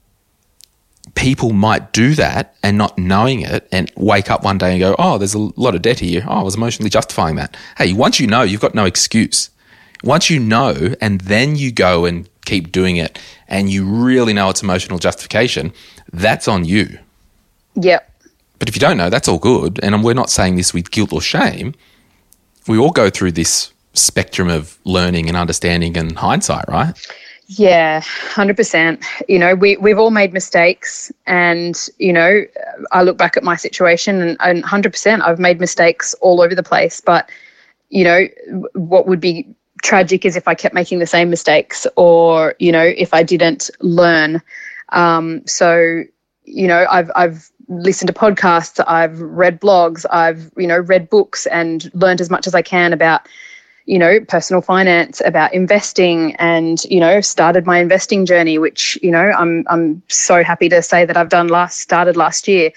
people 1.15 1.53
might 1.53 1.93
do 1.93 2.15
that 2.15 2.55
and 2.63 2.79
not 2.79 2.97
knowing 2.97 3.43
it 3.43 3.69
and 3.71 3.91
wake 3.97 4.31
up 4.31 4.45
one 4.45 4.59
day 4.59 4.73
and 4.73 4.81
go, 4.81 4.95
oh, 4.99 5.19
there's 5.19 5.35
a 5.35 5.39
lot 5.39 5.75
of 5.75 5.83
debt 5.83 5.99
here. 6.01 6.25
Oh, 6.27 6.41
I 6.41 6.43
was 6.43 6.55
emotionally 6.55 6.91
justifying 6.91 7.37
that. 7.37 7.57
Hey, 7.77 7.93
once 7.93 8.19
you 8.19 8.27
know, 8.27 8.43
you've 8.43 8.61
got 8.61 8.75
no 8.75 8.85
excuse. 8.85 9.51
Once 10.03 10.31
you 10.31 10.41
know 10.41 10.95
and 11.01 11.21
then 11.23 11.57
you 11.57 11.71
go 11.71 12.05
and 12.05 12.29
keep 12.45 12.73
doing 12.73 12.97
it 12.97 13.19
and 13.47 13.71
you 13.71 13.85
really 13.85 14.33
know 14.33 14.49
it's 14.49 14.63
emotional 14.63 14.99
justification, 14.99 15.73
that's 16.13 16.49
on 16.49 16.65
you. 16.65 16.99
Yep. 17.75 18.12
But 18.63 18.69
if 18.69 18.77
you 18.77 18.81
don't 18.81 18.97
know, 18.97 19.11
that's 19.11 19.27
all 19.27 19.41
good. 19.41 19.81
And 19.83 20.05
we're 20.05 20.15
not 20.15 20.31
saying 20.31 20.55
this 20.55 20.73
with 20.73 20.93
guilt 20.93 21.13
or 21.13 21.21
shame. 21.21 21.75
We 22.69 22.79
all 22.79 22.93
go 22.93 23.11
through 23.11 23.33
this 23.33 23.73
spectrum 23.93 24.49
of 24.49 24.79
learning 24.85 25.27
and 25.27 25.37
understanding 25.37 25.97
and 25.97 26.17
hindsight, 26.17 26.67
right? 26.69 26.95
Yeah, 27.47 28.03
hundred 28.03 28.57
percent. 28.57 29.05
You 29.27 29.41
know, 29.41 29.57
we 29.57 29.79
we've 29.79 29.99
all 29.99 30.13
made 30.13 30.33
mistakes, 30.33 31.11
and 31.27 31.77
you 31.99 32.13
know, 32.13 32.45
I 32.93 33.03
look 33.03 33.19
back 33.19 33.37
at 33.37 33.43
my 33.43 33.57
situation, 33.57 34.23
and 34.23 34.37
and 34.39 34.65
hundred 34.65 34.93
percent, 34.93 35.23
I've 35.23 35.41
made 35.41 35.59
mistakes 35.59 36.15
all 36.21 36.41
over 36.41 36.55
the 36.55 36.63
place. 36.63 37.01
But 37.01 37.29
you 37.91 38.05
know, 38.05 38.29
what 38.75 39.09
would 39.09 39.19
be 39.19 39.45
tragic 39.83 40.25
is 40.25 40.37
if 40.37 40.47
I 40.47 40.55
kept 40.55 40.73
making 40.73 41.01
the 41.01 41.07
same 41.09 41.31
mistakes, 41.31 41.85
or 41.97 42.55
you 42.61 42.71
know, 42.71 42.85
if 42.85 43.13
I 43.13 43.25
didn't 43.25 43.71
learn. 43.81 44.41
Um, 44.91 45.45
so, 45.49 46.05
you 46.45 46.69
know, 46.69 46.87
I've 46.89 47.11
I've 47.17 47.51
listened 47.73 48.09
to 48.09 48.15
podcasts, 48.15 48.83
I've 48.87 49.21
read 49.21 49.61
blogs, 49.61 50.05
I've 50.11 50.51
you 50.57 50.67
know 50.67 50.79
read 50.79 51.11
books, 51.11 51.47
and 51.47 51.91
learned 51.95 52.21
as 52.21 52.31
much 52.31 52.47
as 52.47 52.55
I 52.55 52.63
can 52.63 52.93
about 52.93 53.29
you 53.87 53.99
know, 53.99 54.21
personal 54.29 54.63
finance, 54.63 55.21
about 55.25 55.53
investing, 55.53 56.37
and 56.37 56.85
you 56.85 57.01
know, 57.01 57.21
started 57.21 57.67
my 57.67 57.81
investing 57.81 58.25
journey, 58.25 58.57
which 58.59 58.97
you 59.03 59.11
know, 59.11 59.33
I'm 59.37 59.65
I'm 59.69 60.03
so 60.09 60.45
happy 60.45 60.69
to 60.69 60.83
say 60.83 61.05
that 61.05 61.17
I've 61.17 61.31
done 61.31 61.49
last 61.49 61.81
started 61.81 62.17
last 62.17 62.47
year, 62.47 62.71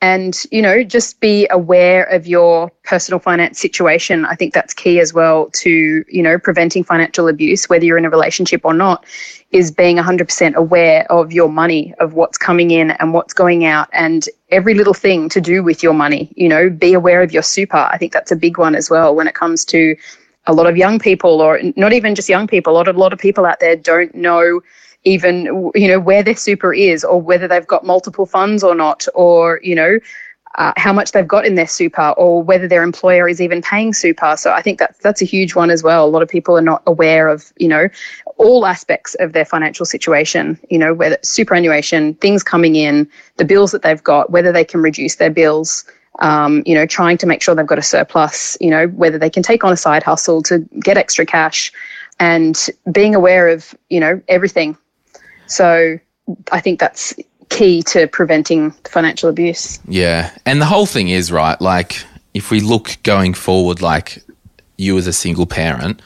and 0.00 0.40
you 0.52 0.62
know, 0.62 0.84
just 0.84 1.18
be 1.18 1.48
aware 1.50 2.04
of 2.04 2.28
your 2.28 2.70
personal 2.84 3.18
finance 3.18 3.58
situation. 3.58 4.24
I 4.24 4.36
think 4.36 4.54
that's 4.54 4.72
key 4.72 5.00
as 5.00 5.12
well 5.12 5.50
to 5.54 6.04
you 6.08 6.22
know 6.22 6.38
preventing 6.38 6.84
financial 6.84 7.26
abuse, 7.26 7.68
whether 7.68 7.84
you're 7.84 7.98
in 7.98 8.04
a 8.04 8.10
relationship 8.10 8.60
or 8.64 8.74
not. 8.74 9.04
Is 9.52 9.70
being 9.70 9.98
100% 9.98 10.54
aware 10.54 11.06
of 11.12 11.30
your 11.30 11.48
money, 11.48 11.92
of 12.00 12.14
what's 12.14 12.38
coming 12.38 12.70
in 12.70 12.92
and 12.92 13.12
what's 13.12 13.34
going 13.34 13.66
out, 13.66 13.88
and 13.92 14.26
every 14.50 14.74
little 14.74 14.94
thing 14.94 15.28
to 15.28 15.40
do 15.40 15.62
with 15.62 15.82
your 15.82 15.92
money. 15.92 16.32
You 16.36 16.48
know, 16.48 16.70
be 16.70 16.94
aware 16.94 17.22
of 17.22 17.32
your 17.32 17.42
super. 17.42 17.76
I 17.76 17.98
think 17.98 18.12
that's 18.12 18.32
a 18.32 18.36
big 18.36 18.56
one 18.56 18.74
as 18.74 18.88
well 18.88 19.14
when 19.14 19.28
it 19.28 19.34
comes 19.34 19.64
to 19.66 19.94
a 20.46 20.52
lot 20.52 20.66
of 20.66 20.76
young 20.76 20.98
people 20.98 21.40
or 21.40 21.60
not 21.76 21.92
even 21.92 22.14
just 22.14 22.28
young 22.28 22.46
people 22.46 22.72
a 22.72 22.74
lot 22.74 22.88
of, 22.88 22.96
a 22.96 22.98
lot 22.98 23.12
of 23.12 23.18
people 23.18 23.46
out 23.46 23.60
there 23.60 23.76
don't 23.76 24.14
know 24.14 24.60
even 25.04 25.70
you 25.74 25.88
know 25.88 26.00
where 26.00 26.22
their 26.22 26.36
super 26.36 26.72
is 26.72 27.04
or 27.04 27.20
whether 27.20 27.48
they've 27.48 27.66
got 27.66 27.84
multiple 27.84 28.26
funds 28.26 28.62
or 28.62 28.74
not 28.74 29.06
or 29.14 29.60
you 29.62 29.74
know 29.74 29.98
uh, 30.56 30.72
how 30.76 30.92
much 30.92 31.12
they've 31.12 31.26
got 31.26 31.46
in 31.46 31.54
their 31.54 31.66
super 31.66 32.10
or 32.10 32.42
whether 32.42 32.68
their 32.68 32.82
employer 32.82 33.28
is 33.28 33.40
even 33.40 33.62
paying 33.62 33.94
super. 33.94 34.36
So 34.36 34.52
I 34.52 34.60
think 34.60 34.78
that's 34.78 34.98
that's 34.98 35.22
a 35.22 35.24
huge 35.24 35.54
one 35.54 35.70
as 35.70 35.82
well. 35.82 36.04
A 36.04 36.10
lot 36.10 36.22
of 36.22 36.28
people 36.28 36.56
are 36.56 36.62
not 36.62 36.82
aware 36.86 37.28
of 37.28 37.52
you 37.56 37.68
know 37.68 37.88
all 38.36 38.66
aspects 38.66 39.14
of 39.14 39.32
their 39.32 39.44
financial 39.44 39.86
situation. 39.86 40.58
You 40.68 40.78
know 40.78 40.94
whether 40.94 41.16
superannuation, 41.22 42.14
things 42.14 42.42
coming 42.42 42.76
in, 42.76 43.08
the 43.36 43.44
bills 43.44 43.72
that 43.72 43.82
they've 43.82 44.02
got, 44.02 44.30
whether 44.30 44.52
they 44.52 44.64
can 44.64 44.82
reduce 44.82 45.16
their 45.16 45.30
bills. 45.30 45.84
Um, 46.18 46.62
you 46.66 46.74
know, 46.74 46.84
trying 46.84 47.16
to 47.18 47.26
make 47.26 47.40
sure 47.40 47.54
they've 47.54 47.66
got 47.66 47.78
a 47.78 47.82
surplus. 47.82 48.58
You 48.60 48.70
know 48.70 48.88
whether 48.88 49.18
they 49.18 49.30
can 49.30 49.42
take 49.42 49.64
on 49.64 49.72
a 49.72 49.76
side 49.76 50.02
hustle 50.02 50.42
to 50.42 50.58
get 50.80 50.98
extra 50.98 51.24
cash, 51.24 51.72
and 52.20 52.68
being 52.92 53.14
aware 53.14 53.48
of 53.48 53.74
you 53.88 54.00
know 54.00 54.20
everything. 54.28 54.76
So 55.46 55.98
I 56.50 56.60
think 56.60 56.78
that's 56.78 57.14
key 57.52 57.82
to 57.82 58.06
preventing 58.08 58.70
financial 58.84 59.28
abuse. 59.28 59.78
Yeah. 59.86 60.30
And 60.46 60.60
the 60.60 60.66
whole 60.66 60.86
thing 60.86 61.08
is, 61.08 61.30
right, 61.30 61.60
like 61.60 62.02
if 62.34 62.50
we 62.50 62.60
look 62.60 62.96
going 63.02 63.34
forward, 63.34 63.82
like 63.82 64.22
you 64.78 64.96
as 64.98 65.06
a 65.06 65.12
single 65.12 65.46
parent, 65.46 66.00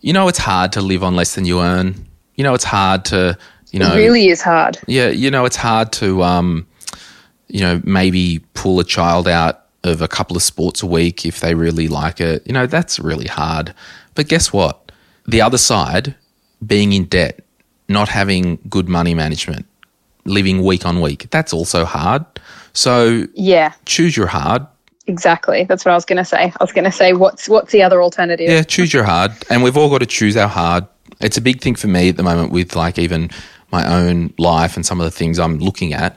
you 0.00 0.12
know, 0.12 0.28
it's 0.28 0.38
hard 0.38 0.72
to 0.72 0.80
live 0.80 1.02
on 1.02 1.14
less 1.14 1.34
than 1.34 1.44
you 1.44 1.60
earn. 1.60 2.06
You 2.36 2.44
know, 2.44 2.54
it's 2.54 2.64
hard 2.64 3.04
to, 3.06 3.36
you 3.70 3.78
know, 3.78 3.92
it 3.92 3.96
really 3.96 4.28
is 4.28 4.40
hard. 4.40 4.78
Yeah. 4.86 5.08
You 5.08 5.30
know, 5.30 5.44
it's 5.44 5.56
hard 5.56 5.92
to, 5.92 6.22
um, 6.22 6.66
you 7.48 7.60
know, 7.60 7.80
maybe 7.84 8.40
pull 8.54 8.80
a 8.80 8.84
child 8.84 9.28
out 9.28 9.66
of 9.84 10.02
a 10.02 10.08
couple 10.08 10.36
of 10.36 10.42
sports 10.42 10.82
a 10.82 10.86
week 10.86 11.24
if 11.26 11.40
they 11.40 11.54
really 11.54 11.88
like 11.88 12.20
it. 12.20 12.46
You 12.46 12.52
know, 12.52 12.66
that's 12.66 12.98
really 12.98 13.26
hard. 13.26 13.74
But 14.14 14.28
guess 14.28 14.52
what? 14.52 14.90
The 15.26 15.42
other 15.42 15.58
side, 15.58 16.14
being 16.64 16.92
in 16.92 17.04
debt, 17.04 17.44
not 17.88 18.08
having 18.08 18.58
good 18.68 18.88
money 18.88 19.14
management, 19.14 19.66
living 20.28 20.62
week 20.62 20.86
on 20.86 21.00
week. 21.00 21.28
That's 21.30 21.52
also 21.52 21.84
hard. 21.84 22.24
So 22.72 23.26
yeah, 23.34 23.72
choose 23.86 24.16
your 24.16 24.26
hard. 24.26 24.66
Exactly. 25.06 25.64
That's 25.64 25.84
what 25.84 25.92
I 25.92 25.94
was 25.94 26.04
going 26.04 26.18
to 26.18 26.24
say. 26.24 26.52
I 26.60 26.62
was 26.62 26.72
going 26.72 26.84
to 26.84 26.92
say 26.92 27.14
what's 27.14 27.48
what's 27.48 27.72
the 27.72 27.82
other 27.82 28.02
alternative? 28.02 28.48
Yeah, 28.48 28.62
choose 28.62 28.92
your 28.92 29.04
hard, 29.04 29.32
and 29.50 29.62
we've 29.62 29.76
all 29.76 29.90
got 29.90 29.98
to 29.98 30.06
choose 30.06 30.36
our 30.36 30.48
hard. 30.48 30.86
It's 31.20 31.36
a 31.36 31.40
big 31.40 31.60
thing 31.60 31.74
for 31.74 31.88
me 31.88 32.10
at 32.10 32.16
the 32.16 32.22
moment 32.22 32.52
with 32.52 32.76
like 32.76 32.98
even 32.98 33.30
my 33.72 33.86
own 33.86 34.32
life 34.38 34.76
and 34.76 34.84
some 34.84 35.00
of 35.00 35.04
the 35.04 35.10
things 35.10 35.38
I'm 35.38 35.58
looking 35.58 35.92
at. 35.92 36.16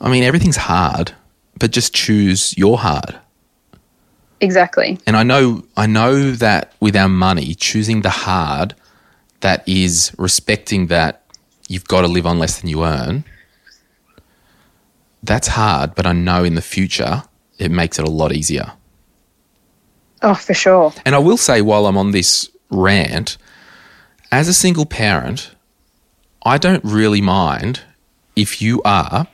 I 0.00 0.10
mean, 0.10 0.22
everything's 0.22 0.56
hard, 0.56 1.12
but 1.58 1.70
just 1.70 1.94
choose 1.94 2.56
your 2.56 2.78
hard. 2.78 3.18
Exactly. 4.40 4.98
And 5.06 5.16
I 5.16 5.22
know 5.22 5.64
I 5.76 5.86
know 5.86 6.32
that 6.32 6.74
with 6.80 6.96
our 6.96 7.08
money, 7.08 7.54
choosing 7.54 8.02
the 8.02 8.10
hard 8.10 8.74
that 9.40 9.66
is 9.68 10.12
respecting 10.18 10.88
that 10.88 11.22
you've 11.68 11.86
got 11.86 12.00
to 12.00 12.08
live 12.08 12.26
on 12.26 12.40
less 12.40 12.60
than 12.60 12.68
you 12.68 12.84
earn. 12.84 13.24
That's 15.22 15.48
hard, 15.48 15.94
but 15.94 16.06
I 16.06 16.12
know 16.12 16.42
in 16.42 16.54
the 16.54 16.62
future 16.62 17.22
it 17.58 17.70
makes 17.70 17.98
it 17.98 18.04
a 18.06 18.10
lot 18.10 18.32
easier. 18.32 18.72
Oh, 20.22 20.34
for 20.34 20.54
sure. 20.54 20.92
And 21.04 21.14
I 21.14 21.18
will 21.18 21.36
say, 21.36 21.62
while 21.62 21.86
I'm 21.86 21.96
on 21.96 22.10
this 22.10 22.50
rant, 22.70 23.36
as 24.32 24.48
a 24.48 24.54
single 24.54 24.86
parent, 24.86 25.52
I 26.44 26.58
don't 26.58 26.84
really 26.84 27.20
mind 27.20 27.82
if 28.34 28.60
you 28.60 28.82
are 28.82 29.28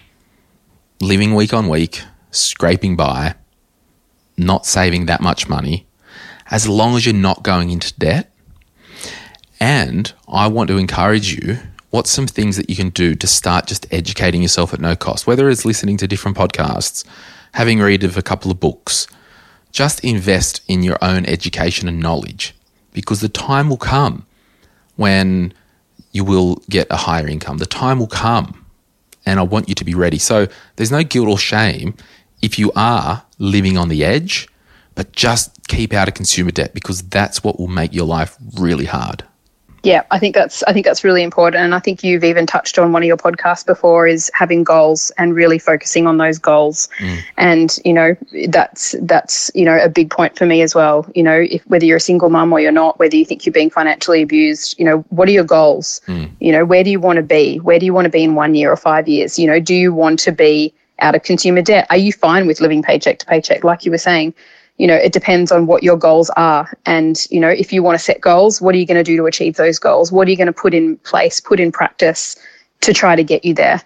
living 1.00 1.34
week 1.34 1.54
on 1.54 1.68
week, 1.68 2.02
scraping 2.30 2.96
by, 2.96 3.34
not 4.36 4.66
saving 4.66 5.06
that 5.06 5.20
much 5.20 5.48
money, 5.48 5.86
as 6.50 6.68
long 6.68 6.96
as 6.96 7.06
you're 7.06 7.14
not 7.14 7.42
going 7.42 7.70
into 7.70 7.94
debt. 7.94 8.30
And 9.60 10.12
I 10.28 10.48
want 10.48 10.68
to 10.68 10.78
encourage 10.78 11.34
you 11.34 11.58
what's 11.94 12.10
some 12.10 12.26
things 12.26 12.56
that 12.56 12.68
you 12.68 12.74
can 12.74 12.90
do 12.90 13.14
to 13.14 13.24
start 13.24 13.68
just 13.68 13.86
educating 13.92 14.42
yourself 14.42 14.74
at 14.74 14.80
no 14.80 14.96
cost, 14.96 15.28
whether 15.28 15.48
it's 15.48 15.64
listening 15.64 15.96
to 15.96 16.08
different 16.08 16.36
podcasts, 16.36 17.04
having 17.52 17.78
read 17.78 18.02
of 18.02 18.18
a 18.18 18.22
couple 18.22 18.50
of 18.50 18.58
books, 18.58 19.06
just 19.70 20.02
invest 20.02 20.60
in 20.66 20.82
your 20.82 20.98
own 21.00 21.24
education 21.24 21.86
and 21.86 22.00
knowledge 22.00 22.52
because 22.92 23.20
the 23.20 23.28
time 23.28 23.70
will 23.70 23.76
come 23.76 24.26
when 24.96 25.54
you 26.10 26.24
will 26.24 26.56
get 26.68 26.88
a 26.90 26.96
higher 26.96 27.28
income. 27.28 27.58
The 27.58 27.64
time 27.66 28.00
will 28.00 28.08
come 28.08 28.66
and 29.24 29.38
I 29.38 29.44
want 29.44 29.68
you 29.68 29.76
to 29.76 29.84
be 29.84 29.94
ready. 29.94 30.18
So 30.18 30.48
there's 30.74 30.90
no 30.90 31.04
guilt 31.04 31.28
or 31.28 31.38
shame 31.38 31.94
if 32.42 32.58
you 32.58 32.72
are 32.74 33.22
living 33.38 33.78
on 33.78 33.88
the 33.88 34.04
edge, 34.04 34.48
but 34.96 35.12
just 35.12 35.68
keep 35.68 35.92
out 35.92 36.08
of 36.08 36.14
consumer 36.14 36.50
debt 36.50 36.74
because 36.74 37.02
that's 37.02 37.44
what 37.44 37.60
will 37.60 37.68
make 37.68 37.94
your 37.94 38.06
life 38.06 38.36
really 38.56 38.86
hard 38.86 39.22
yeah, 39.84 40.02
I 40.10 40.18
think 40.18 40.34
that's 40.34 40.62
I 40.64 40.72
think 40.72 40.86
that's 40.86 41.04
really 41.04 41.22
important, 41.22 41.62
and 41.62 41.74
I 41.74 41.78
think 41.78 42.02
you've 42.02 42.24
even 42.24 42.46
touched 42.46 42.78
on 42.78 42.92
one 42.92 43.02
of 43.02 43.06
your 43.06 43.16
podcasts 43.16 43.64
before 43.64 44.06
is 44.06 44.30
having 44.34 44.64
goals 44.64 45.12
and 45.18 45.34
really 45.34 45.58
focusing 45.58 46.06
on 46.06 46.16
those 46.16 46.38
goals, 46.38 46.88
mm. 46.98 47.20
and 47.36 47.78
you 47.84 47.92
know 47.92 48.16
that's 48.48 48.94
that's 49.02 49.50
you 49.54 49.64
know 49.64 49.78
a 49.78 49.88
big 49.88 50.10
point 50.10 50.36
for 50.36 50.46
me 50.46 50.62
as 50.62 50.74
well. 50.74 51.06
You 51.14 51.22
know, 51.22 51.38
if 51.38 51.62
whether 51.66 51.84
you're 51.84 51.98
a 51.98 52.00
single 52.00 52.30
mum 52.30 52.52
or 52.52 52.60
you're 52.60 52.72
not, 52.72 52.98
whether 52.98 53.16
you 53.16 53.24
think 53.24 53.44
you're 53.44 53.52
being 53.52 53.70
financially 53.70 54.22
abused, 54.22 54.78
you 54.78 54.84
know, 54.84 54.98
what 55.10 55.28
are 55.28 55.32
your 55.32 55.44
goals? 55.44 56.00
Mm. 56.06 56.30
You 56.40 56.52
know, 56.52 56.64
where 56.64 56.82
do 56.82 56.90
you 56.90 57.00
want 57.00 57.16
to 57.16 57.22
be? 57.22 57.58
Where 57.58 57.78
do 57.78 57.84
you 57.84 57.92
want 57.92 58.06
to 58.06 58.10
be 58.10 58.24
in 58.24 58.34
one 58.34 58.54
year 58.54 58.72
or 58.72 58.76
five 58.76 59.06
years? 59.06 59.38
You 59.38 59.46
know, 59.46 59.60
do 59.60 59.74
you 59.74 59.92
want 59.92 60.18
to 60.20 60.32
be 60.32 60.72
out 61.00 61.14
of 61.14 61.22
consumer 61.22 61.60
debt? 61.60 61.86
Are 61.90 61.96
you 61.96 62.12
fine 62.12 62.46
with 62.46 62.60
living 62.60 62.82
paycheck 62.82 63.18
to 63.18 63.26
paycheck, 63.26 63.64
like 63.64 63.84
you 63.84 63.90
were 63.90 63.98
saying? 63.98 64.34
You 64.76 64.86
know, 64.86 64.94
it 64.94 65.12
depends 65.12 65.52
on 65.52 65.66
what 65.66 65.82
your 65.82 65.96
goals 65.96 66.30
are. 66.30 66.72
And, 66.84 67.26
you 67.30 67.38
know, 67.38 67.48
if 67.48 67.72
you 67.72 67.82
want 67.82 67.96
to 67.96 68.04
set 68.04 68.20
goals, 68.20 68.60
what 68.60 68.74
are 68.74 68.78
you 68.78 68.86
going 68.86 68.96
to 68.96 69.04
do 69.04 69.16
to 69.16 69.26
achieve 69.26 69.56
those 69.56 69.78
goals? 69.78 70.10
What 70.10 70.26
are 70.26 70.30
you 70.30 70.36
going 70.36 70.48
to 70.48 70.52
put 70.52 70.74
in 70.74 70.96
place, 70.98 71.40
put 71.40 71.60
in 71.60 71.70
practice 71.70 72.36
to 72.80 72.92
try 72.92 73.14
to 73.14 73.22
get 73.22 73.44
you 73.44 73.54
there? 73.54 73.80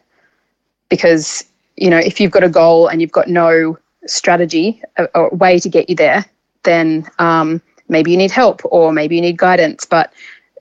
Because, 0.89 1.45
you 1.77 1.91
know, 1.91 1.99
if 1.99 2.21
you've 2.21 2.31
got 2.31 2.43
a 2.43 2.49
goal 2.49 2.89
and 2.89 3.03
you've 3.03 3.13
got 3.13 3.29
no 3.29 3.79
strategy 4.07 4.83
or 5.15 5.29
way 5.31 5.59
to 5.59 5.69
get 5.69 5.91
you 5.91 5.97
there, 5.97 6.25
then 6.63 7.07
um, 7.19 7.61
maybe 7.89 8.11
you 8.11 8.17
need 8.17 8.31
help 8.31 8.63
or 8.65 8.93
maybe 8.93 9.17
you 9.17 9.21
need 9.21 9.37
guidance. 9.37 9.85
But 9.85 10.13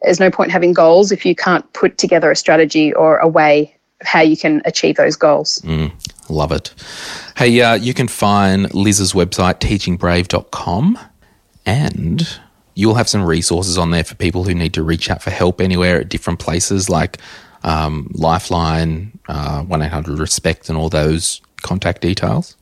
there's 0.02 0.20
no 0.20 0.30
point 0.30 0.52
having 0.52 0.74
goals 0.74 1.12
if 1.12 1.26
you 1.26 1.36
can't 1.36 1.72
put 1.72 1.98
together 1.98 2.30
a 2.32 2.36
strategy 2.36 2.94
or 2.94 3.18
a 3.18 3.28
way 3.28 3.74
how 4.02 4.22
you 4.22 4.38
can 4.38 4.62
achieve 4.66 4.98
those 4.98 5.16
goals. 5.16 5.60
Mm. 5.60 5.92
Love 6.30 6.52
it. 6.52 6.74
Hey, 7.38 7.62
uh, 7.62 7.76
you 7.76 7.94
can 7.94 8.08
find 8.08 8.74
Liz's 8.74 9.14
website, 9.14 9.60
teachingbrave.com, 9.60 11.00
and 11.66 12.40
you'll 12.76 12.96
have 12.96 13.10
some 13.10 13.24
resources 13.24 13.78
on 13.78 13.92
there 13.92 14.04
for 14.04 14.16
people 14.16 14.44
who 14.44 14.54
need 14.54 14.74
to 14.74 14.84
reach 14.84 15.10
out 15.10 15.22
for 15.22 15.32
help 15.32 15.62
anywhere 15.62 16.02
at 16.02 16.10
different 16.10 16.40
places 16.40 16.90
like 16.90 17.18
um, 17.64 18.12
Lifeline, 18.14 19.18
uh, 19.28 19.64
1 19.64 19.82
800 19.82 20.20
Respect, 20.20 20.70
and 20.70 20.78
all 20.78 20.90
those 20.90 21.42
contact 21.62 22.02
details. 22.02 22.56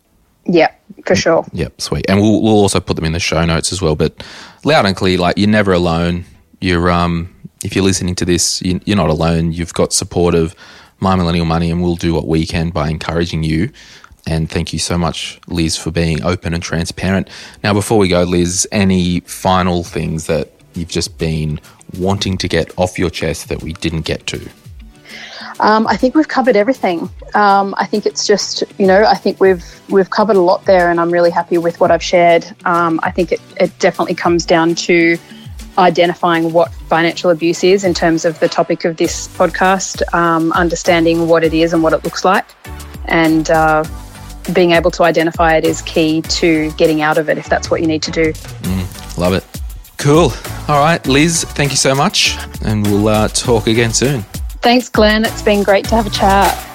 Yeah, 0.45 0.71
for 1.05 1.15
sure. 1.15 1.45
Yep, 1.53 1.81
sweet. 1.81 2.05
And 2.07 2.21
we'll, 2.21 2.41
we'll 2.41 2.53
also 2.53 2.79
put 2.79 2.95
them 2.95 3.05
in 3.05 3.13
the 3.13 3.19
show 3.19 3.43
notes 3.45 3.71
as 3.71 3.81
well. 3.81 3.95
But 3.95 4.23
loud 4.63 4.85
and 4.85 4.95
clear, 4.95 5.17
like 5.17 5.37
you're 5.37 5.49
never 5.49 5.73
alone. 5.73 6.25
You're 6.61 6.89
um, 6.91 7.33
if 7.63 7.75
you're 7.75 7.83
listening 7.83 8.15
to 8.15 8.25
this, 8.25 8.61
you, 8.61 8.79
you're 8.85 8.97
not 8.97 9.09
alone. 9.09 9.51
You've 9.51 9.73
got 9.73 9.91
support 9.91 10.35
of 10.35 10.55
my 10.99 11.15
Millennial 11.15 11.45
Money, 11.45 11.71
and 11.71 11.81
we'll 11.81 11.95
do 11.95 12.13
what 12.13 12.27
we 12.27 12.45
can 12.45 12.69
by 12.69 12.89
encouraging 12.89 13.43
you. 13.43 13.71
And 14.27 14.49
thank 14.49 14.73
you 14.73 14.79
so 14.79 14.97
much, 14.97 15.39
Liz, 15.47 15.77
for 15.77 15.91
being 15.91 16.23
open 16.23 16.53
and 16.53 16.63
transparent. 16.63 17.29
Now, 17.63 17.73
before 17.73 17.99
we 17.99 18.07
go, 18.07 18.23
Liz, 18.23 18.67
any 18.71 19.19
final 19.21 19.83
things 19.83 20.27
that 20.27 20.51
you've 20.73 20.89
just 20.89 21.17
been 21.17 21.59
wanting 21.99 22.37
to 22.39 22.47
get 22.47 22.71
off 22.77 22.97
your 22.97 23.09
chest 23.09 23.49
that 23.49 23.61
we 23.61 23.73
didn't 23.73 24.01
get 24.01 24.25
to? 24.27 24.49
Um, 25.59 25.87
I 25.87 25.95
think 25.95 26.15
we've 26.15 26.27
covered 26.27 26.55
everything. 26.55 27.09
Um, 27.33 27.75
I 27.77 27.85
think 27.85 28.05
it's 28.05 28.27
just, 28.27 28.63
you 28.77 28.87
know, 28.87 29.05
I 29.05 29.15
think 29.15 29.39
we've 29.39 29.63
we've 29.89 30.09
covered 30.09 30.35
a 30.35 30.41
lot 30.41 30.65
there, 30.65 30.89
and 30.89 30.99
I'm 30.99 31.11
really 31.11 31.29
happy 31.29 31.57
with 31.57 31.79
what 31.79 31.91
I've 31.91 32.03
shared. 32.03 32.45
Um, 32.65 32.99
I 33.03 33.11
think 33.11 33.31
it, 33.31 33.41
it 33.59 33.77
definitely 33.79 34.15
comes 34.15 34.45
down 34.45 34.75
to 34.75 35.17
identifying 35.77 36.53
what 36.53 36.73
financial 36.73 37.29
abuse 37.29 37.63
is 37.63 37.83
in 37.83 37.93
terms 37.93 38.25
of 38.25 38.39
the 38.39 38.47
topic 38.47 38.85
of 38.85 38.97
this 38.97 39.27
podcast, 39.29 40.01
um, 40.13 40.51
understanding 40.53 41.27
what 41.27 41.43
it 41.43 41.53
is 41.53 41.73
and 41.73 41.83
what 41.83 41.93
it 41.93 42.03
looks 42.03 42.23
like, 42.23 42.45
and 43.05 43.49
uh, 43.49 43.83
being 44.53 44.71
able 44.71 44.91
to 44.91 45.03
identify 45.03 45.55
it 45.55 45.65
is 45.65 45.81
key 45.81 46.21
to 46.23 46.71
getting 46.71 47.01
out 47.01 47.17
of 47.17 47.29
it 47.29 47.37
if 47.37 47.47
that's 47.49 47.69
what 47.71 47.81
you 47.81 47.87
need 47.87 48.03
to 48.03 48.11
do. 48.11 48.31
Mm, 48.33 49.17
love 49.17 49.33
it. 49.33 49.43
Cool. 49.97 50.31
All 50.67 50.79
right, 50.79 51.05
Liz, 51.07 51.43
thank 51.43 51.71
you 51.71 51.77
so 51.77 51.95
much, 51.95 52.37
and 52.63 52.85
we'll 52.85 53.07
uh, 53.07 53.27
talk 53.29 53.67
again 53.67 53.93
soon. 53.93 54.21
Thanks, 54.61 54.89
Glen. 54.89 55.25
It's 55.25 55.41
been 55.41 55.63
great 55.63 55.85
to 55.85 55.95
have 55.95 56.07
a 56.07 56.09
chat. 56.09 56.74